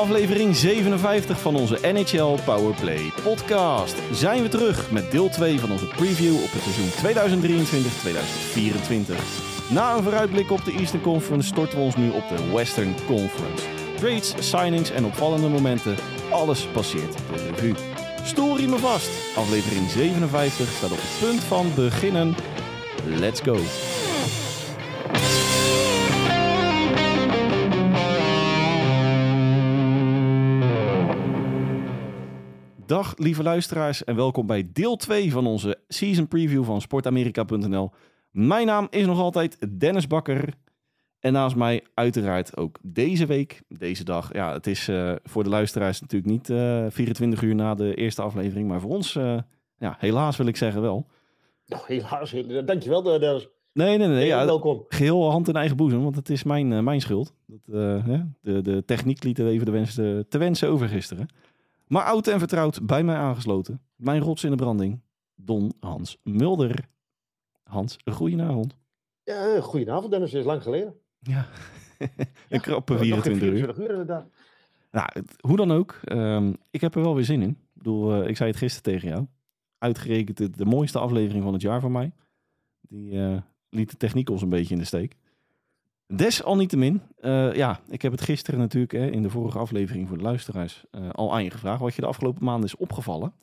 [0.00, 3.96] aflevering 57 van onze NHL Powerplay podcast.
[4.12, 6.90] Zijn we terug met deel 2 van onze preview op het seizoen
[9.68, 9.70] 2023-2024.
[9.70, 13.64] Na een vooruitblik op de Eastern Conference storten we ons nu op de Western Conference.
[13.96, 15.96] Trades, signings en opvallende momenten,
[16.30, 17.74] alles passeert de revue.
[18.24, 22.34] Story me vast, aflevering 57 staat op het punt van beginnen.
[23.04, 23.56] Let's go!
[32.90, 37.90] Dag lieve luisteraars en welkom bij deel 2 van onze season preview van sportamerika.nl.
[38.30, 40.54] Mijn naam is nog altijd Dennis Bakker.
[41.20, 44.32] En naast mij uiteraard ook deze week, deze dag.
[44.32, 48.22] Ja, het is uh, voor de luisteraars natuurlijk niet uh, 24 uur na de eerste
[48.22, 49.38] aflevering, maar voor ons, uh,
[49.78, 51.06] ja, helaas wil ik zeggen wel.
[51.86, 53.48] Helaas, dankjewel Dennis.
[53.72, 54.26] Nee, nee, nee.
[54.26, 54.84] Ja, welkom.
[54.88, 57.34] Geheel hand in eigen boezem, want het is mijn, mijn schuld.
[57.46, 58.04] Dat,
[58.40, 61.28] de, de techniek liet even de wensen, te wensen over gisteren.
[61.90, 63.82] Maar oud en vertrouwd bij mij aangesloten.
[63.96, 65.00] Mijn rots in de branding.
[65.34, 66.88] Don Hans Mulder.
[67.62, 68.76] Hans, goedenavond.
[69.22, 70.94] Ja, goedenavond Dennis, het is lang geleden.
[71.18, 71.46] Ja,
[72.48, 73.50] een krappe 24 uur.
[73.50, 74.28] 24 uur inderdaad.
[74.90, 75.08] Nou,
[75.40, 76.00] hoe dan ook.
[76.12, 77.50] Um, ik heb er wel weer zin in.
[77.50, 79.26] Ik bedoel, uh, ik zei het gisteren tegen jou.
[79.78, 82.12] Uitgerekend de, de mooiste aflevering van het jaar voor mij.
[82.80, 85.16] Die uh, liet de techniek ons een beetje in de steek.
[86.12, 90.22] Desalniettemin, uh, ja, ik heb het gisteren natuurlijk hè, in de vorige aflevering voor de
[90.22, 93.34] luisteraars uh, al aan je gevraagd wat je de afgelopen maanden is opgevallen.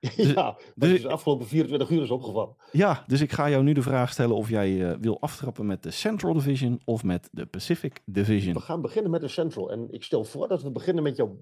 [0.16, 2.56] Dus, ja, dus is de afgelopen 24 uur is opgevallen.
[2.72, 5.82] Ja, dus ik ga jou nu de vraag stellen of jij uh, wil aftrappen met
[5.82, 8.54] de Central Division of met de Pacific Division.
[8.54, 11.38] We gaan beginnen met de Central en ik stel voor dat we beginnen met jouw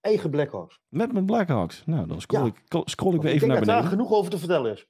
[0.00, 0.80] eigen Blackhawks.
[0.88, 1.82] Met mijn Blackhawks?
[1.86, 2.78] Nou, dan scroll ja.
[2.78, 3.60] ik, scroll ik weer even naar beneden.
[3.60, 4.86] Ik denk dat daar genoeg over te vertellen is.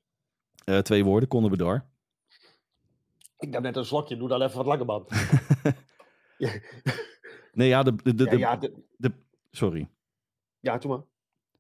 [0.83, 1.87] twee woorden, Conor Bedar.
[3.39, 5.07] Ik nam net een slokje, doe dan even wat langer, man.
[7.59, 9.13] Nee, ja, de, de, de, ja, ja, de, de,
[9.51, 9.89] Sorry.
[10.61, 11.01] Ja, toen maar.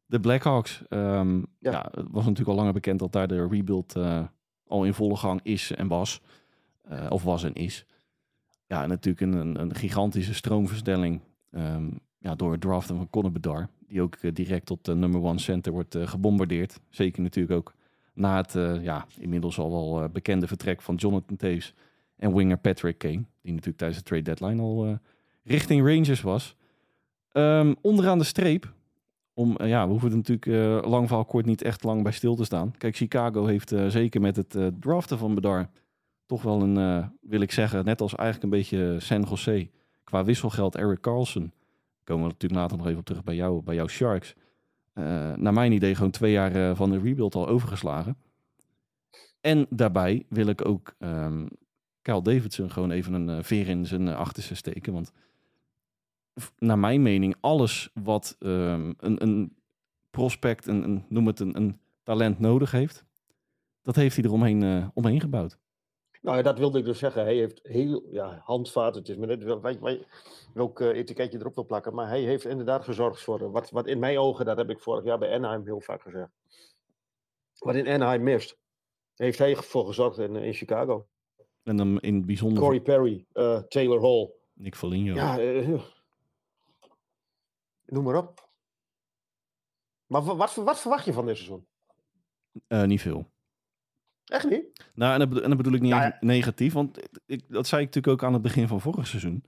[0.06, 0.82] De Blackhawks.
[0.88, 1.70] Um, ja.
[1.70, 1.88] ja.
[1.90, 4.26] het was natuurlijk al langer bekend dat daar de rebuild uh,
[4.66, 6.20] al in volle gang is en was.
[6.90, 7.86] Uh, of was en is.
[8.66, 11.20] Ja, en natuurlijk een, een gigantische stroomverstelling.
[11.50, 13.68] Um, ja, door het draften van Conor Bedar.
[13.86, 16.80] Die ook uh, direct tot de number one center wordt gebombardeerd.
[16.90, 17.74] Zeker natuurlijk ook
[18.18, 21.74] na het uh, ja, inmiddels al wel uh, bekende vertrek van Jonathan Taves
[22.16, 24.92] en winger Patrick Kane, die natuurlijk tijdens de trade deadline al uh,
[25.44, 26.56] richting Rangers was.
[27.32, 28.72] Um, onderaan de streep,
[29.34, 32.44] om, ja, we hoeven er natuurlijk lang verhaal kort niet echt lang bij stil te
[32.44, 32.74] staan.
[32.78, 35.70] Kijk, Chicago heeft zeker met het draften van Bedar
[36.26, 39.68] toch wel een, wil ik zeggen, net als eigenlijk een beetje San Jose,
[40.04, 41.52] qua wisselgeld Eric Carlson.
[42.04, 44.34] Komen we natuurlijk later nog even op terug bij jou, bij jouw Sharks
[45.36, 48.16] naar mijn idee gewoon twee jaar uh, van de rebuild al overgeslagen.
[49.40, 51.48] En daarbij wil ik ook um,
[52.02, 54.92] Kyle Davidson gewoon even een uh, veer in zijn achterste steken.
[54.92, 55.12] Want
[56.58, 59.56] naar mijn mening, alles wat um, een, een,
[60.10, 63.04] prospect, een, een, noem het een, een, talent nodig heeft,
[63.82, 65.58] dat heeft hij eromheen omheen gebouwd.
[66.22, 67.22] Nou ja, dat wilde ik dus zeggen.
[67.22, 68.42] Hij heeft heel ja.
[68.46, 69.60] Het is maar net wel,
[70.54, 71.94] welk uh, etiketje erop wil plakken.
[71.94, 75.04] Maar hij heeft inderdaad gezorgd voor wat, wat in mijn ogen, dat heb ik vorig
[75.04, 76.30] jaar bij Anaheim heel vaak gezegd.
[77.58, 78.58] Wat in Anaheim mist,
[79.14, 81.06] heeft hij voor gezorgd in, in Chicago.
[81.62, 82.62] En dan in het bijzonder.
[82.62, 84.32] Corey Perry, uh, Taylor Hall.
[84.52, 85.14] Nick Foligno.
[85.14, 85.82] Ja, uh,
[87.84, 88.48] noem maar op.
[90.06, 91.66] Maar wat, wat verwacht je van dit seizoen?
[92.86, 93.30] niet veel.
[94.28, 94.86] Echt niet?
[94.94, 96.16] Nou, en dat, en dat bedoel ik niet nou ja.
[96.20, 99.44] negatief, want ik, dat zei ik natuurlijk ook aan het begin van vorig seizoen.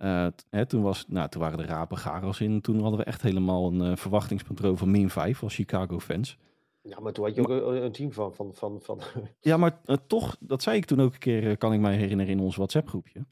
[0.00, 2.60] Uh, hè, toen, was, nou, toen waren de rapen garos in.
[2.60, 6.38] Toen hadden we echt helemaal een uh, verwachtingspatroon van min 5 als Chicago fans.
[6.82, 8.34] Ja, maar toen had je ook maar, een team van.
[8.34, 9.00] van, van, van...
[9.40, 12.32] Ja, maar uh, toch, dat zei ik toen ook een keer, kan ik mij herinneren
[12.32, 13.26] in ons WhatsApp groepje.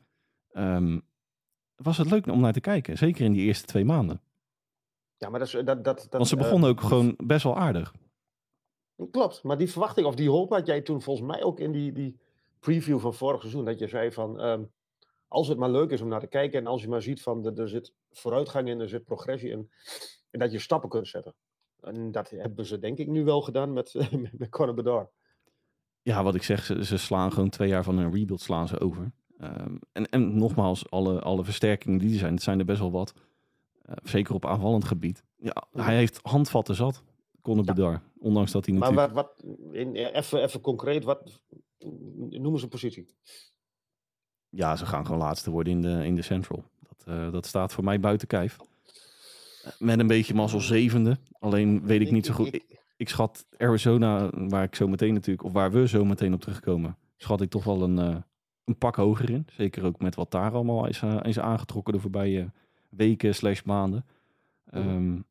[0.53, 1.03] Um,
[1.77, 4.21] was het leuk om naar te kijken, zeker in die eerste twee maanden.
[5.17, 7.93] Ja, maar dat is, dat, dat, dat, Want ze begonnen ook gewoon best wel aardig.
[9.11, 11.93] Klopt, maar die verwachting of die hoop had jij toen volgens mij ook in die,
[11.93, 12.19] die
[12.61, 13.65] preview van vorig seizoen.
[13.65, 14.73] Dat je zei van, um,
[15.29, 17.47] als het maar leuk is om naar te kijken en als je maar ziet van,
[17.47, 19.71] er, er zit vooruitgang in, er zit progressie in.
[20.31, 21.35] En dat je stappen kunt zetten.
[21.81, 25.11] En dat hebben ze denk ik nu wel gedaan met, met, met Conor Bedard.
[26.03, 28.81] Ja, wat ik zeg, ze, ze, slaan gewoon twee jaar van een rebuild slaan ze
[28.81, 29.13] over.
[29.41, 32.91] Um, en, en nogmaals, alle, alle versterkingen die er zijn, het zijn er best wel
[32.91, 33.15] wat.
[33.87, 35.25] Uh, zeker op aanvallend gebied.
[35.37, 37.03] Ja, hij heeft handvatten zat.
[37.47, 37.73] Conor ja.
[37.73, 38.03] Bedard.
[38.19, 39.13] Ondanks dat hij natuurlijk...
[39.15, 41.43] Maar wat, wat in, even, even concreet, wat
[42.29, 43.07] noemen ze een positie?
[44.49, 46.65] Ja, ze gaan gewoon laatste worden in de, in de Central.
[46.81, 48.57] Dat, uh, dat staat voor mij buiten kijf.
[49.79, 51.19] Met een beetje mazzel zevende.
[51.39, 52.55] Alleen weet ik niet zo goed.
[52.55, 56.41] Ik, ik schat Arizona, waar ik zo meteen natuurlijk, of waar we zo meteen op
[56.41, 58.17] terugkomen, schat ik toch wel een, uh,
[58.65, 59.47] een pak hoger in.
[59.53, 62.53] Zeker ook met wat daar allemaal is, uh, is aangetrokken de voorbije
[62.89, 64.05] weken slash maanden.
[64.75, 65.25] Um,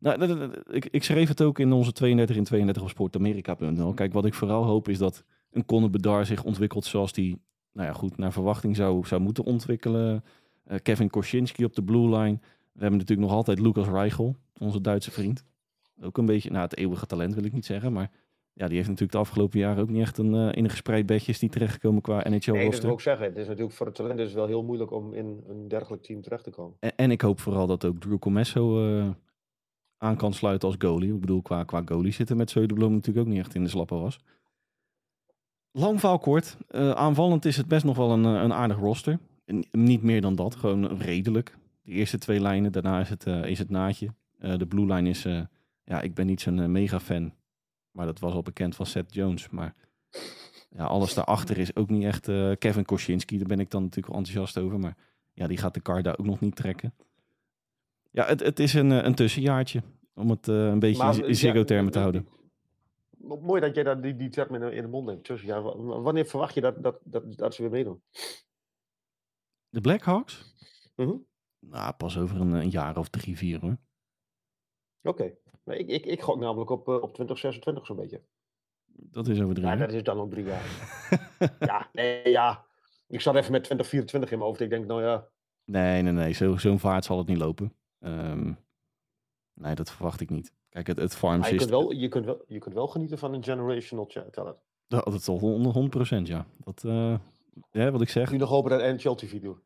[0.00, 3.94] nou, ik, ik, schreef het ook in onze 32 in 32 op sportamerika.nl.
[3.94, 7.40] Kijk, wat ik vooral hoop is dat een Conor Bedar zich ontwikkelt zoals die,
[7.72, 10.24] nou ja, goed, naar verwachting zou, zou moeten ontwikkelen.
[10.70, 12.38] Uh, Kevin Kosinski op de blue line.
[12.72, 15.44] We hebben natuurlijk nog altijd Lucas Reichel, onze Duitse vriend.
[16.02, 18.10] Ook een beetje, nou, het eeuwige talent wil ik niet zeggen, maar
[18.52, 21.06] ja, die heeft natuurlijk de afgelopen jaren ook niet echt een, uh, in een gespreid
[21.06, 22.52] bedje is die terechtgekomen qua NHL-roster.
[22.52, 23.26] Nee, dat wil ik zeggen.
[23.26, 26.02] Het is natuurlijk voor het talent is het wel heel moeilijk om in een dergelijk
[26.02, 26.76] team terecht te komen.
[26.80, 29.08] En, en ik hoop vooral dat ook Drew Comesso uh,
[30.00, 31.14] aan kan sluiten als goalie.
[31.14, 33.94] Ik bedoel, qua, qua goalie zitten met Söderblom natuurlijk ook niet echt in de slappe
[33.94, 34.20] was.
[35.72, 36.56] Lang verhaal kort.
[36.70, 39.18] Uh, aanvallend is het best nog wel een, een aardig roster.
[39.70, 41.56] niet meer dan dat, gewoon redelijk.
[41.82, 44.14] De eerste twee lijnen, daarna is het, is het naadje.
[44.38, 45.22] de blue line is,
[45.84, 47.32] ja, ik ben niet zo'n mega fan
[47.90, 49.48] maar dat was al bekend van Seth Jones.
[49.48, 49.74] Maar
[50.70, 52.24] ja, alles daarachter is ook niet echt
[52.58, 53.38] Kevin Kosinski.
[53.38, 54.78] Daar ben ik dan natuurlijk enthousiast over.
[54.78, 54.96] Maar
[55.32, 56.94] ja, die gaat de kar daar ook nog niet trekken.
[58.10, 59.82] Ja, het, het is een, eh, een tussenjaartje.
[60.14, 62.28] Om het uh, een beetje maar, in Ziggo-termen te houden.
[63.18, 65.24] Mooi dat jij dat, die, die term in, in de mond neemt.
[65.24, 65.62] Tussenjaar.
[66.02, 68.02] Wanneer verwacht je dat, dat, dat, dat ze weer meedoen?
[69.68, 70.54] De Blackhawks?
[70.96, 71.26] Mm -hmm.
[71.58, 73.76] Nou, pas over een, een, jaar of drie, vier hoor.
[75.02, 75.34] Oké.
[75.64, 78.22] Ik, ik, ik gok namelijk op, uh, op 2026 zo'n beetje.
[78.86, 79.78] Dat is over drie jaar.
[79.78, 80.64] Ja, dat is dan nog drie jaar.
[81.60, 82.66] ja, nee, ja.
[83.08, 84.60] Ik zat even met 2024 in mijn hoofd.
[84.60, 85.28] Ik denk, nou ja.
[85.64, 86.32] Nee, nee, nee.
[86.32, 87.74] Zo'n zo vaart zal het niet lopen.
[88.00, 88.58] Um,
[89.54, 90.52] nee, dat verwacht ik niet.
[90.68, 93.34] Kijk, het, het farm je, kunt wel, je, kunt wel, je kunt wel genieten van
[93.34, 94.56] een generational talent.
[94.88, 96.46] Dat, dat is al 100%, ja.
[96.64, 97.14] Dat, uh,
[97.70, 98.30] ja, wat ik zeg.
[98.30, 99.58] Nu nog hopen dat NHL TV doet.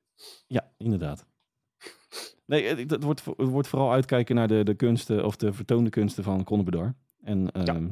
[0.47, 1.27] Ja, inderdaad.
[2.47, 6.25] Nee, het, wordt, het wordt vooral uitkijken naar de, de kunsten of de vertoonde kunsten
[6.25, 6.95] van Conor Bedard.
[7.21, 7.89] En ehm,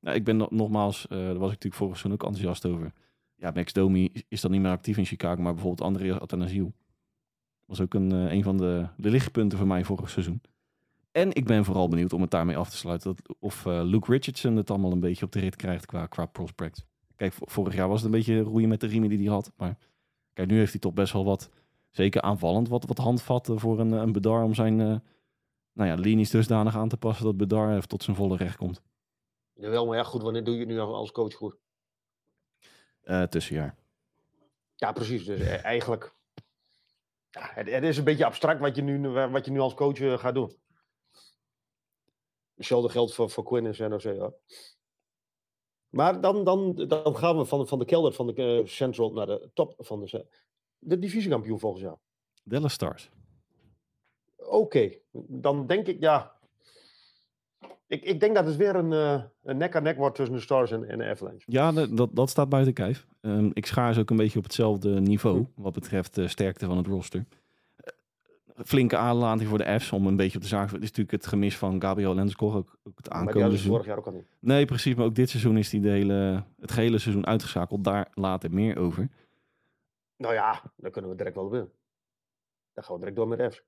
[0.00, 2.92] nou, ik ben nogmaals, uh, daar was ik natuurlijk vorig seizoen ook enthousiast over.
[3.34, 6.72] Ja, Max Domi is dan niet meer actief in Chicago, maar bijvoorbeeld André Athanasiou
[7.68, 10.40] was ook een, uh, een van de, de lichtpunten voor mij vorig seizoen.
[11.12, 13.14] En ik ben vooral benieuwd om het daarmee af te sluiten.
[13.38, 16.84] of uh, Luke Richardson het allemaal een beetje op de rit krijgt qua, qua prospect.
[17.16, 19.52] Kijk, vorig jaar was het een beetje roeien met de riemen die hij had.
[19.56, 19.78] Maar
[20.32, 21.50] kijk, nu heeft hij toch best wel wat
[21.90, 24.96] zeker aanvallend wat, wat handvatten voor een, een Bedar om zijn uh,
[25.72, 28.82] nou ja, linies dusdanig aan te passen dat Bedar even tot zijn volle recht komt.
[29.54, 31.56] Jawel, maar ja, goed, wanneer doe je het nu als coach goed?
[33.04, 33.74] Uh, tussenjaar.
[34.74, 35.24] Ja, precies.
[35.24, 36.14] Dus eigenlijk,
[37.38, 39.98] ja, het, het, is een beetje abstract wat je nu, wat je nu als coach
[39.98, 40.56] uh, gaat doen.
[42.54, 44.02] Hetzelfde geldt voor, voor Quinn en NOC.
[44.02, 44.32] Ja.
[45.88, 49.50] Maar dan, dan, dan gaan we van, van de kelder van de Central naar de
[49.54, 50.26] top van de
[50.78, 51.96] de divisiekampioen volgens jou?
[52.44, 53.10] Dallas Stars.
[54.36, 56.37] Oké, dan denk ik, ja.
[57.88, 60.40] Ik, ik denk dat het weer een, uh, een nek aan nek wordt tussen de
[60.40, 61.42] Stars en, en de Avalanche.
[61.46, 63.06] Ja, dat, dat staat buiten kijf.
[63.20, 65.62] Um, ik schaar ze ook een beetje op hetzelfde niveau hm.
[65.62, 67.18] wat betreft de sterkte van het roster.
[67.18, 70.70] Uh, flinke aanlating voor de F's om een beetje op de zaak.
[70.70, 73.70] Het is natuurlijk het gemis van Gabriel Lenskog, ook, ook het aankomende seizoen.
[73.70, 74.26] vorig jaar ook al niet.
[74.38, 74.94] Nee, precies.
[74.94, 77.84] Maar ook dit seizoen is hij de hele, het gehele seizoen uitgeschakeld.
[77.84, 79.08] Daar later meer over.
[80.16, 81.70] Nou ja, dan kunnen we direct wel doen.
[82.72, 83.62] Dan gaan we direct door met F's.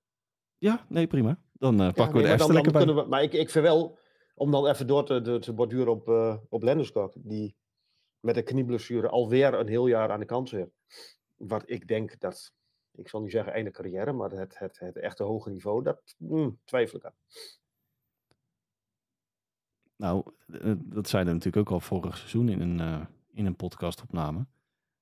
[0.58, 1.38] Ja, nee, prima.
[1.52, 2.86] Dan uh, pakken we de F's lekker bij.
[2.86, 3.98] We, maar ik, ik vind wel,
[4.40, 7.56] om dan even door te, te, borduren op, uh, op Lenderskog, die
[8.20, 10.70] met een knieblessure alweer een heel jaar aan de kant zit.
[11.36, 12.52] Wat ik denk dat,
[12.94, 16.58] ik zal niet zeggen einde carrière, maar het, het, het echte hoge niveau, dat mm,
[16.64, 17.14] twijfel ik aan.
[19.96, 23.56] Nou, eh, dat zeiden we natuurlijk ook al vorig seizoen in een, uh, in een
[23.56, 24.46] podcastopname.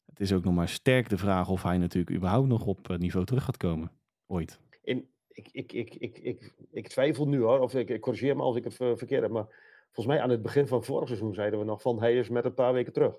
[0.04, 3.26] Het is ook nog maar sterk de vraag of hij natuurlijk überhaupt nog op niveau
[3.26, 3.92] terug gaat komen.
[4.26, 4.60] Ooit.
[4.82, 8.42] In, ik, ik, ik, ik, ik, ik twijfel nu hoor, of ik, ik corrigeer me
[8.42, 9.30] als ik het verkeerd heb.
[9.30, 9.46] Maar
[9.84, 12.44] volgens mij aan het begin van vorig seizoen zeiden we nog van hij is met
[12.44, 13.16] een paar weken terug.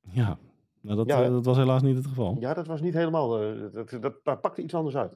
[0.00, 0.38] Ja,
[0.80, 2.36] nou, dat, ja, uh, dat was helaas niet het geval.
[2.40, 3.42] Ja, dat was niet helemaal.
[3.42, 5.12] Uh, dat, dat, pakte iets anders uit.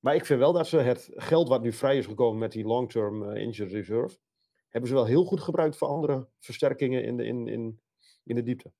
[0.00, 2.64] Maar ik vind wel dat ze het geld wat nu vrij is gekomen met die
[2.64, 4.16] long-term uh, injury reserve,
[4.68, 7.80] hebben ze wel heel goed gebruikt voor andere versterkingen in de, in, in,
[8.24, 8.72] in de diepte.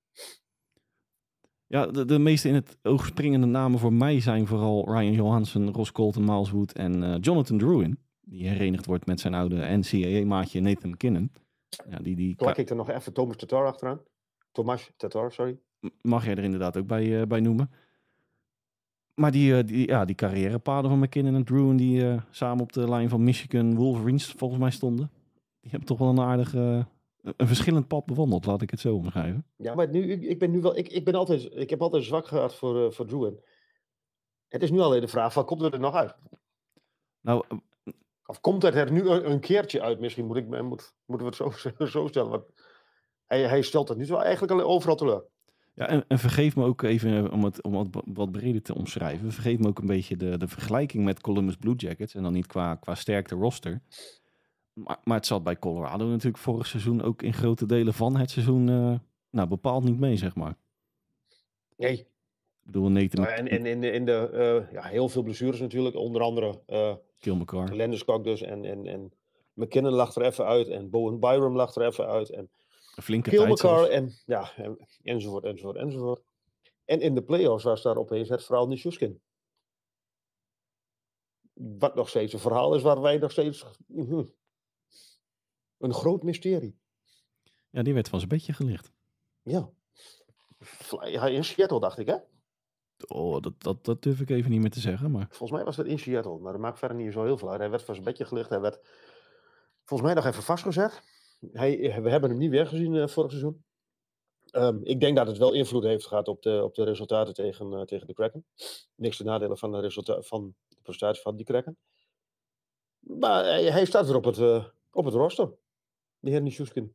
[1.67, 5.71] Ja, de, de meeste in het oog springende namen voor mij zijn vooral Ryan Johansson,
[5.71, 7.99] Ross Colton, Miles Wood en uh, Jonathan Druin.
[8.21, 11.31] Die herenigd wordt met zijn oude NCAA-maatje Nathan McKinnon.
[11.89, 13.99] Ja, die, die Plak ik er nog even Thomas Tatar achteraan?
[14.51, 15.59] Thomas Tatar, sorry.
[16.01, 17.71] Mag jij er inderdaad ook bij, uh, bij noemen.
[19.13, 22.89] Maar die, uh, die, ja, die carrièrepaden van McKinnon en Druin die samen op de
[22.89, 25.11] lijn van Michigan Wolverines volgens mij stonden.
[25.59, 26.87] Die hebben toch wel een aardige
[27.37, 29.45] een verschillend pad bewandeld, laat ik het zo omschrijven.
[29.55, 32.27] Ja, maar nu, ik ben nu wel, ik, ik ben altijd, ik heb altijd zwak
[32.27, 33.39] gehad voor, uh, voor Druin.
[34.47, 36.15] Het is nu alleen de vraag, wat komt er nog uit?
[37.21, 37.43] Nou,
[38.25, 39.99] of komt het er nu een, keertje uit?
[39.99, 42.29] Misschien moet ik, moet, moeten we het zo, zo stellen.
[42.29, 42.43] Want
[43.25, 45.23] hij, hij stelt het nu wel eigenlijk overal teleur.
[45.73, 49.31] Ja, en, en, vergeef me ook even, om het, om het wat breder te omschrijven,
[49.31, 52.15] vergeef me ook een beetje de, de vergelijking met Columbus Blue Jackets.
[52.15, 53.81] En dan niet qua, qua sterkte roster.
[54.75, 58.29] Maar, maar het zat bij Colorado natuurlijk vorig seizoen ook in grote delen van het
[58.29, 60.57] seizoen uh, nou, bepaald niet mee, zeg maar.
[61.77, 61.97] Nee.
[61.99, 62.07] Ik
[62.61, 63.23] bedoel, Nathan...
[63.23, 65.95] Nou, en, en in de, in de uh, ja, heel veel blessures natuurlijk.
[65.95, 66.95] Onder andere uh,
[67.33, 67.75] McCarr.
[67.75, 68.41] Landeskog dus.
[68.41, 69.13] En, en, en
[69.53, 70.67] McKinnon lag er even uit.
[70.67, 72.29] En Bowen Byram lag er even uit.
[72.29, 72.49] En
[72.95, 74.51] een flinke Kill McCarr en ja,
[75.03, 76.23] enzovoort, enzovoort, enzovoort.
[76.85, 79.21] En in de playoffs was daar opeens het verhaal Nishuskin.
[81.53, 83.65] Wat nog steeds een verhaal is waar wij nog steeds...
[83.87, 84.19] Uh,
[85.77, 86.79] een groot mysterie.
[87.69, 88.91] Ja, die werd van zijn bedje gelicht.
[89.41, 89.69] Ja.
[91.01, 91.27] ja.
[91.27, 92.15] In Seattle, dacht ik, hè?
[93.07, 95.11] Oh, dat, dat, dat durf ik even niet meer te zeggen.
[95.11, 95.27] Maar...
[95.29, 97.59] Volgens mij was dat in Seattle, maar dat maakt verder niet zo heel veel uit.
[97.59, 98.49] Hij werd van zijn bedje gelicht.
[98.49, 98.79] Hij werd
[99.83, 101.01] volgens mij nog even vastgezet.
[101.51, 103.63] Hij, we hebben hem niet weer gezien uh, vorig seizoen.
[104.51, 107.71] Um, ik denk dat het wel invloed heeft gehad op de, op de resultaten tegen,
[107.71, 108.45] uh, tegen de Kraken.
[108.95, 111.77] Niks te nadelen van de, van de prestatie van die Kraken.
[112.99, 115.53] Maar hij, hij staat weer op het, uh, op het roster
[116.25, 116.93] de heer Nishuskin.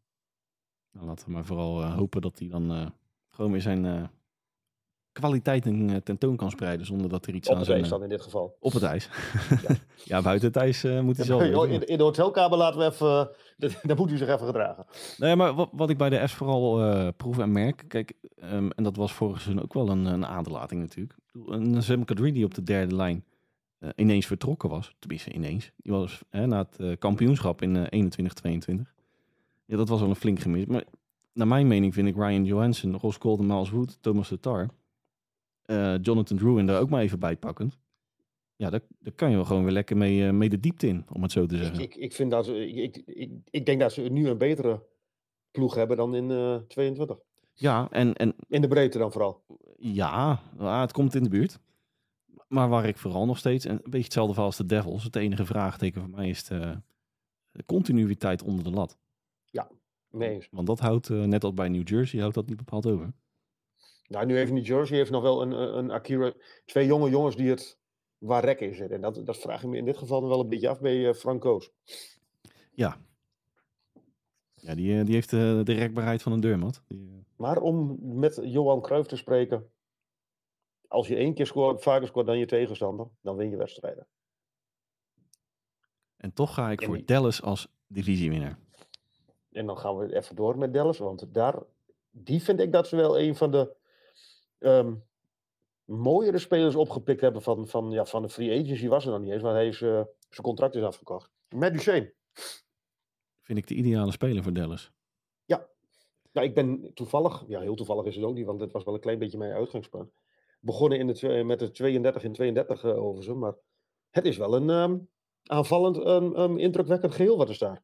[0.92, 2.86] Nou, laten we maar vooral uh, hopen dat hij dan uh,
[3.28, 4.02] gewoon weer zijn uh,
[5.12, 7.76] kwaliteiten tentoon kan spreiden zonder dat er iets op aan zijn...
[7.78, 8.56] Op het ijs dan in dit geval.
[8.60, 9.08] Op het ijs.
[9.68, 9.74] ja.
[10.16, 11.42] ja, buiten het ijs moet hij zelf...
[11.44, 13.30] Ja, in, in, de hotelkamer laten we even...
[13.88, 14.86] daar moet hij zich even gedragen.
[15.18, 17.84] Nee, maar wat, wat ik bij de S vooral proef en merk...
[17.88, 18.12] Kijk,
[18.52, 21.14] um, en dat was vorig seizoen ook wel een, een aderlating natuurlijk.
[21.46, 23.24] Een Sam die op de derde lijn
[23.94, 24.94] ineens vertrokken was.
[24.98, 25.70] Tenminste, ineens.
[25.76, 28.12] Die was hè, na het kampioenschap in
[28.88, 28.99] 21-22
[29.70, 30.66] ja, dat was wel een flink gemis.
[30.66, 30.84] Maar
[31.32, 34.68] naar mijn mening vind ik Ryan Johansson, Ross Golden, Miles Wood, Thomas Tatar,
[35.66, 37.78] uh, Jonathan Drew daar ook maar even bij pakkend.
[38.56, 41.04] Ja, daar, daar kan je wel gewoon weer lekker mee, uh, mee de diepte in,
[41.12, 41.80] om het zo te zeggen.
[41.80, 44.82] Ik, ik, ik vind dat ze, ik, ik, ik, denk dat ze nu een betere
[45.50, 47.18] ploeg hebben dan in uh, 22.
[47.54, 48.34] Ja, en, en...
[48.48, 49.42] In de breedte dan vooral.
[49.78, 51.58] Ja, het komt in de buurt.
[52.48, 55.16] Maar waar ik vooral nog steeds, en een beetje hetzelfde verhaal als de Devils, het
[55.16, 56.80] enige vraagteken voor mij is de,
[57.52, 58.98] de continuïteit onder de lat.
[60.10, 60.48] Nee.
[60.50, 63.12] Want dat houdt, uh, net als bij New Jersey, houdt dat niet bepaald over.
[64.06, 66.32] Nou, nu heeft New Jersey heeft nog wel een, een Akira,
[66.64, 67.78] twee jonge jongens die het
[68.18, 68.96] waar rek in zitten.
[68.96, 71.12] En dat, dat vraag ik me in dit geval wel een beetje af bij uh,
[71.12, 71.70] Frank Koos.
[72.72, 73.00] Ja.
[74.54, 76.82] Ja, die, eh, die heeft de, de rekbaarheid van een deurmat.
[76.86, 79.70] Die, maar om met Johan Cruijff te spreken,
[80.88, 84.06] als je één keer scoort, vaker scoort dan je tegenstander, dan win je wedstrijden.
[86.16, 88.58] En toch ga ik voor Dallas als divisiewinnaar.
[89.52, 91.62] En dan gaan we even door met Dallas, want daar,
[92.10, 93.76] die vind ik dat ze wel een van de
[94.58, 95.04] um,
[95.84, 99.32] mooiere spelers opgepikt hebben van, van, ja, van de free agency was er dan niet
[99.32, 99.90] eens, maar hij is, uh,
[100.28, 101.30] zijn contract is afgekocht.
[101.48, 102.12] Matt Duchesne.
[103.40, 104.92] Vind ik de ideale speler voor Dallas.
[105.44, 105.68] Ja.
[106.32, 108.94] Nou, ik ben toevallig, ja heel toevallig is het ook niet, want het was wel
[108.94, 110.10] een klein beetje mijn uitgangspunt.
[110.60, 113.54] Begonnen in de, met de 32 in 32 uh, over ze, maar
[114.10, 115.08] het is wel een um,
[115.44, 117.82] aanvallend, um, um, indrukwekkend geheel wat er staat.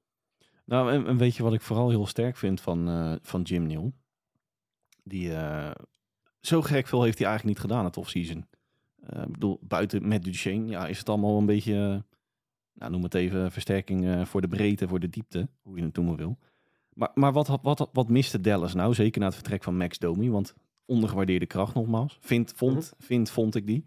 [0.67, 3.67] Nou, en, en, weet je wat ik vooral heel sterk vind van, uh, van Jim
[3.67, 3.93] Neal?
[5.03, 5.71] Die uh,
[6.41, 8.47] zo gek veel heeft hij eigenlijk niet gedaan het offseason.
[9.13, 12.05] Uh, ik bedoel, buiten met Duchesne, ja, is het allemaal een beetje,
[12.73, 16.17] nou, noem het even, versterking voor de breedte, voor de diepte, hoe je het noemen
[16.17, 16.39] wil.
[16.95, 18.95] Maar, maar wat, wat, wat miste Dallas nou?
[18.95, 20.55] Zeker na het vertrek van Max Domi, want
[20.85, 22.19] ondergewaardeerde kracht nogmaals.
[22.21, 23.07] Vind, vond, -hmm.
[23.07, 23.85] vind, vond ik die.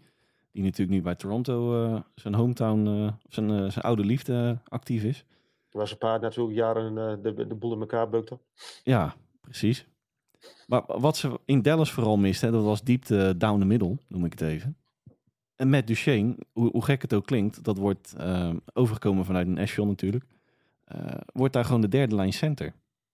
[0.52, 5.24] Die natuurlijk nu bij Toronto zijn hometown, zijn, zijn oude liefde actief is.
[5.70, 8.38] Waar een paar natuurlijk jaren uh, de, de boel in elkaar beukte.
[8.82, 9.86] Ja, precies.
[10.66, 14.32] Maar wat ze in Dallas vooral misten, dat was diepte down the middle, noem ik
[14.32, 14.76] het even.
[15.56, 19.58] En met Duchesne, hoe, hoe gek het ook klinkt, dat wordt uh, overgekomen vanuit een
[19.58, 20.24] Asheville natuurlijk,
[20.94, 22.72] uh, wordt daar gewoon de derde lijn center.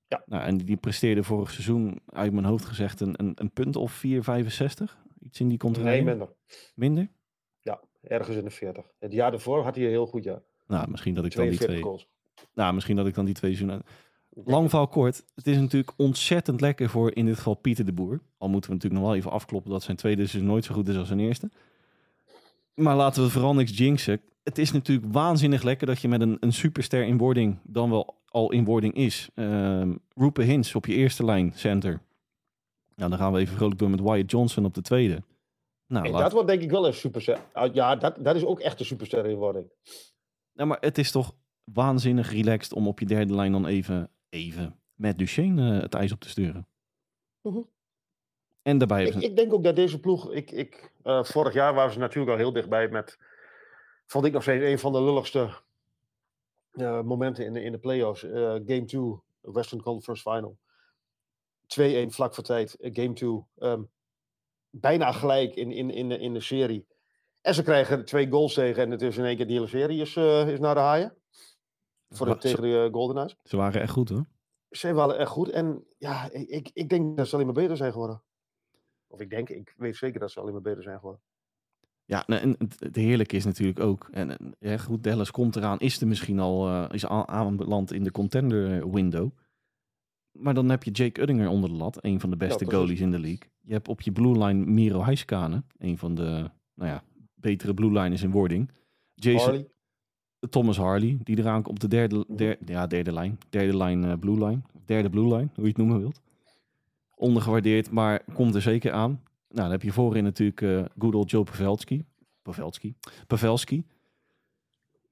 [0.09, 0.23] Ja.
[0.27, 4.03] Nou, en die presteerde vorig seizoen, uit mijn hoofd gezegd, een, een, een punt of
[4.07, 4.13] 4,65.
[5.21, 5.89] Iets in die contract.
[5.89, 6.29] Nee, minder.
[6.75, 7.09] Minder?
[7.61, 8.85] Ja, ergens in de 40.
[8.99, 10.43] Het jaar daarvoor had hij een heel goed jaar.
[10.67, 11.83] Nou, misschien dat ik dan die twee...
[11.83, 12.09] Goals.
[12.55, 13.87] Nou, misschien dat ik dan die twee seizoenen...
[14.45, 15.25] Lang verhaal kort.
[15.35, 18.21] Het is natuurlijk ontzettend lekker voor in dit geval Pieter de Boer.
[18.39, 20.89] Al moeten we natuurlijk nog wel even afkloppen dat zijn tweede seizoen nooit zo goed
[20.89, 21.51] is als zijn eerste.
[22.75, 24.21] Maar laten we vooral niks jinxen.
[24.43, 28.23] Het is natuurlijk waanzinnig lekker dat je met een, een superster in wording dan wel
[28.27, 29.29] al in wording is.
[29.35, 32.01] Uh, Rupe Hins op je eerste lijn, center.
[32.95, 35.23] Nou, dan gaan we even vrolijk door met Wyatt Johnson op de tweede.
[35.87, 36.21] Nou, laat...
[36.21, 37.39] dat wordt denk ik wel een superster.
[37.73, 39.71] Ja, dat, dat is ook echt een superster in wording.
[40.53, 41.35] Nou, maar het is toch
[41.73, 46.13] waanzinnig relaxed om op je derde lijn dan even, even met Duchesne uh, het ijs
[46.13, 46.67] op te sturen.
[47.41, 47.65] -huh.
[48.63, 51.93] En daarbij ik, ik, denk ook dat deze ploeg, ik, ik, uh, vorig jaar waren
[51.93, 53.19] ze natuurlijk al heel dichtbij met,
[54.07, 55.51] vond ik nog steeds een van de lulligste
[56.73, 58.21] uh, momenten in de, in de playoffs.
[58.21, 60.59] game 2, Western Conference Final.
[61.67, 63.45] 2-1 vlak voor tijd, eh, game 2.
[63.59, 63.83] Ehm,
[64.71, 66.87] bijna gelijk in, in, in, de, in de serie.
[67.41, 70.01] En ze krijgen twee goals tegen en het is in één keer de hele serie
[70.01, 71.17] is, uh, is naar de haaien.
[72.09, 73.37] Voor de, tegen de Golden Eyes.
[73.43, 74.27] Ze waren echt goed hoor.
[74.71, 75.49] Ze waren echt goed.
[75.49, 78.23] En ja, ik, ik denk dat ze alleen maar beter zijn geworden.
[79.07, 81.21] Of ik denk, ik weet zeker dat ze alleen maar beter zijn geworden.
[82.05, 86.07] Ja, en het heerlijke is natuurlijk ook, en ja, goed, Dallas komt eraan, is er
[86.07, 89.31] misschien al uh, is aanbeland in de contender window.
[90.33, 93.11] Maar dan heb je Jake Uddinger onder de lat, een van de beste goalies in
[93.11, 93.51] de league.
[93.61, 97.93] Je hebt op je blue line Miro Heiskanen, een van de nou ja, betere blue
[97.93, 98.71] liners in wording.
[99.15, 99.69] Jason, Harley.
[100.49, 102.37] Thomas Harley, die eraan komt op de derde, mhm.
[102.37, 103.39] derde, ja, derde lijn.
[103.49, 104.61] Derde lijn uh, blue line.
[104.85, 106.21] Derde blue line, hoe je het noemen wilt.
[107.15, 109.23] Ondergewaardeerd, maar komt er zeker aan.
[109.49, 112.05] Nou, dan heb je voorin natuurlijk uh, good old Joe Pavelski.
[112.43, 112.95] Pavelski.
[113.27, 113.85] Pavelski.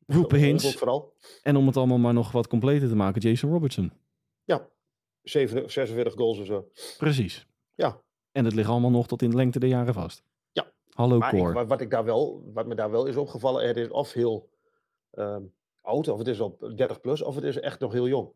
[0.07, 0.59] Roepen.
[1.43, 3.93] En om het allemaal maar nog wat completer te maken, Jason Robertson.
[4.45, 4.69] Ja,
[5.23, 6.69] 46 goals of zo.
[6.99, 7.47] Precies.
[7.75, 8.01] Ja.
[8.33, 10.23] En het ligt allemaal nog tot in de lengte der jaren vast.
[10.53, 10.73] Ja.
[10.89, 11.67] Hallo maar Core.
[11.67, 14.49] wat, ik daar wel, wat me daar wel is opgevallen, het is of heel
[15.81, 18.33] oud, of het is op 30 plus, of het is echt nog heel jong.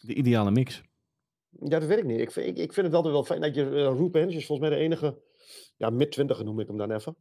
[0.00, 0.82] De ideale mix.
[1.50, 2.20] Ja, dat weet ik niet.
[2.20, 3.64] Ik vind, ik, ik vind het altijd wel fijn dat je
[4.14, 5.18] uh, is volgens mij de enige,
[5.76, 7.16] ja, mid-20 noem ik hem dan even.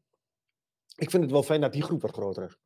[0.95, 2.57] Ik vind het wel fijn dat die groep wat groter is.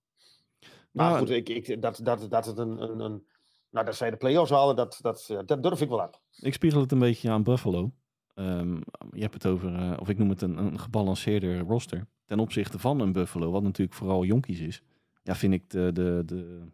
[0.92, 3.28] Maar nou, goed, ik, ik, dat, dat, dat het een, een, een
[3.70, 6.10] nou, dat zij de play-offs halen, dat, dat, dat durf ik wel aan.
[6.40, 7.92] Ik spiegel het een beetje aan Buffalo.
[8.36, 8.82] Um,
[9.12, 12.08] je hebt het over, uh, of ik noem het een, een gebalanceerde roster.
[12.26, 14.84] Ten opzichte van een Buffalo, wat natuurlijk vooral jonkies is.
[15.22, 16.68] Ja, vind ik de, de, de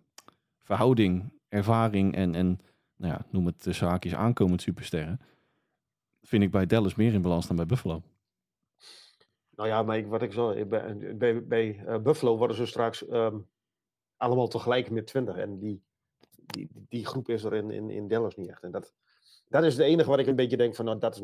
[0.61, 2.59] verhouding, ervaring en, en
[2.95, 5.21] nou ja, noem het de zaakjes aankomend supersterren.
[6.21, 8.01] Vind ik bij Dallas meer in balans dan bij Buffalo.
[9.55, 13.09] Nou ja, maar ik, wat ik zo, bij, bij, bij uh, Buffalo worden ze straks
[13.09, 13.47] um,
[14.17, 15.35] allemaal tegelijk met 20.
[15.35, 15.83] En die,
[16.45, 18.63] die, die groep is er in, in, in Dallas niet echt.
[18.63, 18.93] En dat,
[19.47, 21.21] dat is het enige wat ik een beetje denk van, nou, dat is...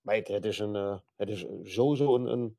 [0.00, 2.56] Maar het, het, is, een, uh, het is sowieso een, een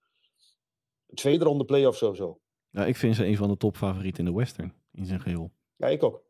[1.13, 2.39] tweede ronde play-off sowieso.
[2.69, 5.51] Ja, ik vind ze een van de topfavorieten in de Western, in zijn geheel.
[5.75, 6.25] Ja, ik ook.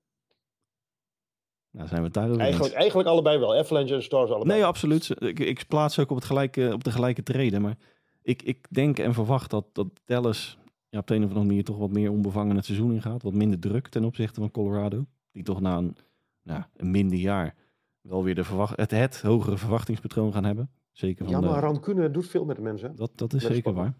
[1.72, 3.56] Nou, zijn we daarover eigenlijk, eigenlijk allebei wel.
[3.56, 4.54] Avalanche en Stars allebei.
[4.54, 5.16] Nee, absoluut.
[5.22, 7.62] Ik, ik plaats ze ook op, het gelijke, op de gelijke treden.
[7.62, 7.78] Maar
[8.22, 10.58] ik, ik denk en verwacht dat, dat Dallas
[10.90, 13.24] ja, op de een of andere manier toch wat meer onbevangen het seizoen ingaat.
[13.24, 15.06] Wat minder druk ten opzichte van Colorado.
[15.32, 15.98] Die toch na een,
[16.44, 17.56] nou, een minder jaar
[18.02, 20.72] wel weer de verwacht, het, het hogere verwachtingspatroon gaan hebben.
[20.92, 22.96] Zeker van ja, maar Rancune doet veel met de mensen.
[22.96, 23.94] Dat, dat is zeker waar.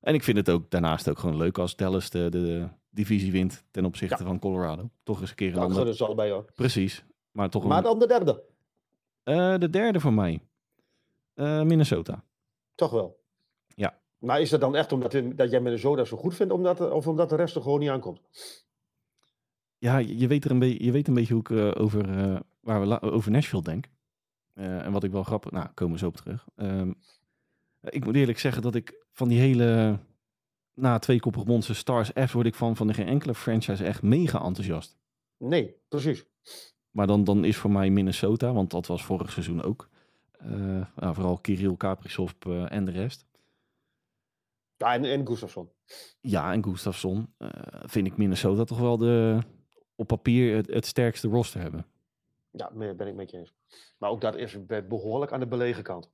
[0.00, 3.64] En ik vind het ook daarnaast ook gewoon leuk als Dallas de, de, divisie wint
[3.70, 4.90] ten opzichte van Colorado.
[5.02, 5.84] Toch eens een keer een ander...
[5.84, 6.44] Dat allebei hoor.
[6.54, 7.04] Precies.
[7.30, 8.42] Maar, toch maar dan de derde?
[9.24, 10.40] Uh, de derde voor mij.
[11.34, 12.24] Uh, Minnesota.
[12.74, 13.20] Toch wel?
[13.74, 13.98] Ja.
[14.18, 17.28] Maar is dat dan echt omdat dat jij Minnesota zo goed vindt, omdat, of omdat
[17.28, 18.20] de rest er gewoon niet aankomt?
[19.78, 22.04] Ja, je weet, er een, beetje, je weet een beetje hoe ik uh, over,
[22.60, 23.90] waar we over Nashville denk.
[24.54, 25.50] en wat ik wel grappig...
[25.50, 26.46] Nou, komen we zo op terug.
[26.56, 26.96] Um,
[27.82, 29.98] ik moet eerlijk zeggen dat ik van die hele...
[30.74, 34.02] Na twee koppige monsters Stars F word ik van, van de geen enkele franchise echt
[34.02, 34.98] mega enthousiast.
[35.36, 36.24] Nee, precies.
[36.90, 39.88] Maar dan, dan is voor mij Minnesota, want dat was vorig seizoen ook.
[40.42, 43.26] Uh, nou, vooral Kirill Kaprizov uh, en de rest.
[44.76, 45.70] Ja, en, en Gustafsson.
[46.20, 47.34] Ja, en Gustafsson.
[47.38, 47.48] Uh,
[47.84, 49.38] vind ik Minnesota toch wel de,
[49.94, 51.86] op papier het, het sterkste roster hebben.
[52.50, 53.54] Ja, ben ik met je eens.
[53.98, 56.10] Maar ook dat is behoorlijk aan de belegen kant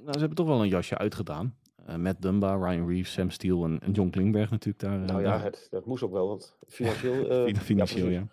[0.00, 1.56] nou, ze hebben toch wel een jasje uitgedaan.
[1.88, 4.98] Uh, Matt Dunbar, Ryan Reeves, Sam Steele en, en John Klingberg natuurlijk daar.
[4.98, 7.48] Nou ja, Het, dat moest ook wel, want financieel...
[7.48, 8.26] Uh, financieel, ja,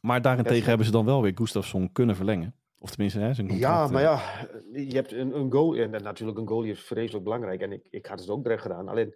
[0.00, 2.54] Maar daarentegen hebben ze dan wel weer Gustafsson kunnen verlengen.
[2.78, 3.74] Of tenminste, hè, zijn contract.
[3.74, 5.76] Ja, maar ja, je hebt een, een goal.
[5.76, 7.60] En natuurlijk, een goal is vreselijk belangrijk.
[7.60, 8.88] En ik, ik had het ook direct gedaan.
[8.88, 9.14] Alleen,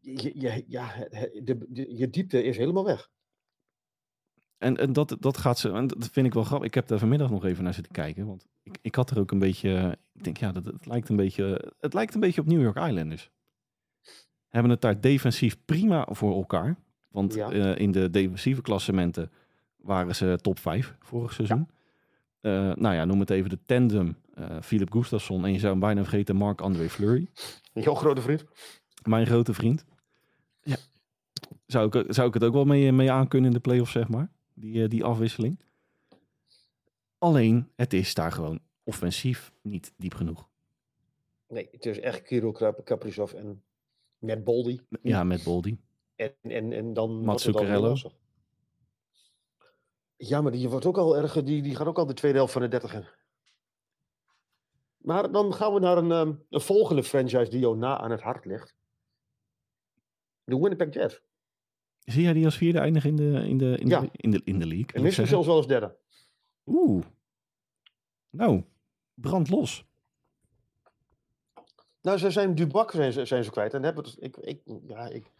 [0.00, 0.94] je, je, ja,
[1.42, 3.10] de, de, je diepte is helemaal weg.
[4.58, 6.68] En, en dat, dat gaat ze, en dat vind ik wel grappig.
[6.68, 8.26] Ik heb daar vanmiddag nog even naar zitten kijken.
[8.26, 11.16] Want ik, ik had er ook een beetje, ik denk ja, dat, het, lijkt een
[11.16, 13.30] beetje, het lijkt een beetje op New York Islanders.
[14.48, 16.76] Hebben het daar defensief prima voor elkaar.
[17.08, 19.30] Want uh, in de defensieve klassementen
[19.76, 21.68] waren ze top 5 vorig seizoen.
[22.40, 22.68] Ja.
[22.68, 24.16] Uh, nou ja, noem het even de tandem.
[24.38, 27.28] Uh, Philip Gustafsson en je zou hem bijna vergeten Marc-André Fleury.
[27.72, 28.44] Jouw grote vriend.
[29.02, 29.84] Mijn grote vriend.
[30.62, 30.76] Ja.
[31.66, 34.30] Zou ik, zou ik het ook wel mee, mee aankunnen in de playoffs, zeg maar
[34.60, 35.58] die, eh, die afwisseling.
[37.18, 40.48] Alleen, het is daar gewoon offensief niet diep genoeg.
[41.48, 43.64] Nee, het is echt Kirill Kaprizov en
[44.18, 44.80] met Boldy.
[45.02, 45.78] Ja, met Boldy.
[46.16, 47.24] En, en, en dan...
[47.24, 47.94] Mats Zuccarello.
[50.16, 51.42] Ja, maar die wordt ook al erg...
[51.42, 53.06] Die, die gaat ook al de tweede helft van de 30 in.
[54.96, 58.20] Maar dan gaan we naar een, ehm, een volgende franchise die jou na aan het
[58.20, 58.74] hart ligt.
[60.44, 61.22] De Winnipeg Jets.
[62.08, 64.58] Zie jij die als vierde eindigen in de, in de, in de, in de, in
[64.58, 64.92] de league?
[64.92, 65.96] En misschien zelfs wel als derde.
[66.66, 67.04] Oeh.
[68.30, 68.64] Nou,
[69.14, 69.84] brand los.
[72.02, 73.74] Nou, ze zijn Dubac zijn ze, zijn ze kwijt.
[73.74, 75.30] En hebben het, ik, ik, ja, ik,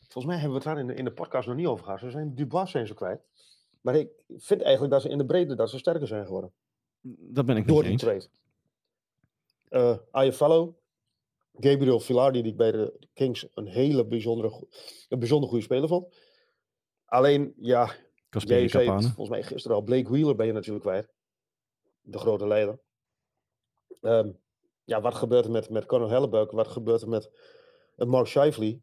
[0.00, 2.00] volgens mij hebben we het daar in de, in de podcast nog niet over gehad.
[2.00, 3.20] Ze zijn Dubois zijn ze kwijt.
[3.80, 6.52] Maar ik vind eigenlijk dat ze in de breedte dat ze sterker zijn geworden.
[7.18, 8.28] Dat ben ik Door niet die eens.
[9.68, 9.90] trade.
[9.90, 10.78] Uh, Ayafalo,
[11.60, 14.66] Gabriel Villardi, die ik bij de Kings een hele bijzondere,
[15.08, 16.16] een bijzonder goede speler vond.
[17.04, 17.94] Alleen, ja,
[18.28, 19.02] Kapane.
[19.02, 21.12] volgens mij gisteren al, Blake Wheeler ben je natuurlijk kwijt.
[22.00, 22.80] De grote leider.
[24.00, 24.32] Ehm,
[24.84, 26.50] ja, wat gebeurt er met, met Conor Hellebuik?
[26.50, 27.30] Wat gebeurt er met,
[27.94, 28.80] met Mark Shifley?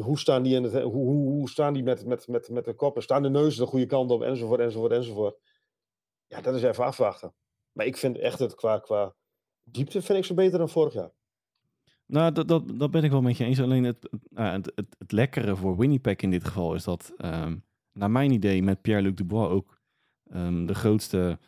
[0.00, 2.74] Hoe staan die, in het, hoe, hoe, hoe staan die met, met, met, met de
[2.74, 3.02] koppen?
[3.02, 4.22] Staan de neuzen de goede kant op?
[4.22, 5.38] Enzovoort, enzovoort, enzovoort.
[6.26, 7.34] Ja, dat is even afwachten.
[7.72, 9.16] Maar ik vind echt het qua, qua
[9.64, 11.10] diepte vind ik ze beter dan vorig jaar.
[12.06, 13.60] Nou, dat, dat, dat ben ik wel met je eens.
[13.60, 17.56] Alleen het, het, nou, het, het, lekkere voor Winnipeg in dit geval is dat, ehm,
[17.92, 19.78] naar mijn idee, met Pierre-Luc Dubois ook
[20.30, 21.38] ehm, de grootste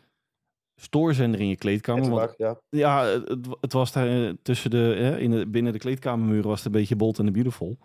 [0.75, 2.09] stoorzender in je kleedkamer.
[2.09, 2.59] Want, ja.
[2.69, 3.05] ja,
[3.61, 6.79] het, was daar eh, tussen de, hè, in de, binnen de kleedkamermuren was het een
[6.79, 7.77] beetje bold en de beautiful.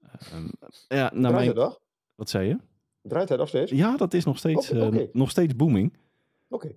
[0.00, 0.48] Ehm,
[0.88, 1.72] ja, naar Draait mijn,
[2.14, 2.58] wat zei je?
[3.02, 3.70] Draait hij nog steeds?
[3.70, 5.96] Ja, dat is nog steeds, Oké, eh, nog steeds booming.
[6.48, 6.76] Oké.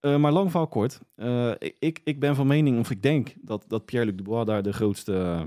[0.00, 1.00] Eh, maar lang verhaal kort.
[1.14, 4.72] Eh, ik, ik ben van mening, of ik denk, dat, dat Pierre-Luc Dubois daar de
[4.72, 5.42] grootste, eh,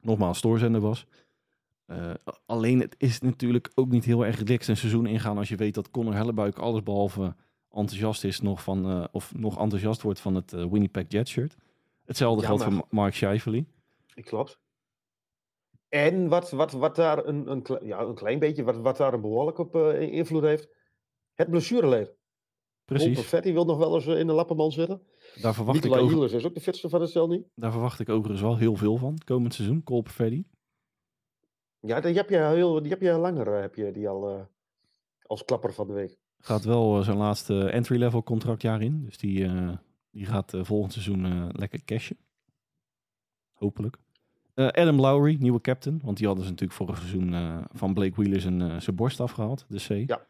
[0.00, 1.06] nogmaals, stoorzender was.
[2.46, 5.74] Alleen het is natuurlijk ook niet heel erg relaxed een seizoen ingaan als je weet
[5.74, 7.34] dat Conor Hellebuik allesbehalve
[7.70, 11.56] enthousiast is nog van, of nog enthousiast wordt van het Winnipeg Jets shirt.
[12.04, 13.64] Hetzelfde geldt voor Ma- Mark Scheifele.
[14.14, 14.58] Klopt.
[15.88, 19.20] En wat, wat, wat daar een, een, ja, een klein beetje, wat, wat daar een
[19.20, 20.68] behoorlijk op invloed heeft,
[21.34, 22.14] het blessureleed.
[22.98, 25.00] Precies, Perfetti wil nog wel eens eh, in de lappenman zitten.
[25.40, 27.46] daar verwacht, ik Nicolai Hielers is ook de fitste van het stel niet.
[27.54, 29.82] daar verwacht ik overigens wel heel veel van komend seizoen.
[29.82, 30.44] Cole Perfetti.
[31.80, 34.40] Ja, die heb je, heel, die heb je langer eh, heb je die al eh,
[35.22, 36.18] als klapper van de week.
[36.38, 39.04] Gaat wel zijn laatste entry-level contractjaar in.
[39.04, 39.48] Dus die,
[40.10, 42.16] die gaat volgend seizoen lekker cashen.
[43.52, 43.96] Hopelijk.
[44.54, 46.00] Adam Lowry, nieuwe captain.
[46.04, 47.34] Want die hadden ze natuurlijk vorig seizoen
[47.72, 49.64] van Blake Wheeler zijn, eh, zijn borst afgehaald.
[49.68, 50.08] De C.
[50.08, 50.26] Ja.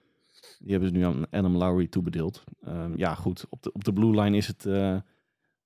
[0.59, 2.44] Die hebben ze nu aan Adam Lowry toebedeeld.
[2.64, 3.46] Ehm, ja, goed.
[3.48, 4.96] Op de, op de blue line is het eh,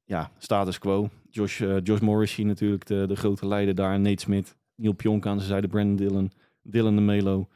[0.04, 1.08] ja, status quo.
[1.30, 4.00] Josh, eh, Josh Morrissey natuurlijk de, de grote leider daar.
[4.00, 5.68] Nate Smith, Neil Pionk aan zijn zijde.
[5.68, 6.32] Brandon Dillon,
[6.62, 7.48] Dylan de Melo.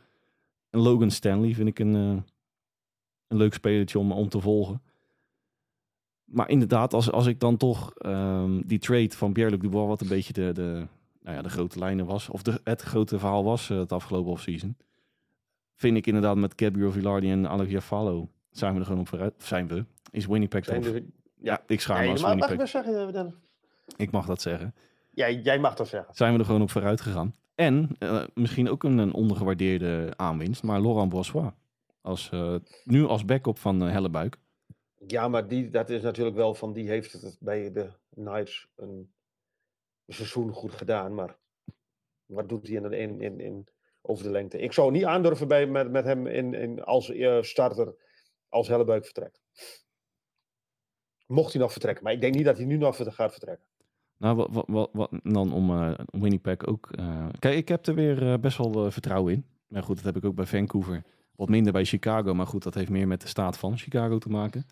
[0.71, 2.23] En Logan Stanley vind ik een, eh,
[3.29, 4.83] een leuk spelertje om, om te volgen.
[6.25, 10.09] Maar inderdaad, als, als ik dan toch ehm, die trade van Pierre-Luc Dubois, wat een
[10.09, 10.87] beetje de, de,
[11.23, 14.77] nou ja, de grote lijnen was, of de, het grote verhaal was het afgelopen offseason,
[15.79, 19.35] vind ik inderdaad met Gabriel Villardi en Alex Jafalo, zijn we er gewoon op vooruit,
[19.39, 22.59] zijn we, is Winnipeg Zijn Ja, ik schaam me als mag ik Winnipeg.
[22.59, 23.35] best zeggen, eh, Dan?
[23.97, 24.75] Ik mag dat zeggen.
[25.11, 26.15] Ja, jij mag dat zeggen.
[26.15, 27.35] Zijn we er gewoon op vooruit gegaan.
[27.55, 31.53] En eh, misschien ook een, een ondergewaardeerde aanwinst, maar Laurent Brossois.
[32.01, 34.37] Als, eh, nu als backup van Hellebuik.
[35.07, 39.11] Ja, maar die, dat is natuurlijk wel van, die heeft het bij de Knights een
[40.07, 41.37] seizoen goed gedaan, maar
[42.27, 43.69] wat doet hij in, in, in, in,
[44.09, 44.59] over de lengte?
[44.59, 47.95] Ik zou niet aandurven bij, met, met hem in, in, als eh, starter
[48.49, 49.41] als Hellebuik vertrekt.
[51.27, 53.67] Mocht hij nog vertrekken, maar ik denk niet dat hij nu nog gaat vertrekken.
[54.17, 55.71] Nou, wat, wat, wat, dan om
[56.11, 56.89] om Winnipeg ook.
[56.91, 59.45] eh, kijk, ik heb er weer best wel vertrouwen in.
[59.67, 61.03] Maar goed, dat heb ik ook bij Vancouver.
[61.37, 62.35] Wat minder bij Chicago.
[62.35, 64.67] Maar goed, dat heeft meer met de staat van Chicago te maken.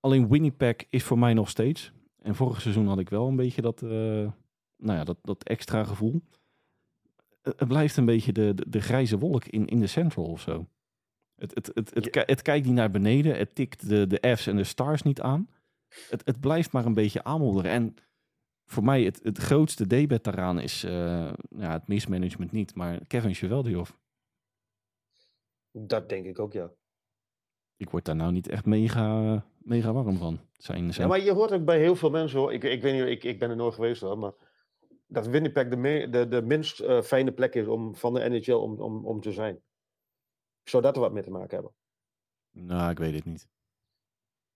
[0.00, 1.92] Alleen Winnipeg is voor mij nog steeds.
[2.22, 4.32] En vorig seizoen had ik wel een beetje dat, nou
[4.98, 6.22] ja, dat, dat extra gevoel.
[7.44, 10.40] Het, het blijft een beetje de, de, de grijze wolk in, in de Central of
[10.40, 10.66] zo.
[11.36, 13.36] Het, het, het, het, kijkt niet naar beneden.
[13.36, 15.48] Het tikt de, de F's en de stars niet aan.
[16.08, 17.70] Het, het blijft maar een beetje aanmodderen.
[17.70, 17.94] En
[18.64, 23.34] voor mij het, het grootste debet daaraan is eh, ja, het mismanagement niet, maar Kevin
[23.34, 23.90] Cheveldiov.
[25.70, 26.70] Dat denk ik ook, ja.
[27.76, 30.40] Ik word daar nou niet echt mega, mega warm van.
[30.52, 32.52] Zijn, Ja, maar je hoort ook bij heel veel mensen, hoor.
[32.52, 34.32] Ik, ik weet niet, ik, ik ben er nooit geweest hoor, maar
[35.06, 38.80] dat Winnipeg de, de, de minst eh, fijne plek is om, van de NHL om,
[38.80, 39.60] om, om te zijn.
[40.62, 41.72] Zou dat er wat mee te maken hebben?
[42.50, 43.48] Nou, ik weet het niet.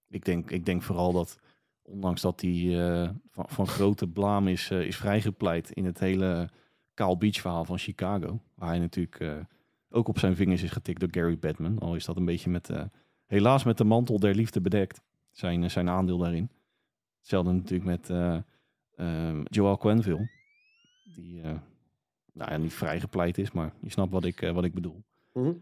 [0.09, 1.39] Ik denk, ik denk vooral dat,
[1.83, 6.49] ondanks dat hij eh, van, grote blaam is, eh, is vrijgepleit in het hele
[6.95, 8.41] Kaal Beach verhaal van Chicago.
[8.55, 9.47] Waar hij natuurlijk
[9.91, 11.79] ook op zijn vingers is getikt door Gary Bettman.
[11.79, 12.71] Al is dat een beetje met,
[13.27, 15.03] helaas met de mantel der liefde bedekt.
[15.31, 16.51] Zijn, zijn aandeel daarin.
[17.19, 18.39] Hetzelfde natuurlijk met eh
[18.99, 20.38] ehm, Joel Quenville.
[21.15, 21.59] Die, eh,
[22.33, 25.03] nou ja, niet vrijgepleit is, maar je snapt wat ik, eh, wat ik bedoel.
[25.33, 25.53] Mhm.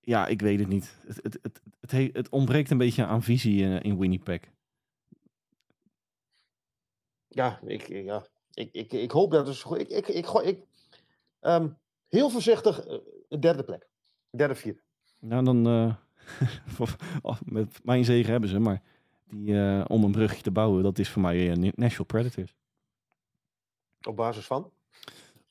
[0.00, 0.96] Ja, ik weet het niet.
[1.06, 4.40] Het, het, het, het, he- het ontbreekt een beetje aan visie eh, in Winnipeg.
[7.28, 8.26] Ja, ik, ja.
[8.54, 10.64] Ik, ik, ik hoop dat het Ik, ik, ik, ik,
[11.40, 11.68] ehm,
[12.08, 12.86] heel voorzichtig,
[13.40, 13.88] derde plek.
[14.30, 14.80] Derde, vierde.
[15.18, 15.94] Nou, dan, eh,
[17.44, 18.82] Met mijn zegen hebben ze, maar
[19.24, 22.54] die, uh, om een brugje te bouwen, dat is voor mij uh, Nashville Predators.
[24.08, 24.70] Op basis van?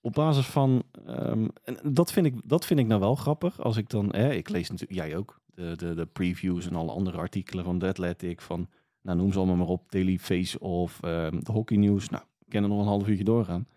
[0.01, 3.61] Op basis van, um, en dat, vind ik, dat vind ik nou wel grappig.
[3.61, 6.91] Als ik dan, eh, ik lees natuurlijk, jij ook, de, de, de previews en alle
[6.91, 8.69] andere artikelen van The Athletic, van,
[9.01, 12.09] nou noem ze allemaal maar op, Daily Face of um, de Hockey News.
[12.09, 13.67] Nou, ik kan er nog een half uurtje doorgaan.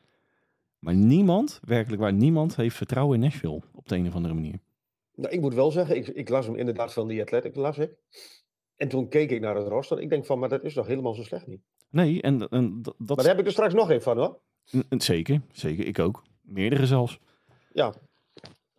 [0.79, 4.59] Maar niemand, werkelijk waar, niemand heeft vertrouwen in Nashville op de een of andere manier.
[5.15, 7.97] Nou, ik moet wel zeggen, ik, ik las hem inderdaad van die Athletic, las ik.
[8.77, 10.01] En toen keek ik naar het roster.
[10.01, 11.61] Ik denk van, maar dat is toch helemaal zo slecht niet?
[11.91, 12.95] Nee, en, en dat...
[12.99, 14.41] Maar daar heb ik er straks nog even van, hoor.
[14.89, 15.87] Zeker, zeker.
[15.87, 16.23] Ik ook.
[16.43, 17.19] Meerdere zelfs.
[17.73, 17.93] Ja.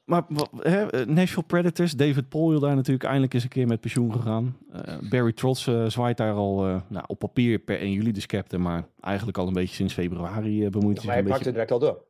[0.06, 0.24] Maar
[0.60, 4.58] hè, eh, Nashville Predators, David Poyle daar natuurlijk eindelijk eens een keer met pensioen gegaan.
[4.76, 8.26] Uh, Barry Trotz uh, zwaait daar al uh, nou, op papier per 1 juli de
[8.26, 11.80] captain, maar eigenlijk al een beetje sinds februari bemoeit zich Maar hij pakte direct al
[11.80, 12.04] door.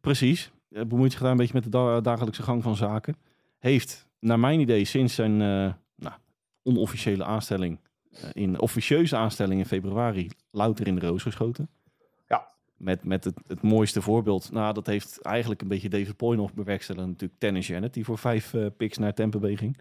[0.00, 0.50] Precies.
[0.68, 3.16] bemoeit zich daar een beetje met de da dagelijkse gang van zaken.
[3.58, 6.14] Heeft, naar mijn idee, sinds zijn nou,
[6.62, 7.78] onofficiële aanstelling,
[8.32, 11.68] in officieuze aanstelling in februari, louter in de roos geschoten
[12.78, 14.52] met, met het, het mooiste voorbeeld.
[14.52, 17.06] Nou, dat heeft eigenlijk een beetje David Poy nog bewerkstelligd.
[17.06, 19.78] Natuurlijk Tennis Janet, die voor vijf uh, picks naar Tampa Bay ging.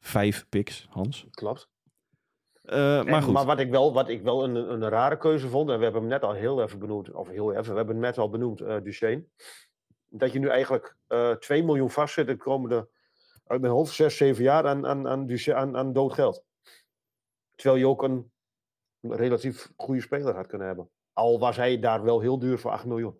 [0.00, 1.26] Vijf picks, Hans.
[1.30, 1.68] Klopt.
[2.64, 3.32] Uh, maar goed.
[3.32, 6.00] Maar wat ik wel, wat ik wel een, een rare keuze vond, en we hebben
[6.00, 8.60] hem net al heel even benoemd, of heel even, we hebben hem net al benoemd,
[8.60, 9.24] uh, Duchesne.
[10.08, 12.88] Dat je nu eigenlijk uh, 2 miljoen vastzit de komende,
[13.46, 16.44] uit mijn hoofd, 6, 7 jaar aan, aan, aan, aan, aan dood geld.
[17.54, 18.32] Terwijl je ook een
[19.00, 20.90] relatief goede speler had kunnen hebben.
[21.12, 23.14] Al was hij daar wel heel duur voor 8 miljoen.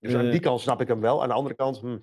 [0.00, 1.22] Dus aan die kant snap ik hem wel.
[1.22, 1.98] Aan de andere kant, hm.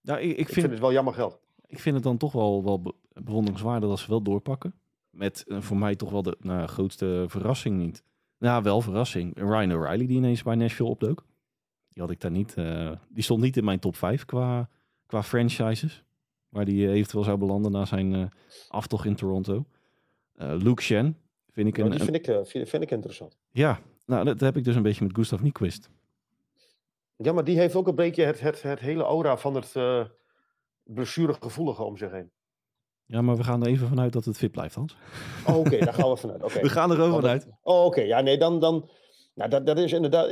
[0.00, 1.40] nou, ik, ik, vind, ik, vind, het wel jammer geld.
[1.66, 4.74] Ik vind het dan toch wel, wel bewonderingswaardig dat ze wel doorpakken.
[5.10, 8.02] Met uh, voor mij toch wel de nou, grootste verrassing niet.
[8.38, 9.36] Nou, wel verrassing.
[9.36, 11.24] Ryan O'Reilly die ineens bij Nashville opdook.
[11.88, 12.54] Die had ik daar niet.
[12.58, 14.68] Uh, die stond niet in mijn top 5 qua,
[15.06, 16.04] qua franchises.
[16.48, 18.32] Waar die eventueel zou belanden na zijn
[18.68, 19.64] aftocht in Toronto.
[20.34, 21.16] Luke Shen,
[21.52, 23.36] Vind ik een, die vind ik, uh, vind, ik interessant.
[23.50, 25.90] Ja, nou, dat heb ik dus een beetje met Gustav Nyquist.
[27.16, 30.04] Ja, maar die heeft ook een beetje het, het, het hele aura van het uh,
[30.82, 32.30] blessuregevoelige om zich heen.
[33.06, 34.96] Ja, maar we gaan er even vanuit dat het fit blijft, Hans.
[35.46, 36.42] Oh, oké, daar gaan we vanuit.
[36.42, 36.62] Okay.
[36.62, 37.48] We gaan er gewoon vanuit.
[37.62, 38.00] Oh, oké.
[38.00, 38.60] Ja, nee, dan...
[38.60, 38.90] dan
[39.34, 40.28] nou, dat, dat is inderdaad...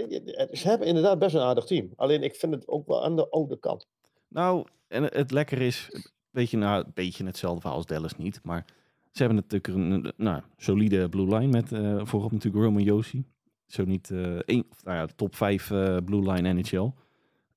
[0.52, 1.92] Ze hebben inderdaad best een aardig team.
[1.96, 3.87] Alleen, ik vind het ook wel aan de oude kant.
[4.28, 5.90] Nou, en het lekker is...
[6.30, 8.64] Weet je, nou, een beetje hetzelfde als Dallas niet, maar...
[9.11, 13.25] Ze hebben natuurlijk een nou, solide blue line met uh, voorop natuurlijk Roman Josi.
[13.66, 16.90] Zo niet uh, één, nou ja, top 5 uh, eh, blue line NHL.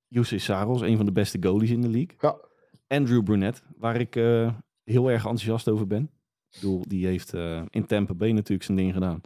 [0.07, 2.15] Jussi Saros, een van de beste goalies in de league.
[2.19, 2.37] Ja.
[2.87, 4.13] Andrew Brunette, waar ik
[4.83, 6.03] heel erg enthousiast over ben.
[6.51, 7.33] Ik bedoel, die heeft
[7.69, 9.21] in Tampa Bay natuurlijk zijn ding gedaan.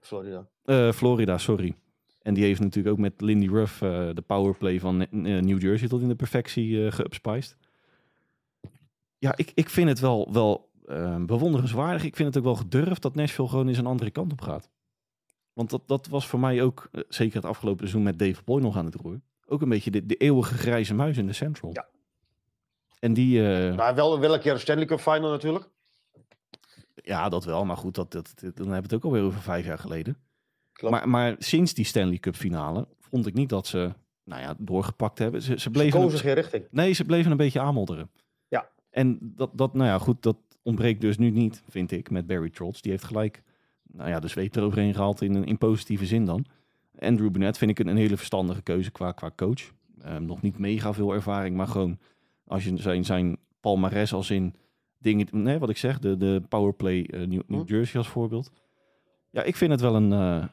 [0.00, 0.48] Florida.
[0.92, 1.74] Florida, sorry.
[2.22, 6.08] En die heeft natuurlijk ook met Lindy Ruff de powerplay van New Jersey tot in
[6.08, 7.56] de perfectie uh, geupspiced.
[9.18, 12.04] Ja, ik, ik vind het wel, wel uh, bewonderenswaardig.
[12.04, 14.70] Ik vind het ook wel gedurfd dat Nashville gewoon eens een andere kant op gaat.
[15.52, 18.60] Want dat, dat was voor mij ook, uh, zeker het afgelopen seizoen met Dave Boy
[18.60, 19.20] nog aan het roer.
[19.46, 21.70] Ook een beetje de, de eeuwige grijze muis in de Central.
[21.72, 21.86] Ja.
[22.98, 23.40] En die...
[23.40, 25.68] Uh, maar wel, wel een keer een Stanley Cup final natuurlijk.
[26.94, 27.64] Ja, dat wel.
[27.64, 30.16] Maar goed, dat, dat, dan hebben we het ook alweer over vijf jaar geleden.
[30.80, 33.92] Maar, maar sinds die Stanley Cup finale vond ik niet dat ze
[34.24, 35.42] nou ja, doorgepakt hebben.
[35.42, 36.00] Ze, ze bleven...
[36.00, 36.66] Ze kozen geen richting.
[36.70, 38.10] Nee, ze bleven een beetje aanmodderen.
[38.48, 38.70] Ja.
[38.90, 42.50] En dat, dat, nou ja, goed, dat, ontbreekt dus nu niet, vind ik, met Barry
[42.50, 42.80] Trotz.
[42.80, 43.42] Die heeft gelijk
[43.92, 46.44] nou ja, de zweep eroverheen gehaald in, in positieve zin dan.
[46.98, 49.72] Andrew Burnett vind ik een, een hele verstandige keuze qua, qua coach.
[50.06, 51.98] Um, nog niet mega veel ervaring, maar gewoon
[52.44, 54.54] als je zijn, zijn palmares als in
[54.98, 57.72] dingen, nee, wat ik zeg, de, de powerplay uh, New, New, hm.
[57.72, 58.50] Jersey als voorbeeld.
[59.30, 60.44] Ja, ik vind het wel een uh,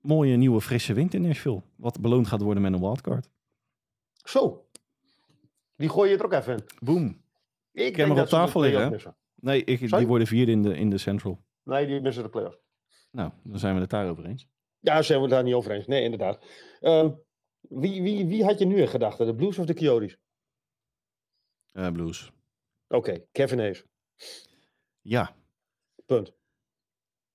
[0.00, 1.62] mooie nieuwe frisse wind in Nashville.
[1.76, 3.28] Wat beloond gaat worden met een wildcard.
[4.24, 4.66] Zo,
[5.76, 6.64] die gooi je er ook even in.
[6.80, 7.06] Boom.
[7.72, 9.16] Ik, ik heb hem op tafel liggen.
[9.40, 11.44] Nee, ik, die worden vierde in de, in de Central.
[11.62, 12.58] Nee, die missen de playoffs.
[13.10, 14.48] Nou, dan zijn we het daarover eens.
[14.78, 15.86] Ja, zijn we het daar niet over eens.
[15.86, 16.44] Nee, inderdaad.
[16.80, 17.10] Uh,
[17.60, 19.26] wie, wie, wie had je nu in gedachten?
[19.26, 20.18] De Blues of de Coyotes?
[21.72, 22.32] Uh, blues.
[22.86, 23.26] Oké, okay.
[23.32, 23.84] Kevin Hayes.
[25.00, 25.36] Ja.
[26.06, 26.36] Punt.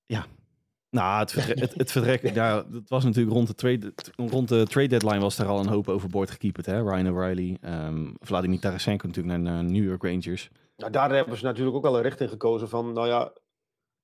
[0.05, 0.27] Ja.
[0.93, 4.65] Nou, het, vertrek, het, het vertrek, ja, het was natuurlijk rond de, trade, rond de
[4.65, 6.65] trade deadline was er al een hoop overboord gekieperd.
[6.65, 6.82] Hè?
[6.82, 10.49] Ryan O'Reilly, um, Vladimir Tarasenko natuurlijk naar, naar New York Rangers.
[10.77, 13.34] Nou, daar hebben ze natuurlijk ook al een richting gekozen van, nou ja,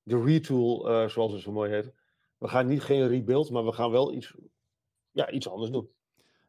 [0.04, 1.91] de retool, uh, zoals het zo mooi heet.
[2.38, 4.34] We gaan niet geen rebuild, maar we gaan wel iets,
[5.12, 5.89] ja, iets anders doen.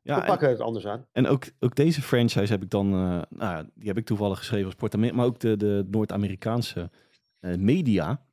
[0.02, 1.06] Ja, we pakken het anders aan.
[1.12, 4.66] En ook, ook deze franchise heb ik dan, uh, nou, die heb ik toevallig geschreven
[4.66, 6.90] als Port maar ook de, de Noord-Amerikaanse
[7.40, 8.24] uh, media,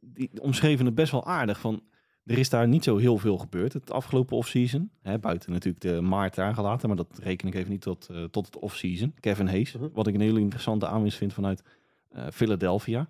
[0.00, 1.82] die omschreven het best wel aardig van
[2.24, 4.90] er is daar niet zo heel veel gebeurd het afgelopen offseason.
[5.20, 8.58] Buiten natuurlijk de maart aangelaten, maar dat reken ik even niet tot, uh, tot het
[8.58, 9.14] offseason.
[9.20, 9.90] Kevin Hayes, uh -huh.
[9.92, 11.62] wat ik een hele interessante aanwinst vind vanuit
[12.12, 13.08] uh, Philadelphia.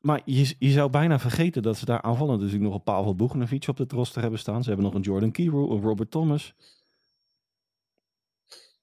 [0.00, 2.38] Maar je, je zou bijna vergeten dat ze daar aanvallen.
[2.38, 4.62] Dus ik nog een Pavel Bogdanovic op het roster hebben staan.
[4.62, 6.54] Ze hebben nog een Jordan Kiro, een Robert Thomas.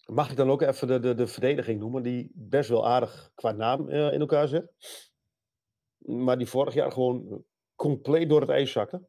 [0.05, 3.51] Mag ik dan ook even de, de, de verdediging noemen, die best wel aardig qua
[3.51, 4.71] naam uh, in elkaar zit.
[6.07, 7.43] Maar die vorig jaar gewoon
[7.75, 9.07] compleet door het ijs zakte.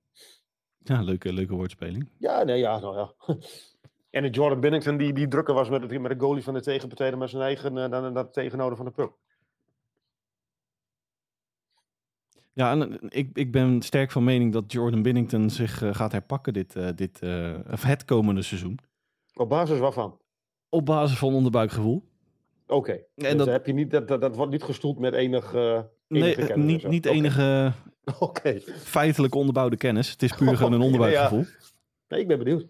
[0.79, 2.11] Ja, leuke, leuke woordspeling.
[2.19, 3.15] Ja, nee, ja, nou ja.
[4.11, 6.61] En de Jordan Binnington die, die drukker was met, het, met de goalie van de
[6.61, 9.13] tegenpartij met zijn eigen uh, dan dat tegenhouden van de puck.
[12.53, 16.53] Ja, en ik, ik ben sterk van mening dat Jordan Binnington zich uh, gaat herpakken
[16.53, 18.79] dit, uh, dit uh, het komende seizoen.
[19.35, 20.21] Op basis waarvan?
[20.69, 22.09] Op basis van onderbuikgevoel.
[22.67, 23.07] Oké, okay.
[23.15, 25.53] dus dat heb je niet, dat, dat, dat wordt niet gestoeld met enig,
[26.09, 27.73] nee, niet, niet enige
[28.19, 28.63] okay.
[28.77, 30.11] feitelijk onderbouwde kennis.
[30.11, 31.39] Het is puur gewoon een onderbuikgevoel.
[31.39, 31.47] Ja.
[32.09, 32.67] Nee, ik ben benieuwd.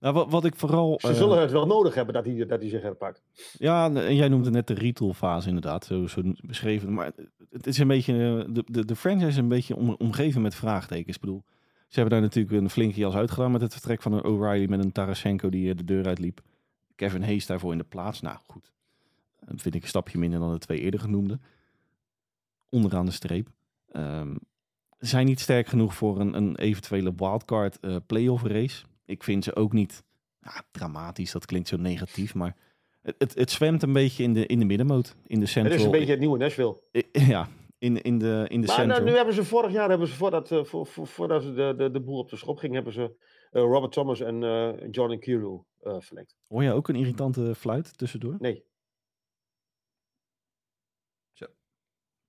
[0.00, 0.98] Nou, wat, wat ik vooral...
[1.02, 3.22] Ze zullen het wel nodig hebben dat hij, dat hij zich herpakt.
[3.58, 6.92] Ja, en jij noemde net de retail-fase inderdaad, zo, zo beschreven.
[6.92, 7.12] Maar
[7.50, 8.46] het is een beetje...
[8.52, 11.14] De, de, de franchise is een beetje om, omgeven met vraagtekens.
[11.14, 11.42] Ik bedoel,
[11.88, 14.84] ze hebben daar natuurlijk een flinke jas uitgedaan met het vertrek van een O'Reilly met
[14.84, 16.40] een Tarasenko die de deur uitliep.
[16.94, 18.20] Kevin Hayes daarvoor in de plaats.
[18.20, 18.72] Nou, goed.
[19.46, 21.38] Dat vind ik een stapje minder dan de twee eerder genoemde.
[22.70, 23.48] Onderaan de streep.
[23.92, 24.38] Um,
[24.98, 28.84] zijn niet sterk genoeg voor een, een eventuele wildcard uh, playoff race.
[29.04, 30.04] Ik vind ze ook niet
[30.40, 32.56] ja, dramatisch, dat klinkt zo negatief, maar
[33.02, 35.16] het, het, het, zwemt een beetje in de, in de middenmoot.
[35.26, 35.72] In de central.
[35.72, 36.80] Het is een beetje het nieuwe Nashville.
[37.12, 38.86] Ja, in, in de, in de maar central.
[38.86, 41.74] Nou, nu hebben ze vorig jaar, hebben ze voordat, uh, voor, voor, voordat ze de,
[41.76, 45.18] de, de boel op de schop ging, hebben ze uh, Robert Thomas en uh, Jordan
[45.18, 46.36] Kiro verlengd.
[46.48, 48.36] Hoor jij ook een irritante fluit tussendoor?
[48.38, 48.64] Nee.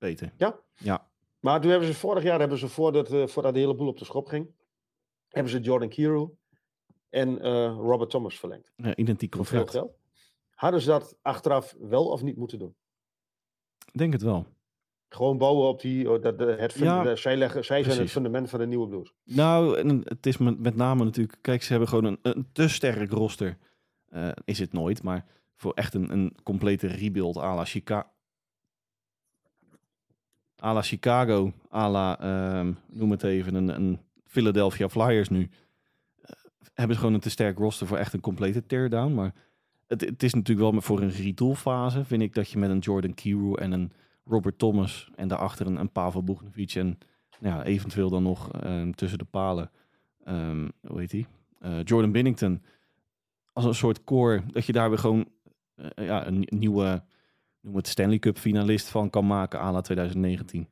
[0.01, 0.33] Beter.
[0.37, 0.59] Ja?
[0.75, 1.07] Ja.
[1.39, 3.97] Maar toen hebben ze vorig jaar, hebben ze voordat, uh, voordat de hele boel op
[3.97, 4.51] de schop ging,
[5.27, 6.37] hebben ze Jordan Kiro
[7.09, 8.71] en uh, Robert Thomas verlengd.
[8.75, 9.71] Ja, identiek contract.
[9.71, 9.91] Geld.
[10.49, 12.75] Hadden ze dat achteraf wel of niet moeten doen?
[13.93, 14.45] Denk het wel.
[15.09, 18.11] Gewoon bouwen op die, oh, dat, de, het, Ja, de, zij, leggen, zij zijn het
[18.11, 19.13] fundament van de nieuwe blues.
[19.23, 21.37] Nou, en het is met, met name natuurlijk...
[21.41, 23.57] Kijk, ze hebben gewoon een, een te sterk roster.
[24.05, 28.07] Eh, is het nooit, maar voor echt een, een complete rebuild à la Chicago...
[30.63, 35.49] À la Chicago, à la, ehm, noem het even, een, een Philadelphia Flyers nu.
[36.21, 36.35] eh,
[36.73, 39.13] hebben ze gewoon een te sterk roster voor echt een complete teardown.
[39.13, 39.33] Maar
[39.87, 42.79] het, het is natuurlijk wel voor een retool fase, vind ik, dat je met een
[42.79, 43.91] Jordan Kiro en een
[44.25, 46.97] Robert Thomas en daarachter een, een Pavel Bugnovic en
[47.39, 49.71] nou ja, eventueel dan nog ehm, tussen de palen,
[50.23, 51.27] ehm, hoe heet die?
[51.59, 52.61] Eh, Jordan Binnington.
[53.53, 55.27] Als een soort core, dat je daar weer gewoon
[55.75, 57.03] eh, ja, een nieuwe,
[57.61, 60.69] noem het Stanley Cup finalist van kan maken à la 2019.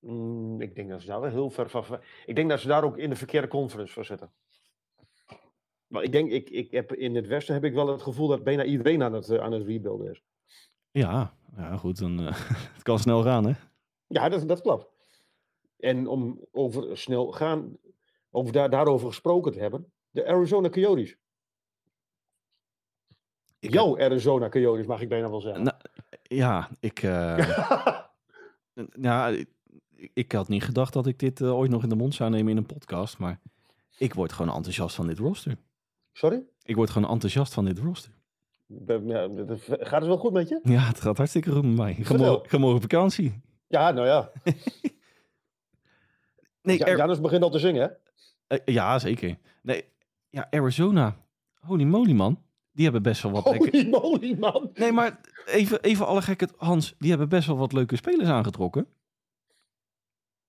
[0.00, 2.00] Mm, ik denk dat ze daar wel heel ver van.
[2.26, 4.30] Ik denk dat ze daar ook in de verkeerde conference voor zitten.
[5.86, 8.44] Maar ik denk, ik, ik heb, in het Westen heb ik wel het gevoel dat
[8.44, 10.22] bijna iedereen aan het, eh, aan het rebuilden is.
[10.90, 12.34] Ja, ja goed, dan, eh,
[12.74, 13.52] het kan snel gaan hè.
[14.06, 14.86] Ja, dat, dat klopt.
[15.76, 17.76] En om over snel gaan,
[18.30, 21.16] over daar, daarover gesproken te hebben, de Arizona Coyotes.
[23.58, 25.62] Ik Jouw Arizona Coyotes, mag ik bijna wel zeggen.
[25.62, 25.76] Nou,
[26.28, 27.38] ja, ik, eh,
[29.08, 29.48] ja, ik,
[30.14, 32.50] ik had niet gedacht dat ik dit eh, ooit nog in de mond zou nemen
[32.50, 33.40] in een podcast, maar
[33.98, 35.56] ik word gewoon enthousiast van dit roster.
[36.12, 36.42] Sorry?
[36.62, 38.12] Ik word gewoon enthousiast van dit roster.
[38.66, 39.28] Ben- ja,
[39.66, 40.60] Gaat het wel goed met je?
[40.62, 41.94] Ja, het gaat hartstikke goed met mij.
[41.94, 43.40] Ga morgen, op vakantie.
[43.68, 44.30] Ja, nou ja.
[46.62, 47.82] Nee, ja Janus begint al te zingen,
[48.46, 48.56] hè?
[48.56, 49.38] eh, ja, zeker.
[49.62, 49.84] Nee,
[50.30, 51.16] ja, Arizona.
[51.60, 52.42] Holy moly, man.
[52.76, 53.44] Die hebben best wel wat.
[53.44, 54.70] Holy moly, man.
[54.74, 56.48] Nee, maar even, even alle gekke...
[56.56, 58.86] Hans, die hebben best wel wat leuke spelers aangetrokken.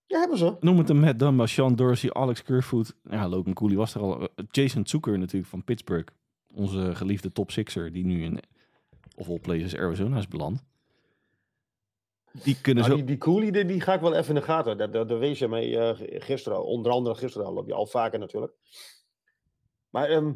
[0.05, 0.55] Ja, hebben ze.
[0.59, 2.95] Noem het een Matt Dunbar, Sean Dorsey, Alex Kerfoot.
[3.03, 4.21] Ja, Logan Cooley was er al.
[4.21, 6.13] Eh, Jason Zucker natuurlijk van Pittsburgh.
[6.53, 8.39] Onze geliefde top sixer die nu in
[9.15, 10.63] of all places Arizona is beland.
[12.43, 13.05] Die kunnen Nou, zo...
[13.05, 14.77] die, die Cooley, die, die ga ik wel even in de gaten.
[14.77, 16.65] Daar, daar, daar wees je mee eh, gisteren.
[16.65, 17.53] Onder andere gisteren al.
[17.53, 18.53] Loop je al vaker natuurlijk.
[19.89, 20.33] Maar ehm,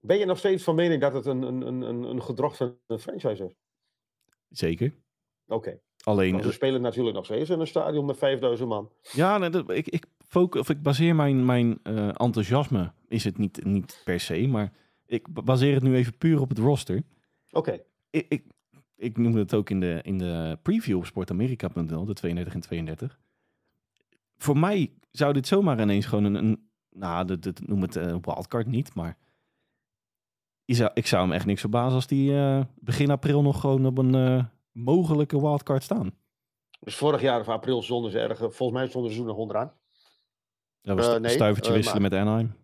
[0.00, 2.98] ben je nog steeds van mening dat het een, een, een, een gedrag van een
[2.98, 3.52] franchise is?
[4.48, 4.94] Zeker.
[5.46, 5.80] Oké.
[6.04, 8.92] Alleen, Want ze spelen natuurlijk nog steeds in een stadion met 5000 man.
[9.12, 13.38] ja, nee, dat, ik, ik, focus, of ik baseer mijn, mijn eh, enthousiasme, is het
[13.38, 14.72] niet, niet per se, maar
[15.06, 17.02] ik ba- baseer het nu even puur op het roster.
[17.50, 17.82] Oké.
[18.10, 18.44] ik, ik,
[18.96, 23.18] ik noemde het ook in de, in de preview op sportamerika.nl, de 32 en 32.
[24.36, 28.94] Voor mij zou dit zomaar ineens gewoon een, een nou, noem het eh, wildcard niet,
[28.94, 29.16] maar
[30.74, 33.98] zou, ik zou hem echt niks verbazen als die eh, begin april nog gewoon op
[33.98, 36.12] een eh, mogelijke wildcard staan.
[36.80, 38.38] Dus vorig jaar of april stonden ze erg.
[38.38, 39.72] Volgens mij stonden ze nog onderaan.
[40.82, 42.54] Dat was Eh, een nee, stuivertje eh, wisselen met Anaheim.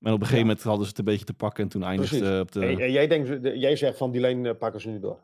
[0.00, 2.40] En op een gegeven moment hadden ze het een beetje te pakken en toen eindigde
[2.40, 2.60] op de...
[2.60, 5.18] En, en jij, denkt, de- jij zegt van die lijn eh, pakken ze nu door.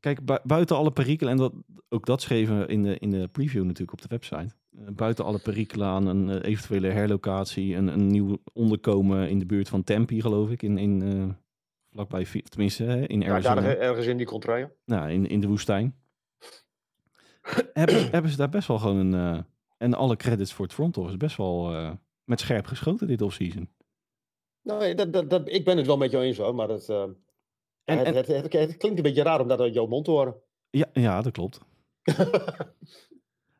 [0.00, 1.52] Kijk, bui- buiten alle perikelen, en dat,
[1.88, 4.54] ook dat schreven we in de, in de preview natuurlijk op de website.
[4.78, 9.46] Eh, buiten alle perikelen aan een eh, eventuele herlocatie, een, een nieuw onderkomen in de
[9.46, 11.34] buurt van Tempe, geloof ik, in, in, eh,
[11.90, 14.72] vlakbij, tenminste hè, in Ja, Arizona, daar ergens in die contraien.
[14.84, 15.94] nou, in, in de woestijn.
[17.72, 19.44] hebben, ze- hebben ze daar best wel gewoon een,
[19.78, 21.70] en alle credits voor het front office, best wel
[22.24, 23.68] met scherp geschoten dit offseason.
[24.62, 27.16] Nou, dat, dat, dat, ik ben het wel met jou eens hoor, maar het, En,
[27.84, 30.10] het, en, het, het, het klinkt een beetje raar om dat uit jouw mond te
[30.10, 30.34] horen.
[30.70, 31.60] ja, ja, dat klopt.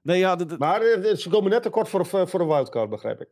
[0.07, 3.21] Nee, ja, Maar eh, ze komen net te kort voor, een- voor een wildcard, begrijp
[3.21, 3.29] ik.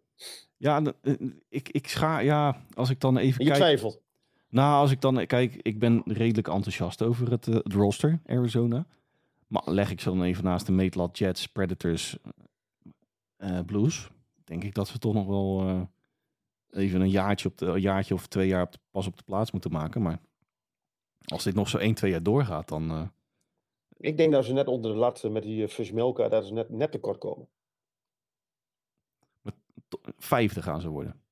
[0.57, 1.14] ja eh,
[1.49, 3.62] ik, ik scha, ja, als ik dan even En je kijk...
[3.62, 4.01] twijfelt.
[4.49, 8.87] Nou, als ik dan kijk, ik ben redelijk enthousiast over het, eh, het roster Arizona.
[9.47, 12.16] Maar leg ik ze dan even naast de meetlat Jets, Predators,
[13.37, 14.09] eh, Blues,
[14.45, 15.81] denk ik dat ze toch nog wel eh,
[16.81, 19.22] even een jaartje, op de, een jaartje of twee jaar op de- pas op de
[19.22, 20.03] plaats moeten maken.
[20.03, 20.18] Maar
[21.25, 23.03] als dit nog zo 1, 2 jaar doorgaat, dan eh,
[24.05, 26.52] Ik denk dat ze net onder de lat eh, met die uh, Fishmelka, dat ze
[26.52, 27.48] net, net tekort komen.
[29.88, 31.22] to- vijfde gaan ze worden.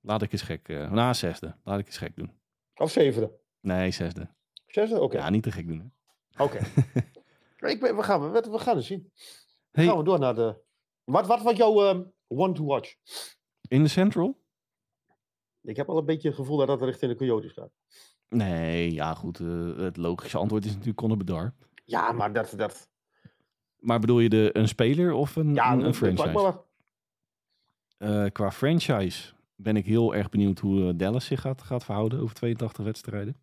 [0.00, 2.32] Laat ik eens gek, eh na zesde, laat ik eens gek doen.
[2.74, 3.38] Of zevende.
[3.60, 4.28] Nee, zesde.
[4.66, 5.00] Zesde?
[5.00, 5.16] Oké.
[5.16, 5.92] Ja, niet te gek doen.
[6.38, 6.58] Oké.
[7.58, 9.12] we, gaan, we, we gaan het zien.
[9.70, 10.56] Hey, Gaan we door naar de...
[11.04, 12.94] Wat, wat was jouw ehm, one to watch?
[13.68, 14.40] in de Central?
[15.60, 17.70] Ik heb al een beetje het gevoel dat dat richting de Coyotes gaat.
[18.28, 19.40] Nee, ja goed.
[19.40, 21.54] eh, het logische antwoord is natuurlijk Conor Bedard.
[21.84, 22.54] Ja, maar dat...
[22.56, 22.88] dat
[23.78, 26.60] Maar bedoel je de, een speler of een, ja, een, een franchise?
[27.98, 32.20] Eh, qua franchise ben ik heel erg benieuwd hoe eh, Dallas zich gaat, gaat verhouden
[32.20, 33.36] over 82 wedstrijden.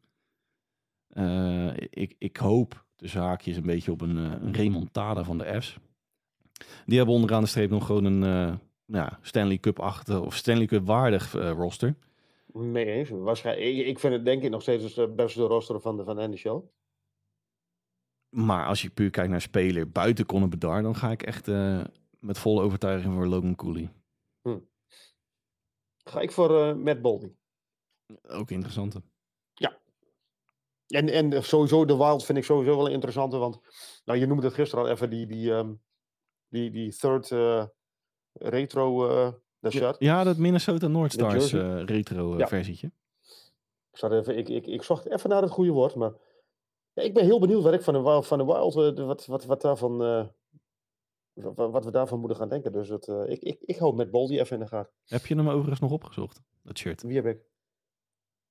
[1.07, 5.77] Eh, ik, ik hoop, tussen haakjes, een beetje op een, een remontada van de F's.
[6.85, 8.59] Die hebben onderaan de streep nog gewoon een
[8.91, 11.95] ja, Stanley Cup-achtig of Stanley Cup-waardig eh, roster.
[12.73, 13.09] Eens.
[13.09, 16.15] Waarschijnlijk, ik, ik vind het denk ik nog steeds het beste roster van de, van
[16.15, 16.61] de NHL.
[18.29, 21.83] Maar als je puur kijkt naar speler buiten Conor Bedard, dan ga ik echt eh,
[22.19, 23.91] met volle overtuiging voor Logan Cooley.
[26.03, 27.31] Ga ik voor eh Matt Boldy.
[28.27, 28.95] Ook interessant.
[30.89, 33.59] En, en sowieso de Wild vind ik sowieso wel een interessante, want
[34.05, 35.73] nou, je noemde het gisteren al even die, die, ehm,
[36.47, 37.65] die, die third eh,
[38.33, 39.07] retro
[39.59, 39.95] de shirt.
[39.99, 41.53] Ja, dat Minnesota North Stars
[41.85, 42.47] retro Ja.
[42.47, 42.91] versietje.
[43.91, 46.13] Ik, zat even, ik, ik, ik zocht even naar het goede woord, maar
[46.99, 49.25] ja, ik ben heel benieuwd wat ik van de Wild, van de Wild eh, wat,
[49.25, 50.25] wat, wat, daarvan, eh,
[51.33, 52.71] wat, wat we daarvan moeten gaan denken.
[52.71, 54.93] Dus het, eh, ik, ik, ik hou met Boldy even in de gaten.
[55.05, 57.01] Heb je hem overigens nog opgezocht, dat shirt?
[57.01, 57.41] Wie heb ik?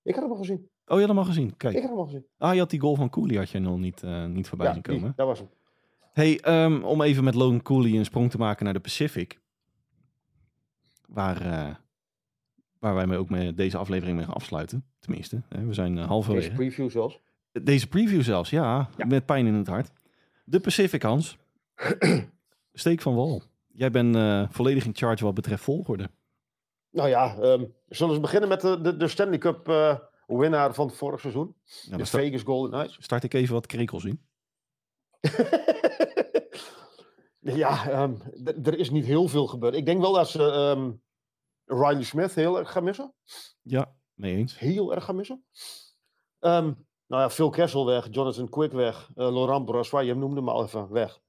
[0.02, 0.70] Ik had hem al gezien.
[0.86, 1.56] Oh, je had hem al gezien.
[1.56, 1.74] Kijk.
[1.74, 2.26] Ik had hem al gezien.
[2.38, 4.82] Ah, je had die goal van Cooley had je nog niet, niet voorbij Ja, zien
[4.82, 5.12] komen.
[5.16, 5.48] dat was hem.
[6.12, 9.40] Hey, ehm, om even met Logan Cooley een sprong te maken naar de Pacific.
[11.06, 11.42] Waar,
[12.78, 14.84] waar wij mee ook mee deze aflevering mee gaan afsluiten.
[14.98, 16.48] Tenminste, hè, we zijn eh, halverwege.
[16.48, 17.20] Deze preview zelfs.
[17.62, 19.06] Deze preview zelfs, ja, Ja.
[19.06, 19.90] Met pijn in het hart.
[20.44, 21.36] De Pacific, Hans.
[22.72, 23.42] Steek van wal.
[23.72, 26.10] Jij bent eh, volledig in charge wat betreft volgorde.
[26.90, 30.86] Nou ja, ehm, zullen we beginnen met de, de, de Stanley Cup eh, winnaar van
[30.86, 31.54] het vorig seizoen?
[31.84, 32.96] De dan sta- Vegas Golden Knights.
[33.00, 34.20] start ik even wat krekels in.
[37.40, 38.14] ja, ehm,
[38.62, 39.74] er is niet heel veel gebeurd.
[39.74, 40.92] Ik denk wel dat ze ehm,
[41.64, 43.14] Riley Smith heel erg gaan missen.
[43.62, 44.58] Ja, mee eens.
[44.58, 45.44] Heel erg gaan missen.
[47.08, 50.62] Nou ja, Phil Kessel weg, Jonathan Quick weg, eh, Laurent Brassois, je noemde hem al
[50.62, 51.20] even, weg.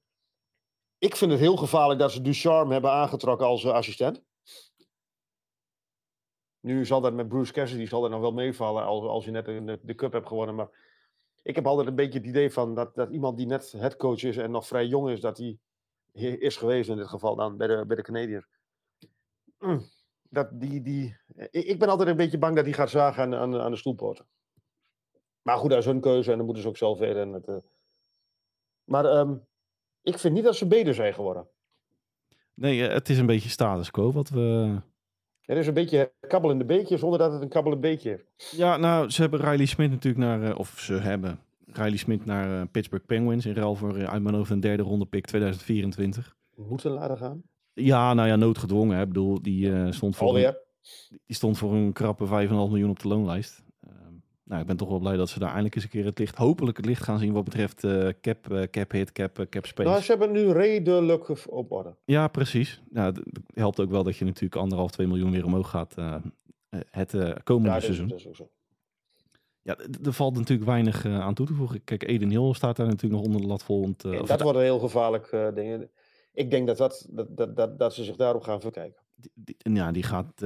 [0.97, 4.23] Ik vind het heel gevaarlijk dat ze Ducharme hebben aangetrokken als eh, assistent.
[6.59, 9.45] Nu zal dat met Bruce Cassidy zal dat nog wel meevallen als, als je net
[9.45, 10.55] de, de cup hebt gewonnen.
[10.55, 10.69] Maar
[11.41, 14.37] ik heb altijd een beetje het idee van dat, dat iemand die net headcoach is
[14.37, 15.57] en nog vrij jong is, dat hij
[16.13, 18.47] is geweest in dit geval dan bij de, bij de Canadiens.
[19.59, 19.81] Mm,
[20.29, 23.35] dat die, die, ik, ik ben altijd een beetje bang dat hij gaat zagen aan,
[23.35, 24.25] aan, aan de stoelpoten.
[25.49, 27.21] Maar goed, dat is hun keuze en dan moeten ze ook zelf weten.
[27.21, 27.55] En het, eh.
[28.83, 29.35] Maar ehm,
[30.01, 31.47] ik vind niet dat ze beter zijn geworden.
[32.53, 34.75] Nee, eh, het is een beetje status quo wat we...
[35.41, 38.09] Het is een beetje kabbel in de beekje zonder dat het een kabbel in beekje
[38.09, 38.57] heeft.
[38.57, 40.43] Ja, nou, ze hebben Riley Smith natuurlijk naar...
[40.43, 44.83] eh, of ze hebben Riley Smith naar Pittsburgh Penguins in ruil voor hoofd een derde
[44.83, 46.35] ronde pick 2024.
[46.55, 47.43] Moeten laten gaan.
[47.73, 48.95] Ja, nou ja, noodgedwongen.
[48.95, 49.01] Hè.
[49.01, 50.55] Ik bedoel, die, stond voor een,
[51.25, 53.67] die stond voor een krappe 5,5 miljoen op de loonlijst.
[54.49, 56.35] Nou, ik ben toch wel blij dat ze daar eindelijk eens een keer het licht,
[56.35, 59.65] hopelijk het licht gaan zien wat betreft eh, cap, eh, cap hit, cap, eh, cap
[59.65, 59.89] space.
[59.89, 61.95] Nou, ze hebben nu redelijk op orde.
[62.05, 62.81] Ja, precies.
[62.89, 63.21] Nou, het
[63.53, 65.95] helpt ook wel dat je natuurlijk anderhalf, 2 miljoen weer omhoog gaat
[66.89, 68.07] het komende Ja, seizoen.
[68.07, 68.49] dat is ook zo.
[69.61, 71.83] Ja, er valt natuurlijk weinig aan toe te voegen.
[71.83, 73.81] Kijk, Eden Hill staat daar natuurlijk nog onder de lat vol.
[73.81, 75.89] Want, dat wordt een heel gevaarlijk eh ding.
[76.33, 79.01] ik denk dat, dat, dat, dat, dat, ze zich daarop gaan verkijken.
[79.33, 80.41] Die, ja, die gaat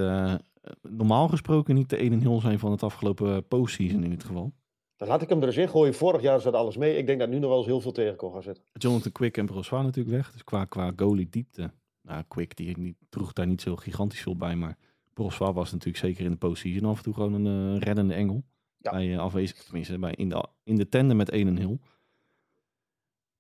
[0.82, 4.54] normaal gesproken niet de 1-0 zijn van het afgelopen postseason in dit geval.
[4.96, 5.94] Dan laat ik hem er eens in gooien.
[5.94, 6.98] Vorig jaar zat alles mee.
[6.98, 8.64] Ik denk dat nu nog wel eens heel veel tegen kan gaan zitten.
[8.74, 10.32] Jonathan Quick en Brossois natuurlijk weg.
[10.32, 11.72] Dus qua, qua goalie diepte.
[12.02, 14.56] Nou, Quick die niet, droeg daar niet zo gigantisch veel bij.
[14.56, 14.78] Maar
[15.14, 18.44] Brossois was natuurlijk zeker in de postseason af en toe gewoon een uh, reddende engel.
[18.78, 18.92] Ja.
[18.92, 21.92] Bij uh, afwezig, tenminste bij in, de, in de tenden met 1-0.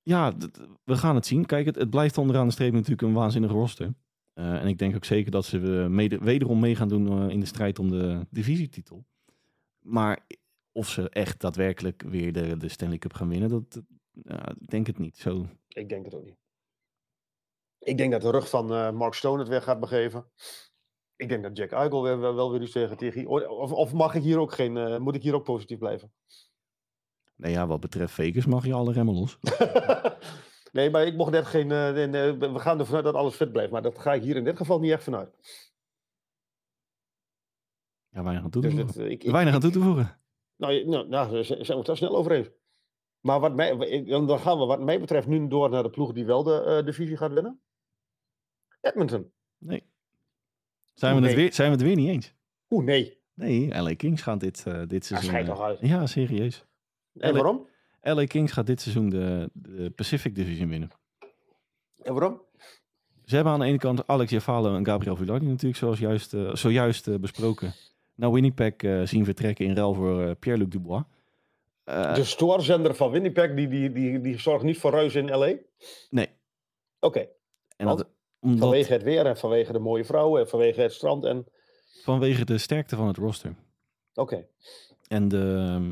[0.01, 0.34] Ja,
[0.84, 1.45] we gaan het zien.
[1.45, 3.93] Kijk, het, het blijft onderaan de streep natuurlijk een waanzinnige roster.
[4.36, 5.58] Uh, en ik denk ook zeker dat ze
[5.90, 9.06] mede, wederom mee gaan doen in de strijd om de divisietitel.
[9.80, 10.28] Maar
[10.72, 13.82] of ze echt daadwerkelijk weer de, de Stanley Cup gaan winnen, dat,
[14.60, 15.18] ik denk het niet.
[15.18, 15.46] Zo.
[15.68, 16.38] Ik denk het ook niet.
[17.80, 20.26] Ik denk dat de rug van Mark Stone het weg gaat begeven.
[21.16, 23.28] Ik denk dat Jack Eichel wel, wel weer iets tegen tegen.
[23.28, 26.12] Of, of mag ik hier ook geen, uh, moet ik hier ook positief blijven?
[27.36, 29.38] Nee, ja, wat betreft Vegas mag je alle remmen los.
[30.74, 31.67] nee, maar ik mocht net geen.
[31.67, 33.71] we gaan ervan uit dat alles fit blijft.
[33.71, 35.30] Maar dat ga ik hier in dit geval niet echt vanuit.
[38.09, 39.11] Ja, weinig aan toe te dus voegen.
[39.11, 40.19] ik, weinig aan toe te voegen.
[40.55, 42.49] Nou, nou, nou zijn we het daar snel over eens.
[43.19, 46.26] Maar wat mij, dan gaan we wat mij betreft nu door naar de ploeg die
[46.26, 47.61] wel de uh, divisie gaat winnen.
[48.82, 49.32] Edmonton.
[49.57, 49.84] Nee.
[50.93, 52.34] Zijn, we, Het weer, zijn we het weer niet eens?
[52.69, 53.21] Oeh, nee.
[53.34, 55.34] Nee, LA Kings gaan dit, uh, dit seizoen...
[55.34, 55.80] Ja, toch uit.
[55.82, 56.65] Ja, serieus.
[57.13, 57.67] En waarom?
[58.04, 60.89] LA Kings gaat dit seizoen de, de Pacific Division winnen.
[62.01, 62.41] En waarom?
[63.26, 66.56] Ze hebben aan de ene kant Alex Jafalo en Gabriel Villardi natuurlijk zoals juist, uh,
[66.56, 67.74] zojuist uh, besproken
[68.16, 71.04] nou Winnipeg uh, zien vertrekken in ruil voor Pierre-Luc Dubois.
[71.84, 75.56] De stoorzender van Winnipeg, die, die, die, die zorgt niet voor ruis in L.A.?
[76.10, 76.30] Nee.
[76.99, 77.28] Oké.
[77.78, 78.08] omdat...
[78.39, 81.45] Vanwege het weer en vanwege de mooie vrouwen en vanwege het strand en...
[82.01, 83.56] Vanwege de sterkte van het roster.
[84.14, 84.47] Oké.
[85.08, 85.91] En de,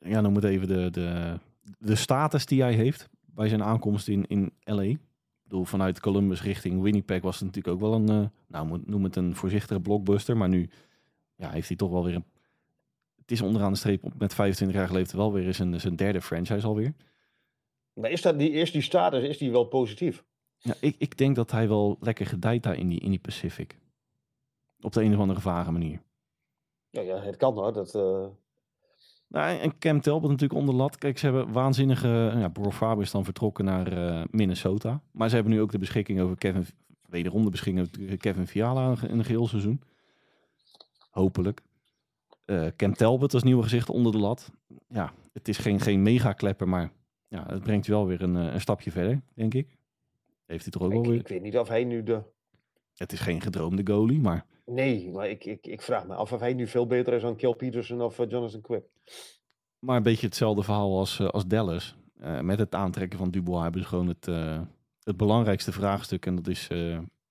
[0.00, 1.38] ja, noem het even de, de,
[1.78, 4.82] de status die hij heeft bij zijn aankomst in, in L.A.
[4.82, 4.98] Ik
[5.42, 9.34] bedoel, vanuit Columbus richting Winnipeg was het natuurlijk ook wel een, nou noem het een
[9.34, 10.70] voorzichtige blockbuster, maar nu
[11.36, 12.24] ja, heeft hij toch wel weer een...
[13.16, 16.66] Het is onderaan de streep met 25 jaar geleden wel weer een, zijn derde franchise
[16.66, 16.94] alweer.
[17.92, 20.24] Maar is, dat die, is die status is die wel positief?
[20.58, 23.78] Ja, ik, ik denk dat hij wel lekker gedijt daar in die, in die Pacific.
[24.80, 26.00] Op de een of andere vage manier.
[26.90, 27.72] Ja, ja het kan hoor.
[27.72, 28.26] Dat, uh...
[29.28, 30.98] nou, en Cam Talbot natuurlijk onder lat.
[30.98, 32.08] Kijk, ze hebben waanzinnige...
[32.36, 35.02] Ja, Bro Faber is dan vertrokken naar uh, Minnesota.
[35.10, 36.66] Maar ze hebben nu ook de beschikking over Kevin...
[37.08, 39.82] Wederom de beschikking over Kevin Fiala in een geheel seizoen.
[41.10, 41.62] Hopelijk.
[42.46, 44.52] Uh, Cam Talbot als nieuwe gezicht onder de lat.
[44.88, 46.92] Ja, het is geen, geen mega klepper, maar
[47.28, 49.76] ja, het brengt wel weer een, eh, een stapje verder, denk ik.
[50.46, 51.20] Heeft hij toch ook ik, wel weer...
[51.20, 52.22] Ik weet niet of hij nu de...
[52.94, 54.46] Het is geen gedroomde goalie, maar...
[54.68, 57.36] Nee, maar ik, ik, ik vraag me af of hij nu veel beter is dan
[57.36, 58.84] Kill Peterson of uh, Jonathan Quick.
[59.78, 61.96] Maar een beetje hetzelfde verhaal als, als Dallas.
[62.42, 64.26] met het aantrekken van Dubois hebben ze gewoon het,
[65.02, 66.26] het belangrijkste vraagstuk.
[66.26, 66.68] En dat is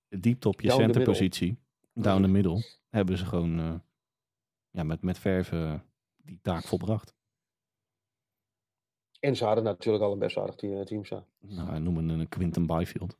[0.10, 1.58] diepte op je centerpositie.
[1.94, 3.74] Down the middle hebben ze gewoon uh,
[4.70, 5.84] ja, met, met verven
[6.16, 7.16] die taak volbracht.
[9.20, 11.26] En ze hadden natuurlijk al een best aardig team, team staan.
[11.40, 13.18] Nou, noem een, een Quinton Byfield.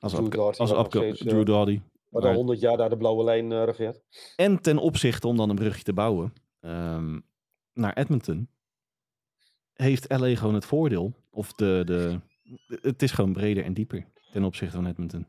[0.00, 0.60] Als Drew Doughty.
[0.60, 1.78] Als steeds, Drew.
[2.08, 4.02] Wat al honderd jaar daar de blauwe lijn uh, regeert.
[4.36, 7.22] En ten opzichte, om dan een brugje te bouwen, um,
[7.72, 8.48] naar Edmonton,
[9.72, 12.20] heeft LA gewoon het voordeel, of de, de,
[12.82, 15.26] het is gewoon breder en dieper ten opzichte van Edmonton.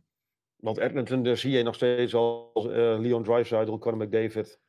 [0.55, 4.59] Want Edmonton, daar zie je nog steeds als uh, Leon Draisaitl, Conor McDavid.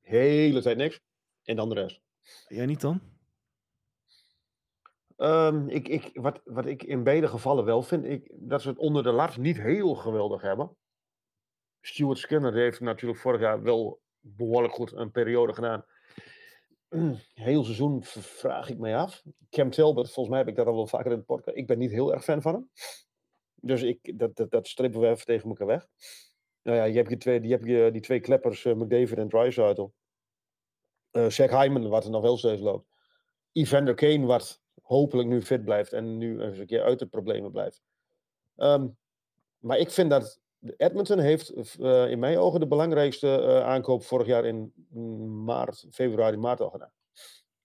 [0.00, 1.00] Hele tijd niks.
[1.42, 2.00] En dan de rest.
[2.48, 3.00] Jij niet dan?
[5.16, 8.78] Um, ik, ik, wat, wat ik in beide gevallen wel vind, ik, dat ze het
[8.78, 10.76] onder de lat niet heel geweldig hebben.
[11.80, 15.84] Stuart Skinner heeft natuurlijk vorig jaar wel behoorlijk goed een periode gedaan.
[17.34, 19.22] Heel seizoen vraag ik mij af.
[19.50, 21.56] Cam Talbot, volgens mij heb ik dat al wel vaker in de podcast.
[21.56, 22.70] Ik ben niet heel erg fan van hem.
[23.54, 25.86] Dus ik, dat, dat, strippen we even tegen elkaar weg.
[26.62, 29.88] Nou ja, je hebt, je twee, je, die twee kleppers, uh, McDavid en Dreisaitl.
[31.12, 32.86] Uh, Zach Hyman, wat er nog wel steeds loopt.
[33.52, 37.50] Evander Kane, wat hopelijk nu fit blijft en nu eens een keer uit de problemen
[37.50, 37.82] blijft.
[38.56, 38.96] Um,
[39.58, 40.40] maar ik vind dat
[40.76, 44.72] Edmonton heeft uh, in mijn ogen de belangrijkste uh, aankoop vorig jaar in
[45.44, 46.92] maart, februari, maart al gedaan.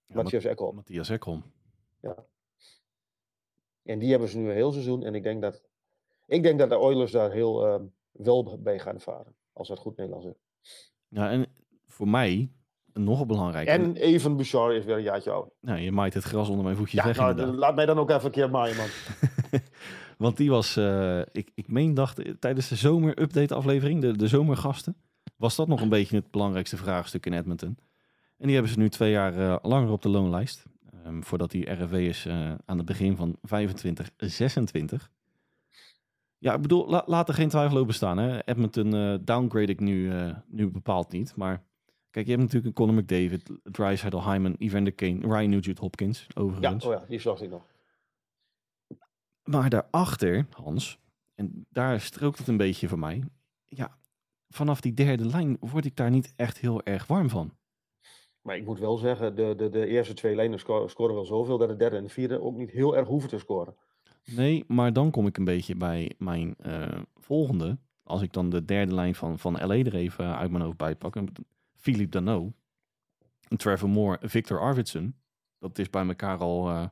[0.06, 0.74] Ja, Matthias Ekholm.
[0.74, 1.52] Matthias Ekholm.
[2.00, 2.24] Ja.
[3.82, 5.02] En die hebben ze nu een heel seizoen.
[5.02, 5.62] En ik denk dat
[6.26, 9.34] ik denk dat de Oilers daar heel uh, wel bij gaan varen.
[9.52, 10.42] Als dat goed Nederlands is.
[11.08, 11.46] Ja, en
[11.84, 12.52] voor mij
[12.94, 13.74] nog belangrijker.
[13.74, 15.50] En even Bouchard is weer een jaartje oud.
[15.60, 17.16] Nou, je maait het gras onder mijn voetjes ja, weg.
[17.16, 18.86] Nou, laat mij dan ook even een keer maaien, man.
[20.18, 24.96] Want die was, uh, ik, ik meen, dacht tijdens de zomer-update aflevering, de, de zomergasten,
[25.36, 27.78] was dat nog een beetje het belangrijkste vraagstuk in Edmonton.
[28.38, 30.64] En die hebben ze nu twee jaar uh, langer op de loonlijst.
[31.06, 35.10] Um, voordat die RFW is uh, aan het begin van 25, 26.
[36.38, 38.18] Ja, ik bedoel, la, laat er geen twijfel over bestaan.
[38.18, 38.44] Hè?
[38.44, 40.12] Edmonton downgrade ik nu,
[40.46, 41.32] nu bepaald niet.
[41.36, 41.62] Maar
[42.12, 46.84] kijk, je hebt natuurlijk een Conor McDavid, Drysdale Hyman, Evander Kane, Ryan Nugent Hopkins, overigens.
[46.84, 47.62] Ja, oh ja die zag ik nog.
[49.42, 50.98] Maar daarachter, Hans,
[51.34, 53.22] en daar strookt het een beetje voor mij.
[53.66, 53.98] Ja,
[54.48, 57.56] vanaf die derde lijn word ik daar niet echt heel erg warm van.
[58.42, 61.58] Maar ik moet wel zeggen, de, de, de eerste twee lijnen scoren, scoren wel zoveel
[61.58, 63.74] dat de derde en de vierde ook niet heel erg hoeven te scoren.
[64.24, 67.78] Nee, maar dan kom ik een beetje bij mijn uh, volgende.
[68.02, 71.16] Als ik dan de derde lijn van, van LA er even uit mijn hoofd bijpak.
[71.82, 72.52] Philippe Dano,
[73.56, 75.14] Trevor Moore, Victor Arvidsson.
[75.58, 76.86] Dat is bij elkaar al, uh,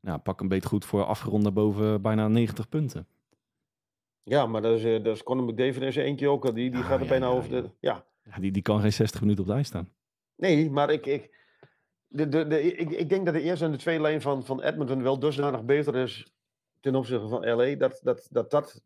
[0.00, 3.06] nou, pak een beetje goed voor afgerond naar boven bijna 90 punten.
[4.22, 6.54] Ja, maar dat is, uh, dat is Conor McDavid en zijn eentje ook.
[6.54, 7.70] Die, die ah, gaat er ja, bijna ja, over de...
[7.80, 8.04] Ja.
[8.22, 9.92] ja die, die kan geen 60 minuten op de ijs staan.
[10.36, 11.36] Nee, maar ik, ik,
[12.06, 14.62] de, de, de, ik, ik denk dat de eerste en de tweede lijn van, van
[14.62, 16.32] Edmonton wel dusdanig beter is
[16.80, 17.74] ten opzichte van LA.
[17.74, 18.82] Dat, dat, dat, dat,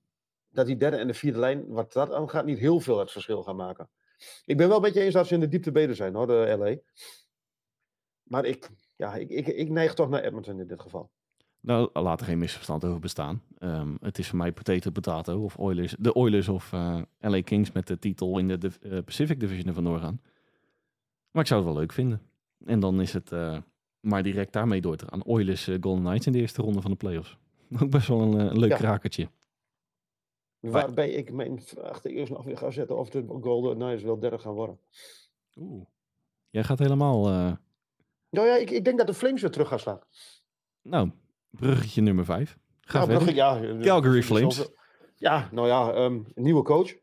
[0.48, 3.12] dat die derde en de vierde lijn, wat dat aan gaat, niet heel veel het
[3.12, 3.88] verschil gaan maken.
[4.44, 6.56] Ik ben wel een beetje eens dat ze in de diepte beter zijn hoor, de
[6.58, 6.76] LA.
[8.22, 11.10] Maar ik, ja, ik, ik, ik neig toch naar Edmonton in dit geval.
[11.60, 13.42] Nou, laat er geen misverstand over bestaan.
[13.58, 17.42] Um, het is voor mij potato potato of Oilers, de Oilers of uh, eh, LA
[17.42, 20.20] Kings met de titel in de, de uh, Pacific Division ervan gaan.
[21.30, 22.22] Maar ik zou het wel leuk vinden.
[22.64, 23.58] En dan is het uh,
[24.00, 25.24] maar direct daarmee door te gaan.
[25.24, 27.36] Oilers Golden Knights in de eerste ronde van de playoffs.
[27.82, 28.76] Ook best wel een, leuk ja.
[28.76, 29.28] rakertje.
[30.70, 34.38] Waarbij ik mijn vraag eerst nog weer ga zetten of de Golden Knights wel derde
[34.38, 34.78] gaan worden.
[35.56, 35.84] Oeh.
[36.50, 37.28] Jij gaat helemaal...
[37.30, 37.52] Uh...
[38.30, 40.00] Nou ja, ik, ik denk dat de Flames weer terug gaan staan.
[40.82, 41.10] Nou,
[41.50, 42.58] bruggetje nummer 5.
[42.80, 43.34] Ga verder.
[43.34, 44.68] ja, Calgary Flames.
[45.14, 46.94] Ja, nou ja, um, nieuwe coach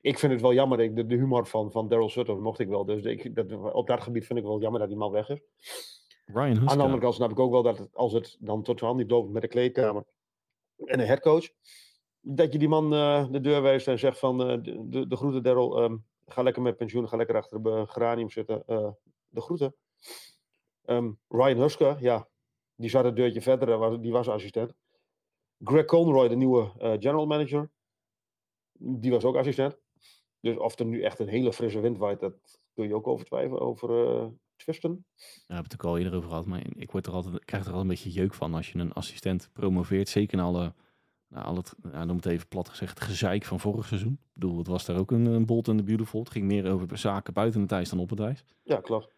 [0.00, 2.84] ik vind het wel jammer, de, de humor van, van Daryl Sutter mocht ik wel.
[2.84, 5.40] Dus ik, dat, op dat gebied vind ik wel jammer dat die man weg is.
[6.26, 6.70] Ryan Huska.
[6.70, 9.10] Aan de andere kant snap ik ook wel dat het, als het dan totaal niet
[9.10, 10.04] loopt met de kleedkamer
[10.84, 11.48] en een headcoach,
[12.20, 15.42] dat je die man uh, de deur wijst en zegt van uh, de, de, groeten
[15.42, 18.62] Daryl, um, ga lekker met pensioen, ga lekker achter de geranium zitten.
[19.28, 19.74] De groeten.
[20.84, 22.28] Um, Ryan Huska, ja,
[22.74, 24.74] die zat een deurtje verder, die was assistent.
[25.64, 27.70] Greg Conroy, de nieuwe general manager,
[28.72, 29.78] die was ook assistent.
[30.40, 33.26] Dus of er nu echt een hele frisse wind waait, dat kun je ook over
[33.26, 35.04] twijfelen, over uh, twisten.
[35.16, 37.66] Ja, we hebben het al eerder over gehad, maar ik, word er altijd, ik krijg
[37.66, 40.08] er al een beetje jeuk van als je een assistent promoveert.
[40.08, 40.74] Zeker in alle,
[41.30, 44.12] nou, al het, nou, noem het even plat gezegd, gezeik van vorig seizoen.
[44.12, 46.20] Ik bedoel, het was daar ook een, een bolt in de beautiful.
[46.20, 48.44] Het ging meer over zaken buiten het ijs dan op het ijs.
[48.62, 49.12] Ja, klopt.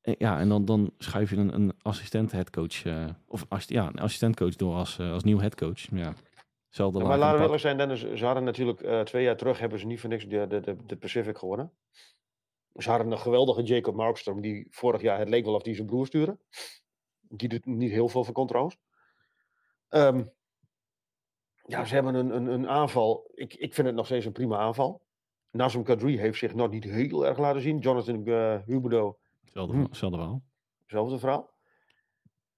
[0.00, 3.86] En, ja, en dan, dan schuif je een, een assistent headcoach, uh, of assist, ja,
[3.86, 5.80] een assistentcoach door als, uh, als nieuw headcoach.
[5.90, 6.14] Ja,
[6.70, 8.12] ja, maar laten we zijn, Dennis.
[8.12, 10.76] Ze hadden natuurlijk uh, twee jaar terug hebben ze niet voor niks de, de, de,
[10.86, 11.72] de Pacific gewonnen.
[12.74, 15.86] Ze hadden een geweldige Jacob Markstrom, die vorig jaar het leek wel of die zijn
[15.86, 16.38] broer stuurde.
[17.20, 18.76] Die doet niet heel veel voor controles.
[19.88, 20.30] Um,
[21.68, 23.30] ja, ze hebben een, een, een aanval.
[23.34, 25.02] Ik, ik vind het nog steeds een prima aanval.
[25.50, 27.78] Nazem Kadri heeft zich nog niet heel erg laten zien.
[27.78, 29.14] Jonathan uh, Huberdeau.
[29.44, 29.92] Hetzelfde, hm.
[29.92, 30.42] verhaal.
[30.80, 31.56] Hetzelfde verhaal.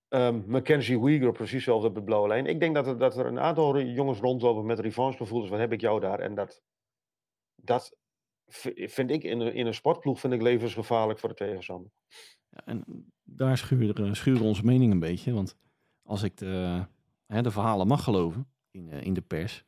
[0.08, 2.46] Um, Mackenzie Weegar precies zelfs op de blauwe lijn.
[2.46, 5.50] Ik denk dat er, dat er een aantal jongens rondlopen met revanchegevoelens.
[5.50, 6.18] Wat heb ik jou daar?
[6.18, 6.62] En dat,
[7.54, 7.96] dat
[8.74, 11.90] vind ik in, in een sportploeg vind ik levensgevaarlijk voor de tegenstander.
[12.48, 12.84] Ja, en
[13.22, 15.32] daar schuren, schuren onze mening een beetje.
[15.32, 15.56] Want
[16.02, 16.86] als ik de,
[17.26, 19.64] hè, de verhalen mag geloven in, eh, in de pers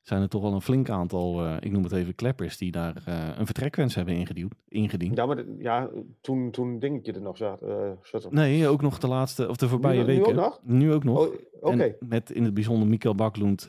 [0.00, 3.04] zijn er toch wel een flink aantal, uh, ik noem het even kleppers, die daar
[3.08, 4.54] uh, een vertrekwens hebben ingediend.
[4.68, 5.16] ingediend.
[5.16, 5.90] Ja, maar ja,
[6.20, 7.62] toen, toen dingetje er nog zat.
[7.62, 10.22] Uh, nee, ook nog de laatste, of de voorbije nu, weken.
[10.22, 10.60] Nu ook nog?
[10.62, 11.18] Nu ook nog.
[11.18, 11.72] Oh, Oké.
[11.72, 11.96] Okay.
[12.00, 13.68] Met in het bijzonder Mikael Baklund,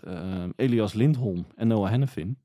[0.56, 2.38] Elias Lindholm en Noah Hennefin.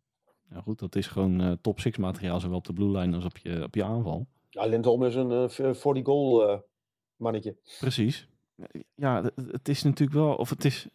[0.49, 3.37] Nou goed, dat is gewoon top 6 materiaal, zowel op de blue line als op
[3.37, 4.27] je, op je aanval.
[4.49, 6.63] Ja, Lindholm is een 40 goal
[7.17, 7.57] mannetje.
[7.79, 8.29] Precies.
[8.95, 10.89] Ja, het is natuurlijk wel, of het is,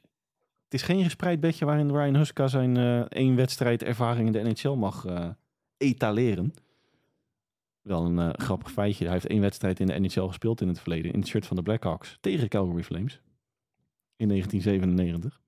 [0.73, 4.49] het is geen gespreid bedje waarin Ryan Huska zijn uh, één wedstrijd ervaring in de
[4.49, 5.29] NHL mag uh,
[5.77, 6.53] etaleren.
[7.81, 9.03] Wel een uh, grappig feitje.
[9.03, 11.13] Hij heeft één wedstrijd in de NHL gespeeld in het verleden.
[11.13, 12.17] In het shirt van de Blackhawks.
[12.21, 13.21] Tegen Calgary Flames.
[14.15, 15.41] In 1997.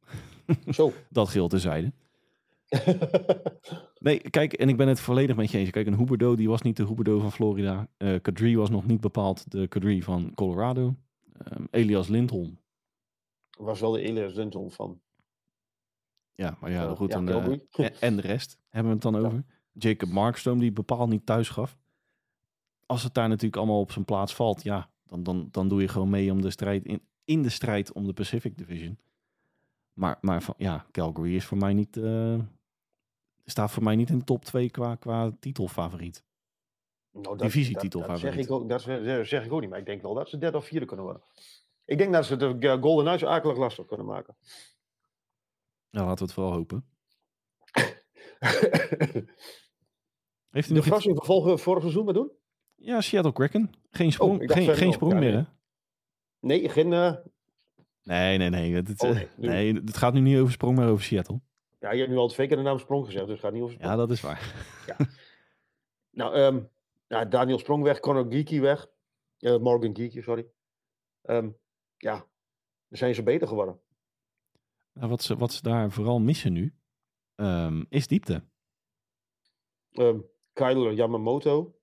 [0.73, 0.93] Zo.
[1.09, 1.91] Dat geldt terzijde.
[3.99, 5.69] nee, kijk, en ik ben het volledig met je eens.
[5.69, 7.88] Kijk, een Huberdo, die was niet de Huberdo van Florida.
[7.97, 10.95] Uh, Kadri was nog niet bepaald de Kadri van Colorado.
[11.53, 12.57] Um, Elias Lindholm.
[13.57, 14.99] Was wel de Elias Lindholm van
[16.36, 17.13] ja, maar ja, goed.
[17.13, 19.43] en, uh, en, de rest hebben we het dan over.
[19.71, 21.77] Jacob Markstrom, die bepaald niet thuis gaf.
[22.86, 25.88] Als het daar natuurlijk allemaal op zijn plaats valt, ja, dan, dan, dan doe je
[25.88, 28.97] gewoon mee om de strijd in, in de strijd om de Pacific Division.
[29.93, 32.39] Maar, maar van, ja, Calgary is voor mij niet, uh,
[33.45, 36.23] staat voor mij niet in de top 2 qua, qua titelfavoriet.
[37.11, 40.01] nou, divisietitel dat, dat, zeg ik ook, dat zeg ik ook niet, maar ik denk
[40.01, 41.23] wel dat ze derde of vierde kunnen worden.
[41.86, 44.36] Ik denk dat ze de Golden Knights akelig lastig kunnen maken.
[45.96, 46.86] Nou, laten we het vooral hopen.
[50.56, 52.32] Heeft u de verrassing van vorig seizoen doen?
[52.76, 53.70] Ja, Seattle Kraken.
[53.89, 55.43] Geen sprong, oh, geen, geen sprong meer, hè?
[56.39, 56.91] Nee, geen...
[56.91, 57.16] Uh...
[58.04, 58.74] Nee, nee, nee.
[58.74, 61.41] Het, oh, nee, nee, het gaat nu niet over sprong, maar over Seattle.
[61.80, 63.62] Ja, je hebt nu al twee keer de naam Sprong gezegd, dus het gaat niet
[63.62, 63.91] over sprong.
[63.91, 64.54] Ja, dat is waar.
[64.88, 64.98] Ja.
[66.12, 66.70] nou, um,
[67.08, 68.88] ja, Daniel Sprong weg, Conor Geeky weg.
[69.39, 70.48] Uh, Morgan Geeky, sorry.
[71.24, 71.58] Um,
[71.98, 72.14] ja,
[72.88, 73.80] dan zijn ze beter geworden.
[74.96, 76.76] Nou, wat, ze, wat ze daar vooral missen nu,
[77.36, 78.43] um, is diepte.
[79.91, 81.80] Um, Kyler Yamamoto.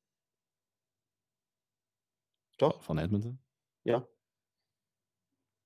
[2.57, 2.85] Toch?
[2.85, 3.41] Van Edmonton.
[3.83, 4.09] Ja.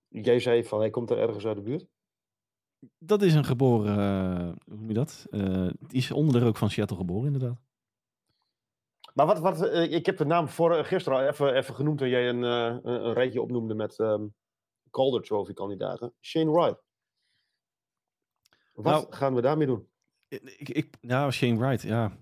[0.08, 1.88] Jij zei van hij komt er ergens uit de buurt.
[2.98, 5.26] Dat is een geboren, uh, hoe noem je dat?
[5.30, 7.62] Uh, die is onder de rook van Seattle geboren, inderdaad.
[9.14, 12.08] Maar wat, wat uh, ik heb de naam voor, gisteren al even, even genoemd toen
[12.08, 14.34] jij een, een, een rijtje opnoemde met um,
[14.90, 16.14] Calder Trophy kandidaten.
[16.20, 16.85] Shane Wright.
[18.76, 19.86] Wat nou, gaan we daarmee doen?
[20.28, 22.12] Ik, ik, nou, Shane Wright, ja.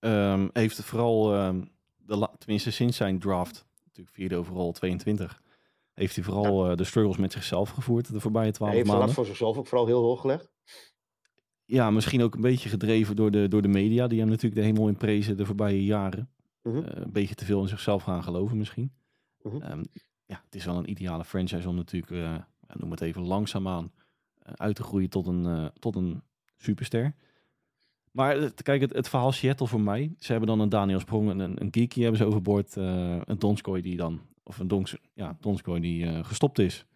[0.00, 5.42] Um, heeft vooral, um, de, tenminste sinds zijn draft, natuurlijk vierde overal 22,
[5.92, 6.70] heeft hij vooral ja.
[6.70, 8.92] uh, de struggles met zichzelf gevoerd de voorbije twaalf maanden.
[8.92, 10.50] Hij heeft voor zichzelf ook vooral heel hoog gelegd.
[11.64, 14.66] Ja, misschien ook een beetje gedreven door de, door de media, die hem natuurlijk de
[14.66, 16.30] hemel in prezen de voorbije jaren.
[16.62, 16.76] -hmm.
[16.76, 18.92] uh, een beetje te veel in zichzelf gaan geloven misschien.
[19.42, 19.62] -hmm.
[19.62, 19.82] um,
[20.24, 22.34] ja, het is wel een ideale franchise om natuurlijk, uh,
[22.72, 23.92] noem het even langzaamaan,
[24.44, 26.22] uit te groeien tot een, tot een
[26.56, 27.14] superster.
[28.10, 30.14] Maar kijk, het, het, verhaal Seattle voor mij.
[30.18, 32.76] Ze hebben dan een Daniel Sprong en een, een Geeky hebben ze overboord.
[32.76, 36.86] Uh, een Donskoy die dan, of een Donks, ja, Donskoy die gestopt is.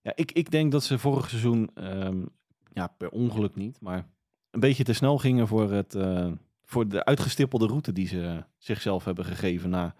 [0.00, 2.28] Ja, ik, ik denk dat ze vorig seizoen, um,
[2.72, 4.08] ja, per ongeluk niet, maar
[4.50, 5.96] een beetje te snel gingen voor, het,
[6.64, 9.94] voor de uitgestippelde route die ze zichzelf hebben gegeven na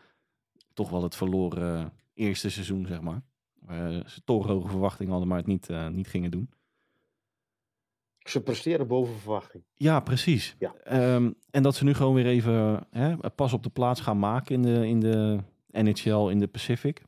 [0.75, 3.23] toch wel het verloren eerste seizoen, zeg maar.
[3.67, 6.51] Waar ze toch hoge verwachtingen hadden, maar het niet, niet gingen doen.
[8.29, 9.65] Ze presteren boven verwachting.
[9.75, 10.57] Ja, precies.
[10.59, 10.75] Ja.
[11.15, 14.55] Um, en dat ze nu gewoon weer even hè, pas op de plaats gaan maken
[14.55, 15.39] in de, in de
[15.71, 17.03] NHL, in de Pacific.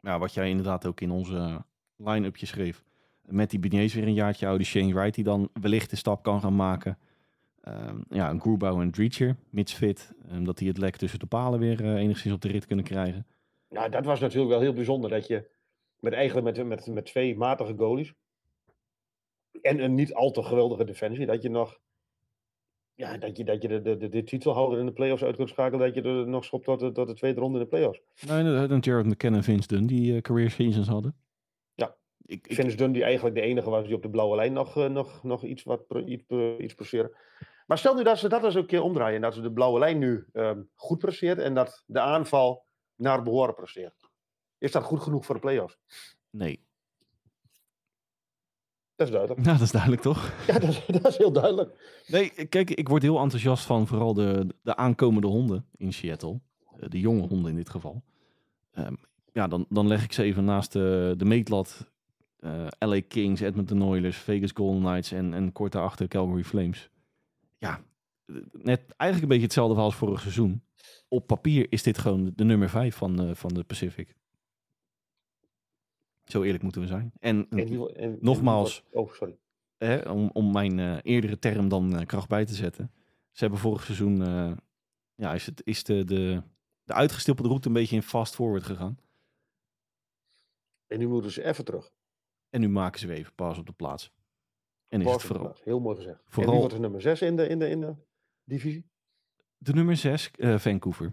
[0.00, 1.64] Ja, wat jij inderdaad ook in onze
[1.96, 2.82] line-upje schreef.
[3.22, 6.40] Met die Beniers weer een jaartje oude Shane Wright die dan wellicht de stap kan
[6.40, 6.98] gaan maken.
[7.68, 10.12] Um, ja, een Grubauer en Dreacher, mits fit.
[10.32, 12.84] Um, dat die het lek tussen de palen weer uh, enigszins op de rit kunnen
[12.84, 13.26] krijgen.
[13.74, 15.10] Ja, dat was natuurlijk wel heel bijzonder.
[15.10, 15.50] Dat je
[15.98, 18.14] met, eigenlijk met, met, met twee matige goalies
[19.62, 21.80] en een niet al te geweldige defensie, dat je nog
[22.94, 25.86] ja, dat je, dat je de, de, de, titelhouder in de playoffs uit kunt schakelen,
[25.86, 28.00] dat je er nog schopt tot de, tot de tweede ronde in de playoffs.
[28.26, 31.16] Nee, nou, dan Jared McKenna en Vince Dunn die uh, career seasons hadden.
[31.74, 31.96] Ja,
[32.26, 34.76] ik, ik, Vince Dunn die eigenlijk de enige was die op de blauwe lijn nog,
[34.76, 36.94] uh, nog, nog iets, wat, iets, uh, iets.
[37.66, 39.78] Maar stel nu dat ze dat eens een keer omdraaien en dat ze de blauwe
[39.78, 42.64] lijn nu um, goed presteert en dat de aanval
[42.96, 44.10] naar behoren presteert.
[44.58, 45.78] Is dat goed genoeg voor de playoffs?
[46.30, 46.64] Nee.
[48.96, 49.46] Dat is duidelijk.
[49.46, 50.32] Ja, dat is duidelijk toch?
[50.46, 52.02] Ja, dat is, dat is heel duidelijk.
[52.06, 56.40] Nee, kijk, ik word heel enthousiast van vooral de, de aankomende honden in Seattle.
[56.78, 58.02] Eh, de jonge honden in dit geval.
[58.78, 58.96] Um,
[59.32, 61.92] ja, dan, dan leg ik ze even naast de, de meetlat.
[62.40, 66.90] Uh, eh, LA Kings, Edmonton Oilers, Vegas Golden Knights en, en kort daarachter Calgary Flames.
[67.58, 67.80] Ja,
[68.52, 70.62] net eigenlijk een beetje hetzelfde verhaal als vorig seizoen.
[71.08, 74.16] Op papier is dit gewoon de nummer 5 van, uh, van de Pacific.
[76.24, 77.12] Zo eerlijk moeten we zijn.
[77.20, 79.38] En, en, nogmaals, oh, sorry.
[79.76, 82.90] Hè, om, om mijn uh, eerdere term dan uh, kracht bij te zetten.
[83.32, 84.16] Ze hebben vorig seizoen,
[85.14, 86.42] ja, is, het, is de, de,
[86.84, 88.98] de uitgestippelde route een beetje in fast forward gegaan.
[90.86, 91.92] En nu moeten ze even terug.
[92.50, 94.12] En nu maken ze weer even pas op de plaats.
[94.88, 95.56] En is het vooral.
[95.62, 96.22] Heel mooi gezegd.
[96.26, 97.94] Vooral, en wordt nummer 6 in de, in, de, in de
[98.44, 98.90] divisie?
[99.64, 101.12] De nummer 6, Vancouver.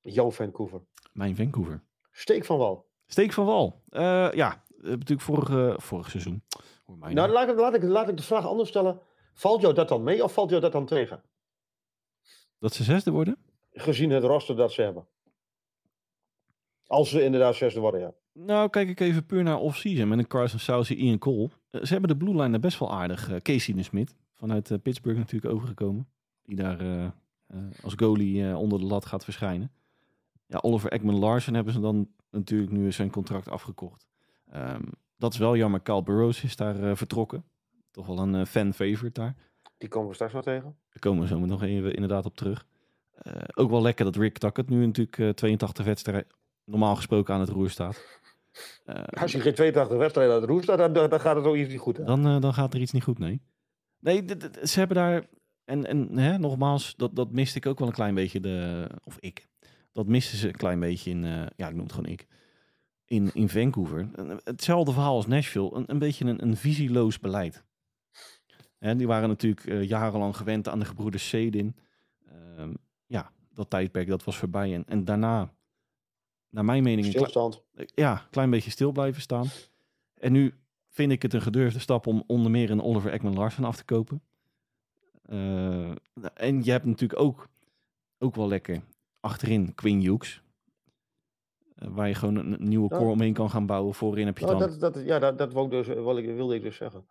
[0.00, 0.80] Jouw Vancouver.
[1.12, 1.82] Mijn Vancouver.
[2.12, 2.86] Steek van wal.
[3.06, 3.82] Steek van wal.
[3.90, 6.42] Uh, ja, natuurlijk vorige, vorig seizoen.
[6.86, 9.00] Nou, nou, laat ik, laat, ik, laat ik de vraag anders stellen.
[9.34, 11.22] Valt jou dat dan mee of valt jou dat dan tegen?
[12.58, 13.38] Dat ze zesde worden?
[13.72, 15.06] Gezien het roster dat ze hebben.
[16.86, 18.14] Als ze inderdaad zesde worden, ja.
[18.32, 21.50] Nou, kijk ik even puur naar off-season met een Carson Southey, Ian Cole.
[21.70, 23.30] Uh, ze hebben de blue line best wel aardig.
[23.30, 26.08] Uh, Casey de Smith, vanuit uh, Pittsburgh natuurlijk overgekomen.
[26.46, 27.12] Die daar
[27.82, 29.70] als goalie onder de lat gaat verschijnen.
[30.46, 34.06] Ja, Oliver Ekman Larsen hebben ze dan natuurlijk nu zijn contract afgekocht.
[34.54, 35.82] Um, dat is wel jammer.
[35.82, 37.44] Carl Burrows is daar uh, vertrokken.
[37.90, 39.34] Toch wel een uh, fan-favorite daar.
[39.78, 40.76] Die komen we straks nog tegen.
[40.88, 42.66] Daar komen we zo nog even inderdaad op terug.
[43.22, 46.26] Uh, ook wel lekker dat Rick Tuckett nu natuurlijk 82 wedstrijden
[46.64, 48.20] normaal gesproken aan het roer staat.
[49.20, 51.70] Als je geen 82 wedstrijden aan het roer staat, dan, dan gaat het ook iets
[51.70, 52.06] niet goed.
[52.06, 53.40] Dan, dan gaat er iets niet goed, nee.
[53.98, 54.24] Nee,
[54.62, 55.26] ze hebben daar
[55.66, 58.40] en, en hè, nogmaals, dat, dat miste ik ook wel een klein beetje.
[58.40, 59.48] De, of ik.
[59.92, 62.26] Dat misten ze een klein beetje in, uh, ja, ik noem het gewoon ik.
[63.04, 64.08] In, in Vancouver.
[64.44, 65.74] Hetzelfde verhaal als Nashville.
[65.74, 67.64] Een, een beetje een, een visieloos beleid.
[68.78, 71.76] En die waren natuurlijk uh, jarenlang gewend aan de gebroeders Sedin.
[72.32, 72.68] Uh,
[73.06, 74.74] ja, dat tijdperk dat was voorbij.
[74.74, 75.54] En, en daarna,
[76.50, 77.06] naar mijn mening...
[77.06, 77.62] Stilstand.
[77.94, 79.46] ja, een klein beetje stil blijven staan.
[80.14, 80.54] En nu
[80.88, 83.84] vind ik het een gedurfde stap om onder meer een Oliver Ekman Larsen af te
[83.84, 84.22] kopen.
[85.28, 85.90] Uh,
[86.34, 87.48] en je hebt natuurlijk ook,
[88.18, 88.82] ook wel lekker
[89.20, 90.42] achterin Queen Hughes.
[91.76, 93.94] Uh, waar je gewoon een, een nieuwe core omheen kan gaan bouwen.
[93.94, 94.78] Voorin heb je nou, dan...
[94.78, 97.06] Dat, dat, ja, dat, dat wou ik dus, wat ik, wilde ik dus zeggen.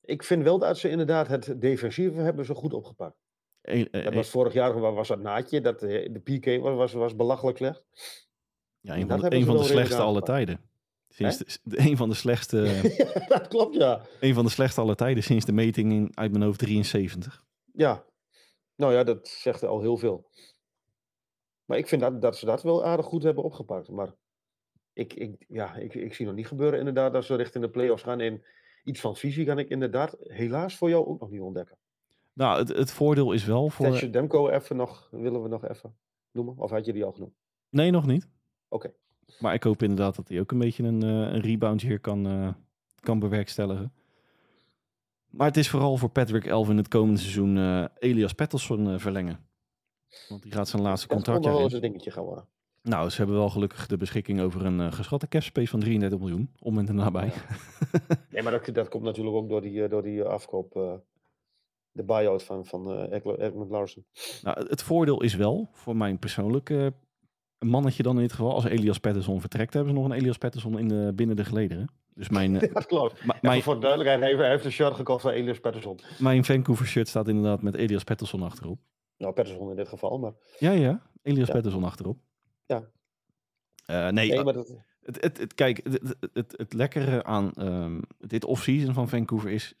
[0.00, 3.16] Ik vind wel dat ze inderdaad het defensieve hebben zo goed opgepakt.
[3.62, 5.60] E dat was vorig jaar was dat naadje.
[5.60, 7.84] Dat, de PK was, was, was belachelijk slecht.
[8.80, 10.60] Ja, een van de, een van de slechtste alle tijden.
[11.08, 12.56] Sinds de, een van de slechtste.
[12.96, 14.00] ja, dat klopt, ja.
[14.20, 17.45] Een van de slechtste alle tijden sinds de meting in, uit mijn hoofd 73.
[17.76, 18.04] Ja,
[18.74, 20.30] nou ja, dat zegt al heel veel.
[21.64, 23.88] Maar ik vind dat, dat ze dat wel aardig goed hebben opgepakt.
[23.88, 24.14] Maar
[24.92, 28.02] ik, ik, ja, ik, ik zie nog niet gebeuren inderdaad dat ze richting de play-offs
[28.02, 28.20] gaan.
[28.20, 28.42] En
[28.84, 31.76] iets van visie kan ik inderdaad helaas voor jou ook nog niet ontdekken.
[32.32, 33.86] Nou, het, het voordeel is wel voor...
[33.86, 35.96] Tetje Demko even nog, willen we nog even
[36.32, 36.58] noemen?
[36.58, 37.34] Of had je die al genoemd?
[37.68, 38.28] Nee, nog niet.
[38.68, 38.92] Oké.
[39.38, 42.26] Maar ik hoop inderdaad dat hij ook een beetje een, uh, een rebound hier kan,
[42.26, 42.52] uh,
[43.00, 43.92] kan bewerkstelligen.
[45.36, 49.48] Maar het is vooral voor Patrick Elvin het komende seizoen uh, Elias Pettersson verlengen.
[50.28, 52.48] Want die gaat zijn laatste contract Dat wel een dingetje gaan worden.
[52.82, 56.52] Nou, ze hebben wel gelukkig de beschikking over een geschatte capspace van 33 miljoen.
[56.58, 57.26] Om en nabij.
[57.26, 57.32] Ja.
[58.30, 61.00] nee, maar dat, dat komt natuurlijk ook door die, door die afkoop
[61.96, 64.06] de buyout van, van uh, Edmund Larsen.
[64.42, 66.94] Nou, het voordeel is wel, voor mijn persoonlijke
[67.58, 70.78] mannetje dan in dit geval, als Elias Pettersson vertrekt, hebben ze nog een Elias Pettersson
[70.78, 71.88] in de, binnen de gelederen.
[72.16, 73.22] Dus mijn, ja, dat klopt.
[73.40, 76.00] Mijn, voor de duidelijkheid, hij heeft een shirt gekocht van Elias Pettersson.
[76.18, 78.78] Mijn Vancouver shirt staat inderdaad met Elias Pettersson achterop.
[79.16, 80.32] Nou, Pettersson in dit geval, maar...
[80.58, 81.02] Ja, ja.
[81.22, 81.52] Elias ja.
[81.52, 82.18] Pettersson achterop.
[82.66, 82.90] Ja.
[83.86, 84.76] Uh, nee, nee maar dat...
[85.02, 89.74] het, het, het, kijk, het, het, het, lekkere aan um, dit off-season van Vancouver is...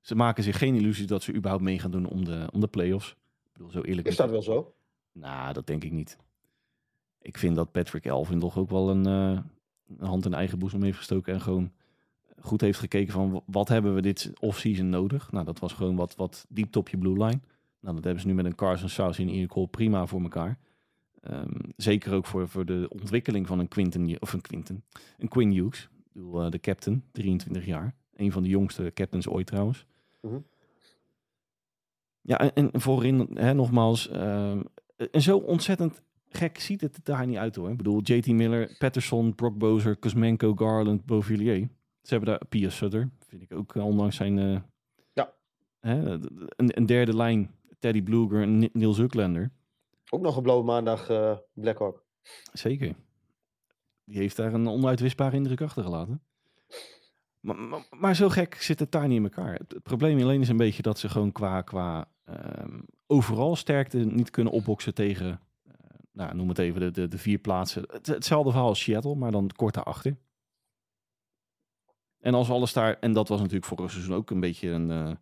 [0.00, 2.68] Ze maken zich geen illusies dat ze überhaupt mee gaan doen om de, om de
[2.68, 3.10] play-offs.
[3.44, 4.74] Ik bedoel, zo eerlijk is dat wel zo?
[5.12, 6.18] Nou, dat denk ik niet
[7.22, 9.38] ik vind dat Patrick Elvin toch ook wel een, uh,
[9.98, 11.72] een hand in eigen boezem heeft gestoken en gewoon
[12.40, 15.32] goed heeft gekeken van wat hebben we dit off-season nodig.
[15.32, 17.40] Nou, dat was gewoon wat, wat diepte op je blue line.
[17.80, 20.58] Nou, dat hebben ze nu met een Carson South in ieder geval prima voor elkaar.
[21.30, 24.84] Um, zeker ook voor, voor de ontwikkeling van een Quinten, of een Quinten,
[25.18, 25.82] een Quinn Hughes.
[25.82, 27.94] Ik bedoel, uh, de captain, 23 jaar.
[28.14, 29.86] Een van de jongste captains ooit trouwens.
[30.20, 30.44] Mm -hmm.
[32.20, 34.50] Ja, en, en voorin, hè, nogmaals, uh,
[35.10, 36.02] en zo ontzettend
[36.36, 37.70] gek ziet het daar niet uit hoor.
[37.70, 41.68] Ik bedoel, JT Miller, Patterson, Brock Bozer, Kuzmenko, Garland, Beauvillier.
[42.02, 44.36] Ze hebben daar Pia Sutter, vind ik ook, ondanks zijn...
[44.36, 44.60] Uh,
[45.12, 45.32] ja.
[45.80, 46.10] Hè,
[46.56, 49.52] een, een, derde lijn, Teddy Bluger en Niels Ucklander.
[50.10, 52.04] Ook nog een blauwe maandag uh, Blackhawk.
[52.52, 52.94] Zeker.
[54.04, 56.22] Die heeft daar een onuitwisbare indruk achtergelaten.
[57.40, 59.52] Maar, maar, maar, zo gek zit het daar niet in elkaar.
[59.52, 63.98] Het, het, probleem alleen is een beetje dat ze gewoon qua, qua um, overal sterkte
[63.98, 65.40] niet kunnen opboksen tegen
[66.12, 67.84] nou, noem het even de, de, de vier plaatsen.
[67.90, 70.16] Het, hetzelfde verhaal als Seattle, maar dan kort daarachter.
[72.20, 75.12] En als alles daar, en dat was natuurlijk vorig seizoen ook een beetje een, uh,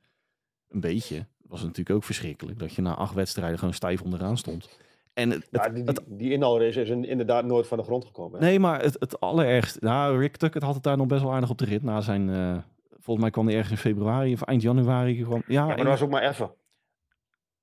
[0.68, 4.78] een beetje, was natuurlijk ook verschrikkelijk, dat je na acht wedstrijden gewoon stijf onderaan stond.
[5.12, 8.40] En het, ja, die, die, die inhoudrace is inderdaad nooit van de grond gekomen.
[8.40, 8.46] Hè?
[8.46, 11.50] Nee, maar het, het allerergste, nou, Rick Tuckett had het daar nog best wel aardig
[11.50, 12.58] op de rit na zijn, uh,
[12.90, 15.42] volgens mij kwam hij ergens in februari of eind januari gewoon.
[15.46, 16.50] Ja, ja maar dat was ook maar even.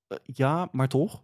[0.08, 1.22] Uh, ja, maar toch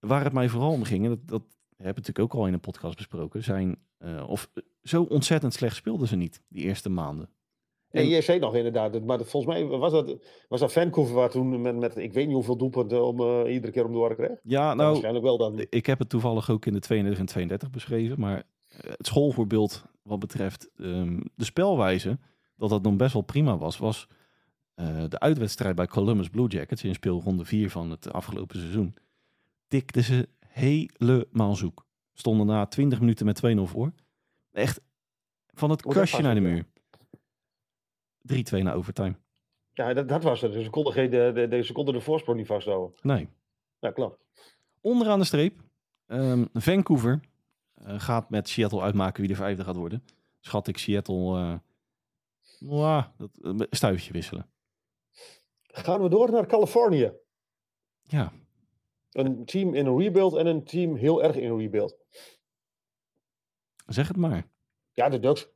[0.00, 1.42] waar het mij vooral om ging, en dat, dat
[1.76, 4.50] heb ik natuurlijk ook al in een podcast besproken, zijn, uh, of
[4.82, 7.30] zo ontzettend slecht speelden ze niet, die eerste maanden.
[7.90, 8.02] En...
[8.02, 10.16] Nee, je zei nog inderdaad, maar volgens mij was dat,
[10.48, 13.72] was dat Vancouver waar toen met, met ik weet niet hoeveel doelpunten om uh, iedere
[13.72, 14.38] keer om de oren kreeg.
[14.42, 15.66] Ja, nou, waarschijnlijk wel dan.
[15.70, 20.18] Ik heb het toevallig ook in de 32 en 32 beschreven, maar het schoolvoorbeeld wat
[20.18, 22.18] betreft um, de spelwijze,
[22.56, 24.08] dat dat nog best wel prima was, was
[24.76, 28.94] uh, de uitwedstrijd bij Columbus Blue Jackets in speelronde 4 van het afgelopen seizoen
[29.68, 31.86] tikten ze helemaal zoek.
[32.12, 33.92] Stonden na 20 minuten met 2-0 voor.
[34.52, 34.80] Echt
[35.54, 36.64] van het kastje naar de muur.
[38.60, 39.16] 3-2 naar overtime.
[39.72, 40.52] Ja, dat, dat was het.
[40.52, 42.98] Dus ze konden, geen, de, de, ze konden de voorsprong niet vasthouden.
[43.02, 43.28] Nee.
[43.78, 44.24] Ja, klopt.
[44.80, 45.60] Onderaan de streep.
[46.06, 47.20] Um, Vancouver
[47.86, 50.04] uh, gaat met Seattle uitmaken wie de vijfde gaat worden.
[50.40, 51.60] Schat ik Seattle
[52.60, 53.04] uh,
[53.56, 54.46] dat, stuifje wisselen.
[55.62, 57.12] Gaan we door naar Californië.
[58.02, 58.32] Ja,
[59.12, 61.96] een team in een rebuild en een team heel erg in een rebuild.
[63.86, 64.46] Zeg het maar.
[64.92, 65.48] Ja, de Ducks.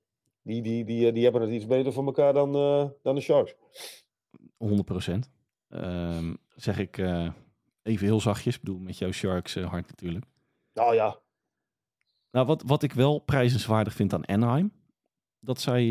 [0.42, 3.54] Die, die, die, die hebben het iets beter voor elkaar dan, uh, dan de Sharks.
[4.56, 5.30] 100 procent.
[5.68, 7.28] ehm, zeg ik eh,
[7.82, 8.54] even heel zachtjes.
[8.54, 10.24] Ik bedoel, met jouw Sharks uh, hart natuurlijk.
[10.72, 11.18] Nou ja.
[12.30, 14.72] Nou, wat, wat ik wel prijzenswaardig vind aan Anaheim,
[15.40, 15.84] dat zij,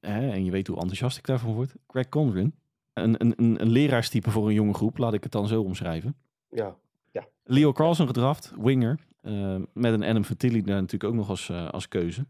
[0.00, 2.52] hè, en je weet hoe enthousiast ik daarvan word, Greg Conran,
[2.92, 6.16] een, een, een, een leraarstype voor een jonge groep, laat ik het dan zo omschrijven.
[6.48, 6.78] Ja.
[7.14, 7.28] Ja.
[7.44, 11.70] Leo Carlson gedraft, winger, uh, met een Adam Fertilli daar natuurlijk ook nog als, uh,
[11.70, 12.26] als keuze.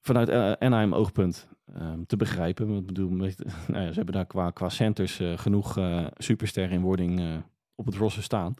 [0.00, 1.48] Vanuit Anaheim oogpunt
[1.80, 2.86] um, te begrijpen.
[2.86, 3.32] Bedoel, nou
[3.68, 5.78] ja, ze hebben daar qua, qua centers genoeg
[6.16, 7.42] superster in wording
[7.74, 8.54] op het roster staan.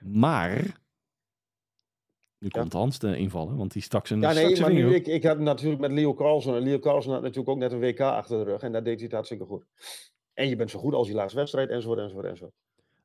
[0.00, 0.54] Maar
[2.38, 2.60] nu ja.
[2.60, 5.38] komt Hans te invallen, want die stak zijn Ja, nee, maar nu, ik, ik heb
[5.38, 6.54] natuurlijk met Leo Carlson.
[6.54, 8.62] En Leo Carlson had natuurlijk ook net een WK achter de rug.
[8.62, 9.64] En daar deed hij het hartstikke goed.
[10.32, 12.54] En je bent zo goed als die laatste wedstrijd, enzovoort, enzovoort, enzovoort.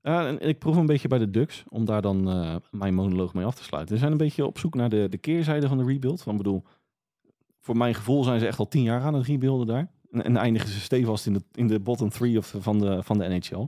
[0.01, 3.45] En ik proef een beetje bij de Ducks, om daar dan uh, mijn monoloog mee
[3.45, 3.93] af te sluiten.
[3.93, 6.21] We zijn een beetje op zoek naar de, de keerzijde van de rebuild.
[6.21, 6.63] Van bedoel,
[7.59, 9.91] voor mijn gevoel zijn ze echt al tien jaar aan het rebuilden daar.
[10.11, 13.17] En, en eindigen ze stevast in de, in de bottom three of, van, de, van
[13.17, 13.67] de NHL.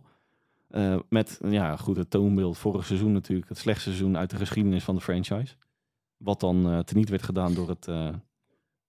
[0.69, 3.49] Uh, met, ja, goed, het toonbeeld vorig seizoen natuurlijk.
[3.49, 5.55] Het slechtste seizoen uit de geschiedenis van de franchise.
[6.17, 7.87] Wat dan uh, teniet werd gedaan door, het,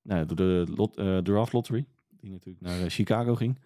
[0.03, 1.85] nou, door de draft lottery.
[2.21, 3.59] Die natuurlijk naar Chicago ging.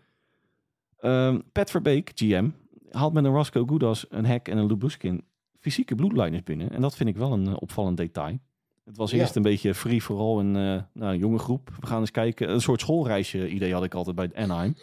[1.01, 2.51] Um, Pat Verbeek, GM,
[2.91, 5.25] haalt met een Roscoe Goudas, een Hack en een Lubuskin
[5.59, 6.71] fysieke bloedlijners binnen.
[6.71, 8.39] En dat vind ik wel een opvallend detail.
[8.85, 9.37] Het was eerst ja.
[9.37, 11.71] een beetje free vooral een uh, nou, jonge groep.
[11.81, 12.51] We gaan eens kijken.
[12.51, 14.75] Een soort schoolreisje idee had ik altijd bij Anaheim.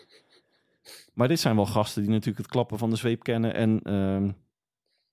[1.14, 3.54] Maar dit zijn wel gasten die natuurlijk het klappen van de zweep kennen.
[3.54, 4.36] En um,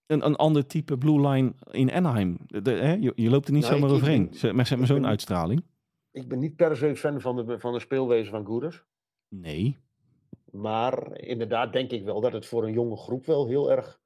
[0.06, 2.38] een, een ander type blue line in Anaheim.
[2.46, 2.92] De, hè?
[2.92, 4.34] Je, je, loopt er niet nou, zomaar overheen.
[4.40, 5.64] Ben, met met zo'n uitstraling.
[6.10, 8.84] Ik ben niet per se fan van de, van de speelwezen van Goeders.
[9.28, 9.78] Nee.
[10.52, 14.00] Maar inderdaad denk ik wel dat het voor een jonge groep wel heel erg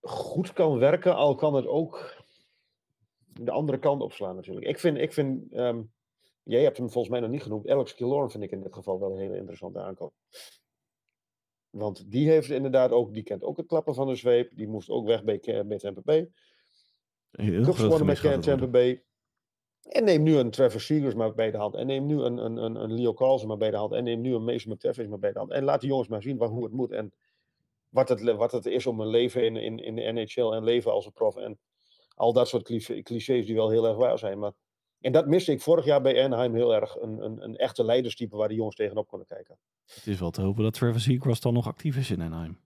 [0.00, 1.14] goed kan werken.
[1.14, 2.24] Al kan het ook
[3.26, 4.66] de andere kant opslaan natuurlijk.
[4.66, 5.92] Ik vind, ik vind um,
[6.42, 7.68] jij hebt hem volgens mij nog niet genoemd.
[7.68, 10.14] Alex Killorn vind ik in dit geval wel een hele interessante aankoop.
[11.70, 14.56] Want die heeft inderdaad ook, die kent ook het klappen van de zweep.
[14.56, 16.30] Die moest ook weg bij, bij Tampa Bay.
[17.30, 19.04] Heel gewonnen met Tampa Bay.
[19.88, 21.74] En neem nu een Trevor Seegers maar bij de hand.
[21.74, 23.92] En neem nu een, een, een, een Leo Carlsen maar bij de hand.
[23.92, 25.50] En neem nu een Mason McTavish maar bij de hand.
[25.50, 26.92] En laat die jongens maar zien wat, hoe het moet.
[26.92, 27.12] En
[27.88, 30.92] wat het, wat het is om een leven in, in, in de NHL en leven
[30.92, 31.36] als een prof.
[31.36, 31.58] En
[32.14, 32.62] al dat soort
[33.02, 34.38] clichés die wel heel erg waar zijn.
[34.38, 34.52] Maar,
[35.00, 36.96] en dat miste ik vorig jaar bij Anaheim heel erg.
[37.00, 39.58] Een, een, een echte leiderstype waar de jongens tegenop konden kijken.
[39.84, 42.58] Het is wel te hopen dat Trevor Seacrest dan nog actief is in Anaheim.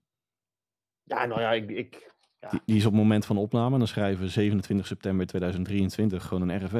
[1.03, 1.69] Ja, nou ja, ik...
[1.69, 2.09] ik
[2.39, 2.49] ja.
[2.49, 6.49] Die, die, is op het moment van opname, dan schrijven we 27 september 2023 gewoon
[6.49, 6.77] een RFW.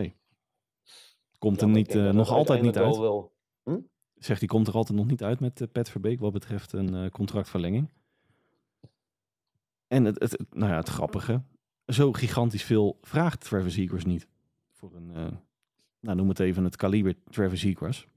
[1.41, 2.97] Komt er niet, uh, nog altijd niet uit.
[2.97, 3.31] Wel...
[3.63, 3.79] Hm?
[4.15, 6.93] Zegt, die komt er altijd nog niet uit met uh, Pat Verbeek wat betreft een
[6.93, 7.89] uh, contractverlenging.
[9.87, 11.41] En het, het, nou ja, het grappige,
[11.85, 14.27] zo gigantisch veel vraagt Trevor Seacrest niet.
[14.71, 15.39] Voor een,
[15.99, 18.07] nou noem het even het kaliber Trevor Seacrest.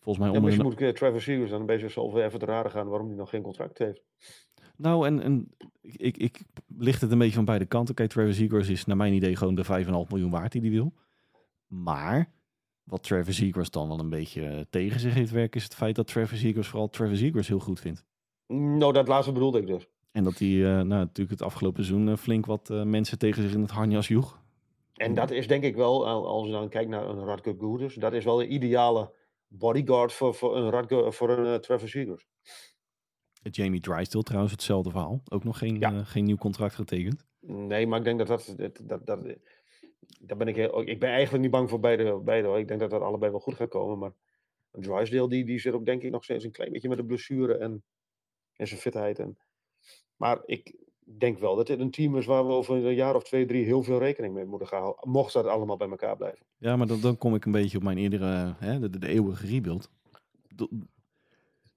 [0.00, 2.70] Volgens mij ja, misschien moet ik Trevor Seacrest dan een beetje zo even te raden
[2.70, 4.02] gaan waarom hij nog geen contract heeft.
[4.76, 5.48] Nou, en, en
[5.80, 6.42] ik, ik
[6.76, 7.94] licht het een beetje van beide kanten.
[7.94, 10.94] Kijk, Trevor Seacrest is naar mijn idee gewoon de 5,5 miljoen waard die hij wil.
[11.66, 12.38] Maar
[12.90, 16.06] wat Trevor Seacrest dan wel een beetje tegen zich heeft werken, is het feit dat
[16.06, 18.04] Trevor Seacrest vooral Trevor Seacrest heel goed vindt.
[18.46, 19.88] Nou, dat laatste bedoelde ik dus.
[20.12, 23.42] En dat hij uh, nou, natuurlijk het afgelopen seizoen uh, flink wat uh, mensen tegen
[23.42, 24.38] zich in het harnas joeg.
[24.94, 28.12] En dat is denk ik wel, als je dan kijkt naar een Radko Goeders, dat
[28.12, 29.12] is wel de ideale
[29.48, 32.26] bodyguard voor, voor een, Radko, voor een Trevor Seacrest.
[33.42, 35.22] Jamie Drysdale trouwens hetzelfde verhaal.
[35.28, 36.04] Ook nog geen, ja.
[36.04, 37.26] geen nieuw contract getekend.
[37.40, 39.36] Nee, maar ik denk dat dat, dat, dat, dat
[40.20, 42.58] daar ben ik, heel, ik ben eigenlijk niet bang voor beide, beide hoor.
[42.58, 43.98] Ik denk dat dat allebei wel goed gaat komen.
[43.98, 44.12] Maar
[44.70, 47.54] Drysdale die, die zit ook denk ik nog steeds een klein beetje met de blessure
[47.54, 47.82] en,
[48.56, 49.18] en zijn fitheid.
[49.18, 49.38] En,
[50.16, 50.74] maar ik
[51.18, 53.64] denk wel dat dit een team is waar we over een jaar of twee, drie
[53.64, 55.10] heel veel rekening mee moeten gaan houden.
[55.10, 56.46] Mocht dat allemaal bij elkaar blijven.
[56.56, 59.46] Ja, maar dan, dan kom ik een beetje op mijn eerdere, hè, de, de, eeuwige
[59.46, 59.90] rebuild.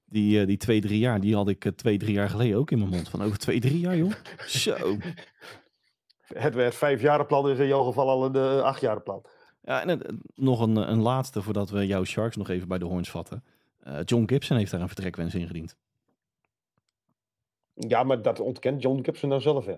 [0.05, 2.89] Die, die twee, drie jaar, die had ik twee, drie jaar geleden ook in mijn
[2.89, 3.09] mond.
[3.09, 4.11] Van over twee, drie jaar, joh.
[4.45, 4.97] Zo
[6.33, 9.25] het werd vijfjarenplan is in jouw geval al een uh, achtjarenplan.
[9.61, 12.85] Ja, en uh, nog een, een laatste voordat we jouw Sharks nog even bij de
[12.85, 13.43] horns vatten.
[13.87, 15.77] Uh, John Gibson heeft daar een vertrekwens ingediend.
[17.73, 19.75] Ja, maar dat ontkent John Gibson nou zelf hè?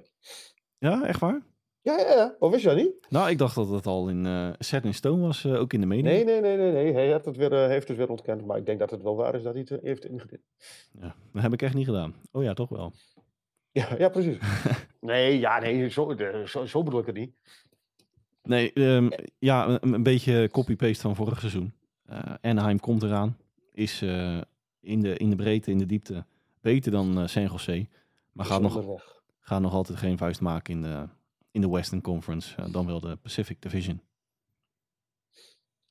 [0.78, 1.42] Ja, echt waar?
[1.82, 2.36] Ja, ja, ja.
[2.40, 2.94] Of wist je dat niet?
[3.10, 5.86] Nou, ik dacht dat het al in uh, set in stone was, ook in de
[5.86, 6.12] media.
[6.12, 6.94] Nee, nee, nee, nee, nee.
[6.94, 8.46] Hij heeft het, weer, heeft het weer ontkend.
[8.46, 10.42] Maar ik denk dat het wel waar is dat hij het heeft ingediend.
[11.00, 12.16] Ja, dat heb ik echt niet gedaan.
[12.32, 12.94] Oh ja, toch wel.
[13.76, 14.38] Ja, ja precies.
[15.02, 16.16] nee, ja, nee, zo,
[16.46, 17.34] zo, zo, bedoel ik het niet.
[18.44, 19.10] Nee, um,
[19.40, 21.74] ja, een, een beetje copy-paste van vorig seizoen.
[22.10, 23.38] Uh, Anaheim komt eraan.
[23.74, 24.42] Is uh,
[24.82, 26.26] in, de, in de breedte, in de diepte
[26.62, 27.88] beter dan uh, San Jose.
[28.32, 29.02] Maar gaat nog,
[29.40, 31.08] gaat nog altijd geen vuist maken in de,
[31.52, 32.72] in de Western Conference.
[32.72, 34.02] dan wel de Pacific Division.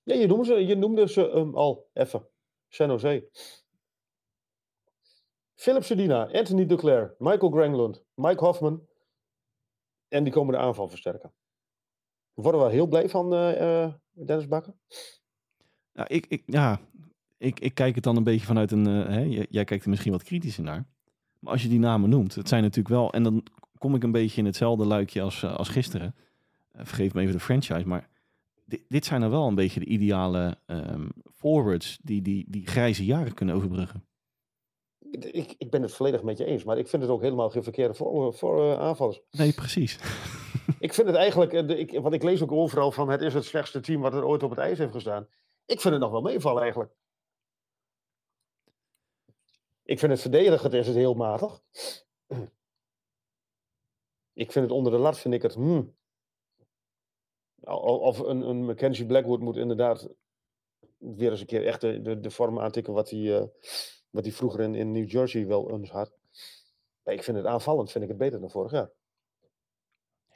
[0.03, 2.26] Ja, je noemde ze, je noemde ze um, al even.
[2.68, 3.28] San Jose.
[5.55, 8.86] Philip Sedina, Anthony Duclair, Michael Granglund, Mike Hoffman.
[10.09, 11.32] En die komen de aanval versterken.
[12.34, 14.74] Worden we heel blij van uh, Dennis Bakker?
[15.92, 16.80] Ja, ik, ik, ja
[17.38, 18.88] ik, ik kijk het dan een beetje vanuit een...
[18.88, 20.86] Uh, hè, jij kijkt er misschien wat kritischer naar.
[21.38, 23.12] Maar als je die namen noemt, het zijn natuurlijk wel...
[23.12, 23.46] En dan
[23.78, 26.14] kom ik een beetje in hetzelfde luikje als, als gisteren.
[26.72, 28.09] vergeef me even de franchise, maar
[28.88, 33.34] dit, zijn er wel een beetje de ideale um, forwards die, die die grijze jaren
[33.34, 34.05] kunnen overbruggen.
[35.15, 37.62] Ik, ik ben het volledig met je eens, maar ik vind het ook helemaal geen
[37.62, 39.21] verkeerde voor, voor uh, aanvallers.
[39.31, 39.99] Nee, precies.
[40.79, 43.45] ik vind het eigenlijk, uh, ik, want ik lees ook overal van het is het
[43.45, 45.29] slechtste team wat er ooit op het ijs heeft gestaan.
[45.67, 46.93] Ik vind het nog wel meevallen eigenlijk.
[49.83, 51.62] Ik vind het verdedigend is het heel matig.
[54.33, 55.55] Ik vind het onder de lat, vind ik het.
[55.55, 55.97] Hmm.
[57.81, 60.09] Of een, een Mackenzie Blackwood moet inderdaad
[60.99, 63.45] weer eens een keer echt de, de, de vorm aantikken wat hij, uh,
[64.15, 66.12] wat hij vroeger in, in New Jersey wel eens had.
[67.05, 68.91] Ik vind het aanvallend, vind ik het beter dan vorig jaar.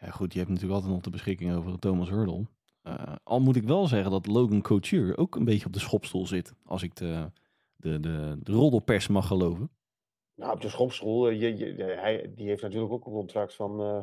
[0.01, 2.47] Ja goed, je hebt natuurlijk altijd nog de beschikking over Thomas Hurdle.
[2.83, 6.27] Uh, al moet ik wel zeggen dat Logan Couture ook een beetje op de schopstoel
[6.27, 6.55] zit.
[6.65, 7.31] Als ik de,
[7.77, 9.71] de, de, de roddelpers mag geloven.
[10.35, 13.97] Nou, op de schopstoel, je, je, hij, die heeft natuurlijk ook een contract van uh,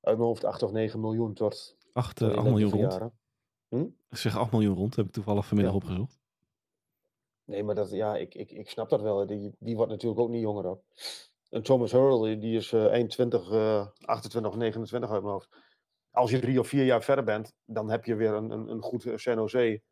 [0.00, 2.98] uit mijn hoofd 8 of 9 miljoen tot 8, 8 miljoen rond.
[3.68, 3.86] Hm?
[4.08, 5.80] Ik zeg 8 miljoen rond, heb ik toevallig vanmiddag ja.
[5.80, 6.24] opgezocht.
[7.46, 9.26] Nee, maar dat, ja, ik, ik, ik snap dat wel.
[9.26, 10.82] Die, die wordt natuurlijk ook niet jonger ook.
[11.50, 15.48] En Thomas Hurl, die is uh, 21, uh, 28 of 29 uit mijn hoofd.
[16.10, 18.82] Als je drie of vier jaar verder bent, dan heb je weer een, een, een
[18.82, 19.82] goed San Jose.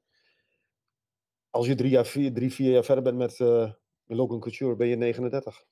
[1.51, 3.73] Als je drie, jaar, vier, drie, vier jaar verder bent met uh,
[4.05, 5.65] Logan Couture, ben je 39.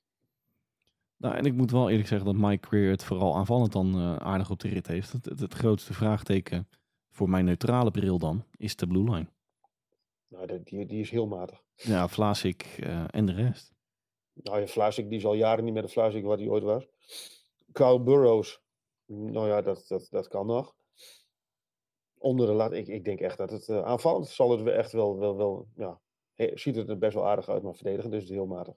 [1.17, 4.15] Nou, en ik moet wel eerlijk zeggen dat Mike Greer het vooral aanvallend dan uh,
[4.15, 5.11] aardig op de rit heeft.
[5.11, 6.67] Het, het, het, grootste vraagteken
[7.09, 9.27] voor mijn neutrale bril dan is de blue line.
[10.27, 11.62] Nou, die, die is heel matig.
[11.75, 13.73] Ja, Vlaasik uh, en de rest.
[14.33, 16.87] Nou ja, Vlaasik die is al jaren niet meer de Vlaasik wat hij ooit was.
[17.71, 18.61] Kyle Burrows,
[19.05, 20.75] nou ja, dat, dat, dat kan nog.
[22.17, 25.17] Onder de lat, ik, ik denk echt dat het uh, aanvallend zal het echt wel,
[25.19, 25.99] wel, wel ja,
[26.35, 28.75] ziet het er best wel aardig uit, maar verdedigen dus is het heel matig.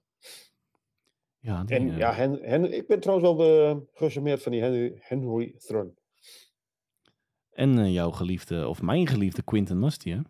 [1.39, 1.99] Ja, die, en uh...
[1.99, 5.99] ja, Hen, Hen, ik ben trouwens wel uh, gecharmeerd van die Henry, Henry Thrun.
[7.51, 9.91] En jouw geliefde, of mijn geliefde Quinten?
[9.99, 10.23] Ja.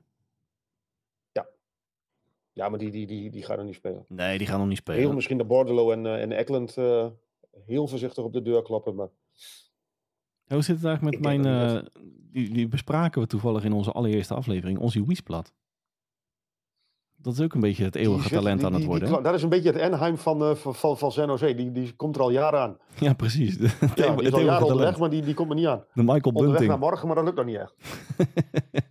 [2.57, 4.05] Ja, maar die, die, die, die gaan er niet spelen.
[4.09, 5.01] Nee, die gaan nog niet spelen.
[5.01, 6.75] Heel misschien de Bordello en, en Eckland
[7.67, 9.09] heel voorzichtig op de deur kloppen, maar...
[10.47, 11.89] Hoe zit het eigenlijk met ik mijn...
[12.33, 15.53] die, die bespraken we toevallig in onze allereerste aflevering, onze Wiesplat.
[17.27, 19.09] Dat is ook een beetje het eeuwige talent die, aan het worden.
[19.09, 21.55] Die, dat is een beetje het Anaheim van, uh, van, van San Jose.
[21.55, 22.77] Die, die komt er al jaren aan.
[23.07, 23.59] Ja, precies.
[23.59, 25.85] De, ja, die is al jaren onderweg, maar die, die komt er niet aan.
[25.93, 26.47] De Michael Bunting.
[26.47, 27.75] Onderweg naar morgen, maar dat lukt nog niet echt.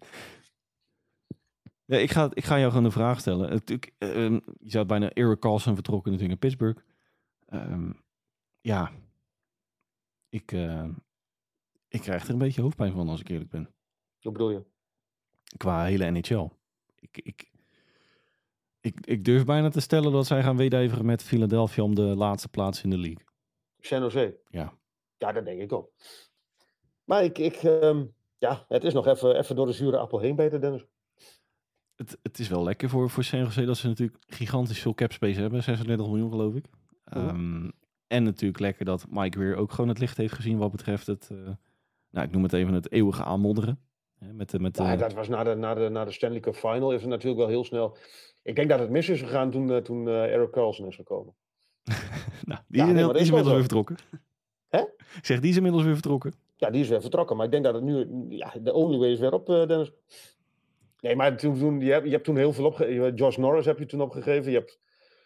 [1.85, 3.49] ik, ga, ik ga jou gewoon een vraag stellen.
[3.49, 6.81] Natuurlijk, uh, je zou bijna Eric Carlson vertrokken natuurlijk in Pittsburgh.
[7.49, 8.03] Um,
[8.61, 8.91] ja,
[10.29, 10.87] ik, uh,
[11.87, 13.73] ik krijg er een beetje hoofdpijn van als ik eerlijk ben.
[14.21, 14.63] Wat bedoel je?
[15.57, 16.49] Qua hele NHL.
[16.99, 17.51] Ik, ik,
[18.81, 22.49] ik, ik durf bijna te stellen dat zij gaan wedijveren met Philadelphia om de laatste
[22.49, 23.25] plaats in de league.
[23.79, 24.39] San Jose?
[24.49, 24.77] Ja.
[25.17, 25.91] Ja, dat denk ik ook.
[27.03, 30.35] Maar ik, ik um, ja, het is nog even, even door de zure appel heen
[30.35, 30.85] beter, Dennis.
[31.95, 35.11] Het, het is wel lekker voor, voor San Jose dat ze natuurlijk gigantisch veel cap
[35.11, 35.63] space hebben.
[35.63, 36.65] 36 miljoen geloof ik.
[37.13, 37.27] Oh.
[37.27, 37.71] Um,
[38.07, 41.29] en natuurlijk lekker dat Mike weer ook gewoon het licht heeft gezien wat betreft het,
[41.31, 41.49] uh,
[42.09, 43.79] nou ik noem het even het eeuwige aanmodderen.
[44.19, 44.83] Met de, met de...
[44.83, 47.37] Ja, dat was na de, na, de, na de Stanley Cup Final is het natuurlijk
[47.37, 47.97] wel heel snel
[48.45, 51.35] ik denk dat het mis is gegaan toen, uh, toen uh, Eric Carlson is gekomen.
[52.49, 53.95] nou, die, ja, is, nee, die is inmiddels weer vertrokken.
[54.67, 54.79] Hè?
[55.15, 56.33] Ik zeg, die is inmiddels weer vertrokken.
[56.55, 57.35] Ja, die is weer vertrokken.
[57.35, 58.07] Maar ik denk dat het nu...
[58.29, 59.91] Ja, de only way is weer op, Dennis.
[61.05, 63.15] Nee, maar toen, toen, je, hebt, je hebt toen heel veel opgegeven.
[63.15, 64.51] Josh Norris heb je toen opgegeven.
[64.51, 64.79] Je hebt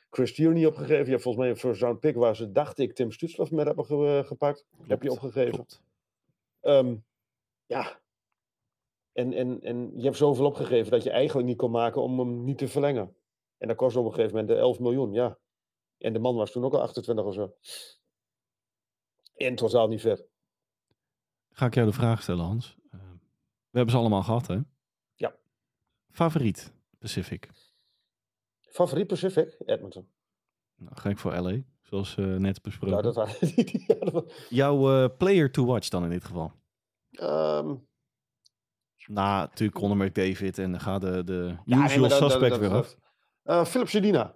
[0.09, 1.05] Chris Tierney opgegeven.
[1.05, 3.65] Je hebt volgens mij een first round pick waar ze, dacht ik, Tim Stutzloff met
[3.65, 4.65] hebben ge, gepakt.
[4.75, 5.65] Klopt, heb je opgegeven.
[6.61, 7.05] Um,
[7.65, 7.99] ja,
[9.11, 12.43] en, en, en je hebt zoveel opgegeven dat je eigenlijk niet kon maken om hem
[12.43, 13.15] niet te verlengen.
[13.57, 15.37] En dat kost op een gegeven moment de 11 miljoen, ja.
[15.97, 17.53] En de man was toen ook al 28 of zo.
[19.35, 20.27] En totaal niet vet.
[21.51, 22.77] Ga ik jou de vraag stellen, Hans.
[22.85, 22.99] Uh,
[23.69, 24.59] we hebben ze allemaal gehad, hè?
[26.11, 27.49] Favoriet Pacific?
[28.61, 29.55] Favoriet Pacific?
[29.65, 30.07] Edmonton.
[30.75, 32.95] Nou, ga ik voor LA, zoals uh, net besproken.
[32.97, 33.39] Ja, dat was,
[33.87, 34.47] ja, dat was...
[34.49, 36.51] Jouw uh, player to watch dan in dit geval?
[37.21, 37.87] Um,
[39.09, 42.73] Na natuurlijk Conor McDavid en ga de, de ja, usual nee, dat, suspect dat, weer
[42.73, 42.95] af.
[43.43, 44.35] Uh, Philip Sedina.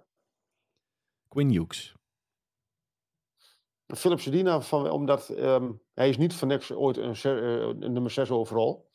[1.28, 1.94] Quinn Hughes.
[3.86, 7.16] Philip Sedina, van, omdat um, hij is niet van niks ooit een,
[7.82, 8.90] een nummer 6 overal.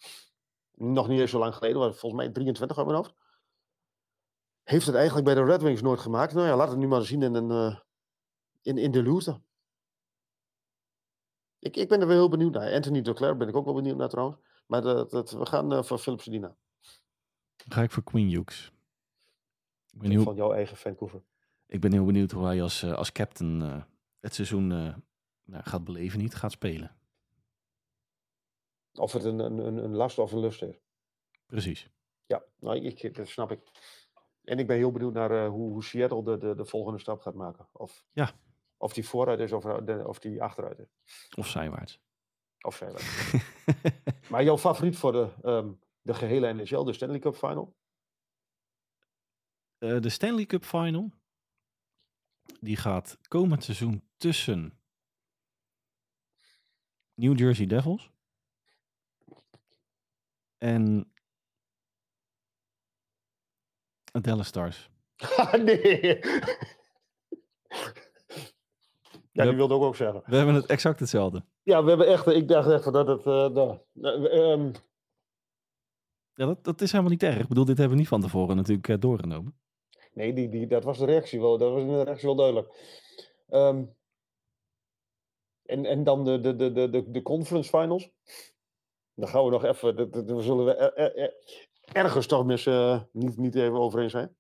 [0.79, 3.13] Nog niet eens zo lang geleden, maar volgens mij 23 uit mijn hoofd.
[4.63, 6.33] Heeft het eigenlijk bij de Red Wings nooit gemaakt.
[6.33, 7.79] Nou ja, laat het nu maar zien in een, uh,
[8.61, 9.41] in, in de loser.
[11.59, 12.73] Ik, ik ben er wel heel benieuwd naar.
[12.73, 14.37] Anthony Duclair ben ik ook wel benieuwd naar trouwens.
[14.67, 16.55] Maar dat, dat, we gaan uh, voor Philip Sedina.
[17.55, 18.71] ga ik voor Queen Hughes.
[19.91, 20.23] Ik ben heel...
[20.23, 21.23] Van jouw eigen Vancouver.
[21.65, 23.83] Ik ben heel benieuwd hoe hij als, uh, als captain uh,
[24.19, 24.67] het seizoen
[25.43, 26.98] nou, gaat beleven, niet gaat spelen.
[28.99, 30.79] Of het een, een, een last of een lust is.
[31.45, 31.89] Precies.
[32.25, 33.59] Ja, nou, ik, dat snap ik.
[34.43, 37.33] En ik ben heel benieuwd naar hoe, hoe Seattle de, de, de volgende stap gaat
[37.33, 37.67] maken.
[37.71, 38.31] Of, ja.
[38.77, 40.87] of die vooruit is of, de, of die achteruit is.
[41.37, 42.01] Of zijwaarts.
[42.61, 43.33] Of zijwaarts.
[44.29, 47.75] maar jouw favoriet voor de, um, de gehele NHL, de Stanley Cup Final?
[49.79, 51.11] Uh, de Stanley Cup Final.
[52.59, 54.79] Die gaat komend seizoen tussen
[57.13, 58.11] New Jersey Devils
[60.59, 61.11] en
[64.21, 64.89] Dallas Stars.
[65.65, 66.19] nee.
[69.31, 70.23] Ja, die wilde ook ook zeggen.
[70.25, 71.43] We hebben het exact hetzelfde.
[71.63, 73.49] Ja, we hebben echt, ik dacht echt dat het, uh,
[73.93, 74.71] nou, um...
[76.33, 77.39] Ja, dat, dat is helemaal niet erg.
[77.39, 79.59] Ik bedoel, dit hebben we niet van tevoren natuurlijk uh, doorgenomen.
[80.13, 82.73] Nee, die, die, dat was de reactie wel, dat was de reactie wel duidelijk.
[83.47, 83.95] Um,
[85.65, 88.11] en, en dan de, de, de, de, de conference finals.
[89.19, 91.33] Dan gaan we nog even, daar zullen we er, er, er,
[91.81, 94.35] ergens toch mis, uh, niet, niet even over eens zijn.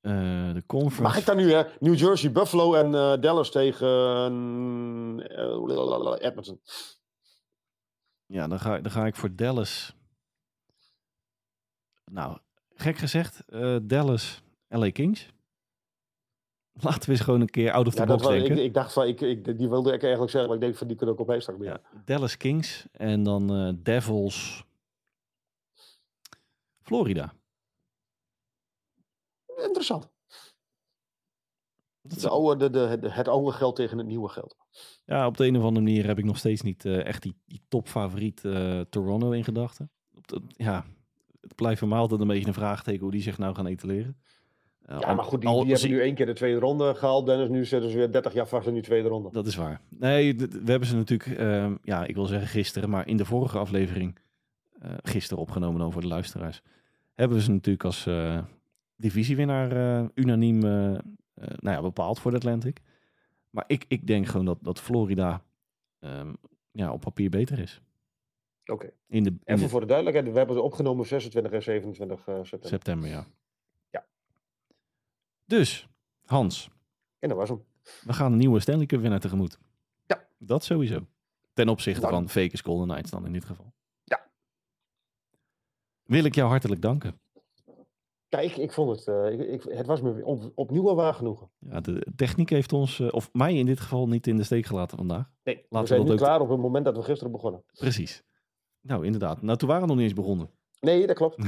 [0.00, 1.02] Uh, de conference.
[1.02, 1.62] Mag ik dan nu, hè?
[1.80, 3.86] New Jersey, Buffalo en uh, Dallas tegen
[6.20, 6.60] Edmonton.
[8.26, 9.96] Ja, dan ga, dan ga ik voor Dallas.
[12.04, 12.38] Nou,
[12.74, 13.44] gek gezegd,
[13.82, 15.32] Dallas, LA Kings.
[16.80, 18.56] Laten we eens gewoon een keer out of the box denken.
[18.56, 20.86] Ik, ik, dacht van, ik, ik, die wilde ik eigenlijk zeggen, maar ik denk van
[20.86, 24.64] die kunnen ook op straks Ja, Dallas Kings en dan uh, Devils
[26.82, 27.34] Florida.
[29.56, 30.12] Interessant.
[32.00, 34.56] De oude, de, de, het oude geld tegen het nieuwe geld.
[35.04, 37.36] Ja, op de een of andere manier heb ik nog steeds niet uh, echt die,
[37.46, 39.90] die topfavoriet uh, Toronto in gedachten.
[40.46, 40.84] Ja,
[41.40, 44.20] het blijft voor mij altijd een beetje een vraagteken hoe die zich nou gaan etaleren.
[44.90, 47.26] Uh, ja, maar goed, die, die hebben nu één keer de tweede ronde gehaald.
[47.26, 49.28] Dennis, nu zitten ze weer 30 jaar vast in die tweede ronde.
[49.32, 49.80] Dat is waar.
[49.88, 53.58] Nee, we hebben ze natuurlijk, uh, ja, ik wil zeggen gisteren, maar in de vorige
[53.58, 54.18] aflevering,
[54.84, 56.62] uh, gisteren opgenomen voor de luisteraars,
[57.14, 58.08] hebben we ze natuurlijk als
[58.96, 59.70] divisiewinnaar
[60.14, 62.80] unaniem nou ja, bepaald voor de Atlantic.
[63.50, 65.42] Maar ik, ik denk gewoon dat, dat Florida
[66.00, 66.36] um,
[66.70, 67.82] ja, op papier beter is.
[68.64, 68.92] Oké.
[69.08, 69.32] Okay.
[69.44, 72.68] Even voor de duidelijkheid, we hebben ze opgenomen 26 en 27 september.
[72.68, 73.26] September, ja.
[75.46, 75.88] Dus,
[76.24, 76.70] Hans.
[77.18, 77.64] En dat was hem.
[78.02, 79.58] We gaan een nieuwe Stanley Cup winnaar tegemoet.
[80.06, 80.28] Ja.
[80.38, 81.06] Dat sowieso.
[81.52, 83.72] Ten opzichte van Vegas Golden Knights dan in dit geval.
[84.04, 84.30] Ja.
[86.04, 87.18] Wil ik jou hartelijk danken.
[88.28, 91.50] Kijk, ik, vond het, uh, ik, ik, het was me op, opnieuw al waar genoegen.
[91.58, 94.66] Ja, de techniek heeft ons, uh, of mij in dit geval, niet in de steek
[94.66, 95.30] gelaten vandaag.
[95.42, 97.64] Nee, Laten we zijn we nu klaar op het moment dat we gisteren begonnen.
[97.72, 98.22] Precies.
[98.80, 99.42] Nou, inderdaad.
[99.42, 100.50] Nou, toen waren we nog niet eens begonnen.
[100.80, 101.36] Nee, dat klopt.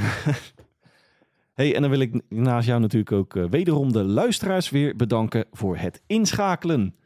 [1.57, 5.45] Hey, en dan wil ik naast jou natuurlijk ook uh, wederom de luisteraars weer bedanken
[5.53, 6.97] voor het inschakelen.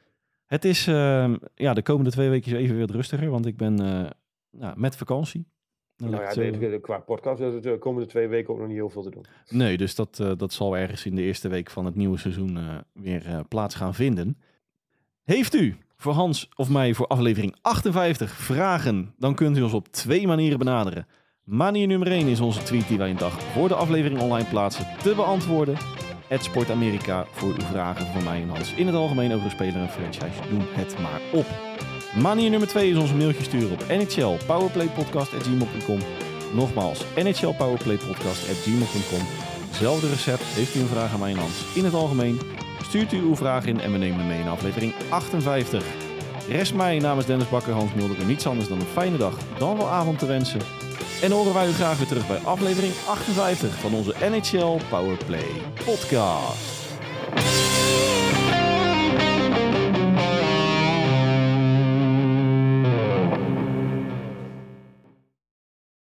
[0.46, 4.10] Het is uh, ja, de komende twee weken even weer rustiger, want ik ben uh,
[4.50, 5.46] nou, met vakantie.
[5.96, 8.90] Nou, nou ja, de, qua podcast is de komende twee weken ook nog niet heel
[8.90, 9.24] veel te doen.
[9.48, 12.58] Nee, dus dat, dat zal ergens in de eerste week van het nieuwe seizoen
[12.92, 14.38] weer plaats gaan vinden.
[15.22, 19.88] Heeft u voor Hans of mij voor aflevering 58 vragen, dan kunt u ons op
[19.88, 21.06] twee manieren benaderen.
[21.44, 24.86] Manier nummer 1 is onze tweet die wij een dag voor de aflevering online plaatsen
[25.02, 25.76] te beantwoorden.
[26.26, 29.50] Het Sport Amerika voor uw vragen van mij en Hans in het algemeen over een
[29.50, 30.48] speler en franchise.
[30.50, 31.46] Doe het maar op.
[32.22, 35.98] Manier nummer 2 is onze mailtje sturen op nhlpowerplaypodcast.gmail.com
[36.54, 39.26] Nogmaals, nhlpowerplaypodcast.gmail.com
[39.70, 42.40] Zelfde recept, heeft u een vraag aan mij en Hans in het algemeen.
[42.82, 45.84] Stuurt u uw vraag in en we nemen mee in aflevering 58.
[46.48, 49.76] Rest mij namens Dennis Bakker, Hans Mulder en niets anders dan een fijne dag, dan
[49.76, 50.60] wel avond te wensen.
[51.22, 55.50] En horen wij u graag weer terug bij aflevering 58 van onze NHL Powerplay
[55.84, 56.80] podcast.